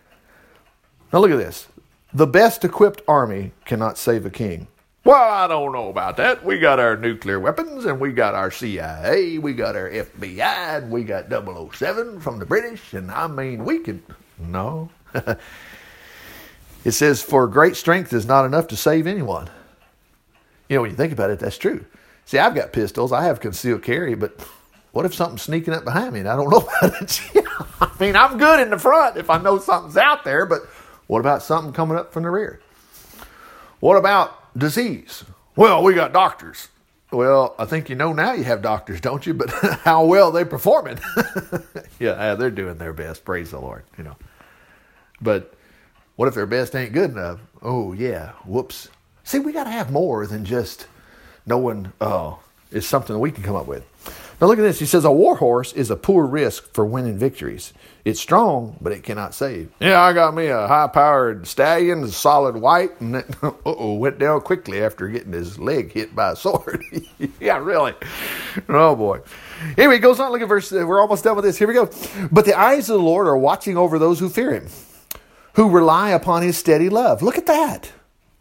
Now 1.13 1.21
look 1.21 1.31
at 1.31 1.39
this. 1.39 1.69
The 2.13 2.27
best 2.27 2.65
equipped 2.65 3.03
army 3.09 3.53
cannot 3.65 3.99
save 3.99 4.27
a 4.27 4.31
king. 4.31 4.67
Well, 5.05 5.17
I 5.17 5.49
don't 5.49 5.73
know 5.73 5.89
about 5.89 6.17
that. 6.19 6.45
We 6.45 6.59
got 6.61 6.79
our 6.79 6.97
nuclear 6.97 7.41
weapons, 7.41 7.87
and 7.87 7.99
we 7.99 8.13
got 8.13 8.35
our 8.35 8.53
CIA, 8.53 9.39
we 9.39 9.53
got 9.53 9.75
our 9.75 9.91
FBI, 9.91 10.79
and 10.79 10.93
we 10.93 11.03
got 11.03 11.29
007 11.29 12.21
from 12.21 12.39
the 12.39 12.47
British, 12.47 12.95
and 12.95 13.11
I 13.11 13.27
mean, 13.27 13.65
we 13.65 13.81
could. 13.81 14.01
No. 14.49 14.91
it 16.85 16.93
says, 16.93 17.23
For 17.23 17.47
great 17.47 17.77
strength 17.77 18.13
is 18.13 18.27
not 18.27 18.45
enough 18.45 18.69
to 18.69 18.77
save 18.77 19.07
anyone. 19.07 19.51
You 20.69 20.77
know, 20.77 20.83
when 20.83 20.91
you 20.91 20.97
think 20.97 21.13
about 21.13 21.31
it, 21.31 21.39
that's 21.39 21.59
true. 21.59 21.85
See, 22.25 22.39
I've 22.39 22.55
got 22.55 22.73
pistols, 22.73 23.13
I 23.13 23.25
have 23.25 23.41
concealed 23.41 23.83
carry, 23.83 24.15
but 24.15 24.41
what 24.93 25.05
if 25.05 25.15
something's 25.15 25.43
sneaking 25.43 25.75
up 25.75 25.85
behind 25.85 26.13
me 26.13 26.21
and 26.21 26.29
I 26.29 26.37
don't 26.37 26.51
know 26.51 26.69
about 26.81 27.03
it? 27.03 27.21
I 27.81 27.91
mean, 27.99 28.17
I'm 28.17 28.39
good 28.39 28.61
in 28.61 28.71
the 28.71 28.79
front 28.79 29.17
if 29.17 29.29
I 29.29 29.39
know 29.39 29.59
something's 29.59 29.97
out 29.97 30.25
there, 30.25 30.47
but 30.47 30.63
what 31.07 31.21
about 31.21 31.43
something 31.43 31.73
coming 31.73 31.97
up 31.97 32.13
from 32.13 32.23
the 32.23 32.31
rear? 32.31 32.61
What 33.81 33.97
about 33.97 34.43
disease. 34.57 35.25
Well, 35.57 35.83
we 35.83 35.95
got 35.95 36.13
doctors. 36.13 36.69
Well, 37.11 37.55
I 37.59 37.67
think 37.67 37.91
you 37.91 37.97
know 37.97 38.13
now 38.13 38.33
you 38.33 38.45
have 38.45 38.63
doctors, 38.63 39.01
don't 39.01 39.27
you? 39.27 39.35
But 39.35 39.51
how 39.85 40.05
well 40.05 40.31
they 40.31 40.45
performing? 40.45 40.99
yeah, 41.99 42.35
they're 42.35 42.51
doing 42.51 42.79
their 42.79 42.93
best. 42.93 43.25
Praise 43.25 43.51
the 43.51 43.61
Lord, 43.61 43.85
you 43.99 44.05
know. 44.05 44.17
But 45.23 45.55
what 46.17 46.29
if 46.29 46.35
their 46.35 46.47
best 46.47 46.75
ain't 46.75 46.93
good 46.93 47.11
enough? 47.11 47.41
Oh 47.63 47.93
yeah, 47.93 48.33
whoops. 48.45 48.89
See, 49.25 49.39
we 49.39 49.53
got 49.53 49.65
to 49.65 49.71
have 49.71 49.93
more 49.93 50.27
than 50.27 50.45
just 50.45 50.87
knowing. 51.47 51.93
Oh, 52.01 52.41
it's 52.71 52.87
something 52.87 53.19
we 53.19 53.31
can 53.31 53.45
come 53.45 53.57
up 53.57 53.67
with. 53.67 53.85
Now 54.41 54.49
look 54.49 54.59
at 54.59 54.63
this. 54.63 54.81
He 54.81 54.87
says 54.87 55.05
a 55.05 55.13
war 55.13 55.37
horse 55.37 55.73
is 55.73 55.89
a 55.89 55.95
poor 55.97 56.27
risk 56.27 56.75
for 56.75 56.85
winning 56.85 57.17
victories. 57.17 57.73
It's 58.05 58.19
strong, 58.19 58.77
but 58.81 58.93
it 58.93 59.05
cannot 59.05 59.35
save. 59.37 59.71
Yeah, 59.79 60.03
I 60.03 60.13
got 60.13 60.35
me 60.35 60.49
a 60.49 60.67
high-powered 60.67 61.47
stallion, 61.47 62.09
solid 62.09 62.57
white, 62.57 63.01
and 63.01 63.15
it 63.15 63.27
oh 63.65 63.95
went 63.95 64.19
down 64.19 64.41
quickly 64.41 64.83
after 64.83 65.07
getting 65.07 65.33
his 65.33 65.61
leg 65.61 65.93
hit 65.93 66.17
by 66.17 66.33
a 66.33 66.37
sword. 66.37 66.83
yeah, 67.41 67.59
really. 67.59 67.95
Oh 68.69 68.97
boy. 68.97 69.21
Anyway, 69.79 69.99
goes 70.01 70.19
on. 70.19 70.33
Look 70.33 70.43
at 70.43 70.49
verse. 70.49 70.73
We're 70.73 71.01
almost 71.01 71.23
done 71.23 71.37
with 71.37 71.45
this. 71.45 71.57
Here 71.57 71.69
we 71.69 71.75
go. 71.75 71.89
But 72.33 72.45
the 72.45 72.59
eyes 72.59 72.91
of 72.91 72.97
the 72.97 73.05
Lord 73.05 73.29
are 73.29 73.37
watching 73.37 73.77
over 73.77 73.97
those 73.97 74.19
who 74.19 74.29
fear 74.29 74.53
Him, 74.53 74.67
who 75.55 75.71
rely 75.71 76.11
upon 76.11 76.43
His 76.43 76.57
steady 76.57 76.89
love. 76.89 77.23
Look 77.23 77.39
at 77.39 77.47
that. 77.47 77.91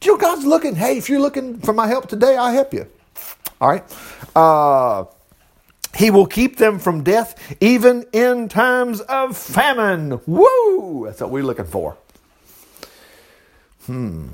You 0.04 0.14
know, 0.14 0.18
God's 0.18 0.46
looking. 0.46 0.76
Hey, 0.76 0.98
if 0.98 1.10
you're 1.10 1.20
looking 1.20 1.60
for 1.60 1.74
my 1.74 1.88
help 1.88 2.08
today, 2.08 2.36
I'll 2.36 2.52
help 2.52 2.74
you. 2.74 2.88
All 3.60 3.70
right. 3.70 3.84
Uh, 4.36 5.06
he 5.96 6.10
will 6.10 6.26
keep 6.26 6.58
them 6.58 6.80
from 6.80 7.04
death 7.04 7.56
even 7.60 8.06
in 8.12 8.50
times 8.50 9.02
of 9.02 9.38
famine. 9.38 10.20
Woo! 10.26 11.06
That's 11.06 11.22
what 11.22 11.30
we're 11.30 11.44
looking 11.44 11.66
for. 11.66 11.98
Hmm. 13.86 14.28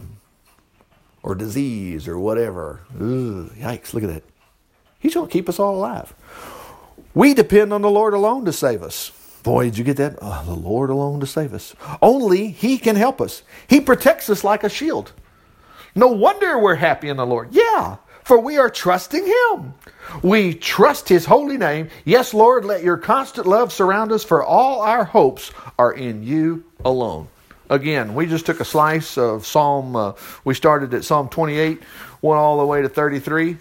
Or 1.23 1.35
disease 1.35 2.07
or 2.07 2.17
whatever. 2.17 2.81
Yikes, 2.97 3.93
look 3.93 4.03
at 4.03 4.09
that. 4.09 4.23
He's 4.99 5.13
going 5.13 5.27
to 5.27 5.33
keep 5.33 5.49
us 5.49 5.59
all 5.59 5.75
alive. 5.75 6.13
We 7.13 7.33
depend 7.33 7.73
on 7.73 7.81
the 7.81 7.89
Lord 7.89 8.13
alone 8.13 8.45
to 8.45 8.53
save 8.53 8.83
us. 8.83 9.11
Boy, 9.43 9.65
did 9.65 9.77
you 9.77 9.83
get 9.83 9.97
that? 9.97 10.17
Oh, 10.21 10.43
the 10.45 10.53
Lord 10.53 10.89
alone 10.89 11.19
to 11.21 11.27
save 11.27 11.53
us. 11.53 11.75
Only 12.01 12.49
He 12.49 12.77
can 12.77 12.95
help 12.95 13.21
us. 13.21 13.43
He 13.67 13.79
protects 13.79 14.29
us 14.29 14.43
like 14.43 14.63
a 14.63 14.69
shield. 14.69 15.13
No 15.95 16.07
wonder 16.07 16.59
we're 16.59 16.75
happy 16.75 17.09
in 17.09 17.17
the 17.17 17.25
Lord. 17.25 17.49
Yeah, 17.51 17.97
for 18.23 18.39
we 18.39 18.57
are 18.57 18.69
trusting 18.69 19.25
Him. 19.25 19.73
We 20.21 20.53
trust 20.53 21.09
His 21.09 21.25
holy 21.25 21.57
name. 21.57 21.89
Yes, 22.05 22.33
Lord, 22.33 22.65
let 22.65 22.83
your 22.83 22.97
constant 22.97 23.47
love 23.47 23.71
surround 23.71 24.11
us, 24.11 24.23
for 24.23 24.43
all 24.43 24.81
our 24.81 25.05
hopes 25.05 25.51
are 25.79 25.93
in 25.93 26.23
you 26.23 26.63
alone. 26.83 27.29
Again, 27.69 28.15
we 28.15 28.25
just 28.27 28.45
took 28.45 28.59
a 28.59 28.65
slice 28.65 29.17
of 29.17 29.45
Psalm, 29.45 29.95
uh, 29.95 30.13
we 30.45 30.53
started 30.53 30.93
at 30.93 31.03
Psalm 31.03 31.29
28, 31.29 31.81
went 32.21 32.39
all 32.39 32.59
the 32.59 32.65
way 32.65 32.81
to 32.81 32.89
33. 32.89 33.57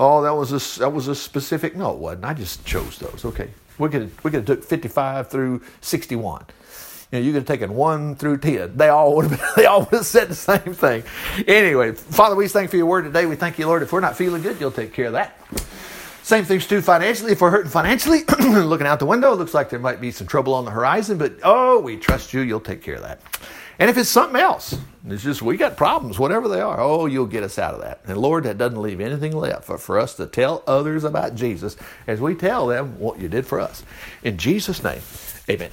Oh, 0.00 0.22
that 0.22 0.34
was 0.34 0.52
a, 0.52 0.80
that 0.80 0.92
was 0.92 1.06
a 1.06 1.14
specific, 1.14 1.76
no, 1.76 1.92
it 1.92 1.98
wasn't. 1.98 2.24
I 2.24 2.34
just 2.34 2.64
chose 2.64 2.98
those. 2.98 3.24
Okay. 3.24 3.50
We 3.78 3.88
could, 3.88 4.10
we 4.22 4.30
could 4.30 4.46
have 4.48 4.58
took 4.58 4.64
55 4.64 5.28
through 5.30 5.62
61. 5.80 6.44
You 7.10 7.18
know, 7.18 7.26
you 7.26 7.32
could 7.32 7.42
have 7.42 7.46
taken 7.46 7.74
one 7.74 8.16
through 8.16 8.38
ten. 8.38 8.76
They 8.76 8.88
all 8.88 9.14
would 9.14 9.26
have 9.26 9.38
been, 9.38 9.48
they 9.56 9.66
all 9.66 9.80
would 9.80 9.90
have 9.90 10.06
said 10.06 10.28
the 10.28 10.34
same 10.34 10.74
thing. 10.74 11.04
Anyway, 11.46 11.92
Father, 11.92 12.34
we 12.34 12.48
thank 12.48 12.66
you 12.66 12.70
for 12.70 12.76
your 12.76 12.86
word 12.86 13.02
today. 13.02 13.26
We 13.26 13.36
thank 13.36 13.58
you, 13.58 13.66
Lord. 13.66 13.82
If 13.82 13.92
we're 13.92 14.00
not 14.00 14.16
feeling 14.16 14.42
good, 14.42 14.58
you'll 14.58 14.72
take 14.72 14.92
care 14.92 15.06
of 15.06 15.12
that. 15.12 15.38
Same 16.24 16.44
thing's 16.44 16.66
true 16.66 16.80
financially. 16.80 17.32
If 17.32 17.42
we're 17.42 17.50
hurting 17.50 17.70
financially, 17.70 18.24
looking 18.40 18.86
out 18.86 18.98
the 18.98 19.06
window, 19.06 19.32
it 19.32 19.36
looks 19.36 19.52
like 19.52 19.68
there 19.68 19.78
might 19.78 20.00
be 20.00 20.10
some 20.10 20.26
trouble 20.26 20.54
on 20.54 20.64
the 20.64 20.70
horizon, 20.70 21.18
but 21.18 21.34
oh, 21.42 21.78
we 21.80 21.98
trust 21.98 22.32
you, 22.32 22.40
you'll 22.40 22.60
take 22.60 22.82
care 22.82 22.94
of 22.94 23.02
that. 23.02 23.20
And 23.78 23.90
if 23.90 23.96
it's 23.96 24.08
something 24.08 24.40
else, 24.40 24.78
it's 25.06 25.22
just 25.22 25.42
we 25.42 25.56
got 25.56 25.76
problems, 25.76 26.18
whatever 26.18 26.48
they 26.48 26.60
are, 26.60 26.80
oh, 26.80 27.06
you'll 27.06 27.26
get 27.26 27.42
us 27.42 27.58
out 27.58 27.74
of 27.74 27.80
that. 27.82 28.00
And 28.06 28.16
Lord, 28.16 28.44
that 28.44 28.58
doesn't 28.58 28.80
leave 28.80 29.00
anything 29.00 29.32
left 29.32 29.64
for, 29.64 29.78
for 29.78 29.98
us 29.98 30.14
to 30.14 30.26
tell 30.26 30.62
others 30.66 31.04
about 31.04 31.34
Jesus 31.34 31.76
as 32.06 32.20
we 32.20 32.34
tell 32.34 32.66
them 32.66 32.98
what 32.98 33.20
you 33.20 33.28
did 33.28 33.46
for 33.46 33.60
us. 33.60 33.82
In 34.22 34.38
Jesus' 34.38 34.82
name, 34.82 35.02
amen. 35.48 35.70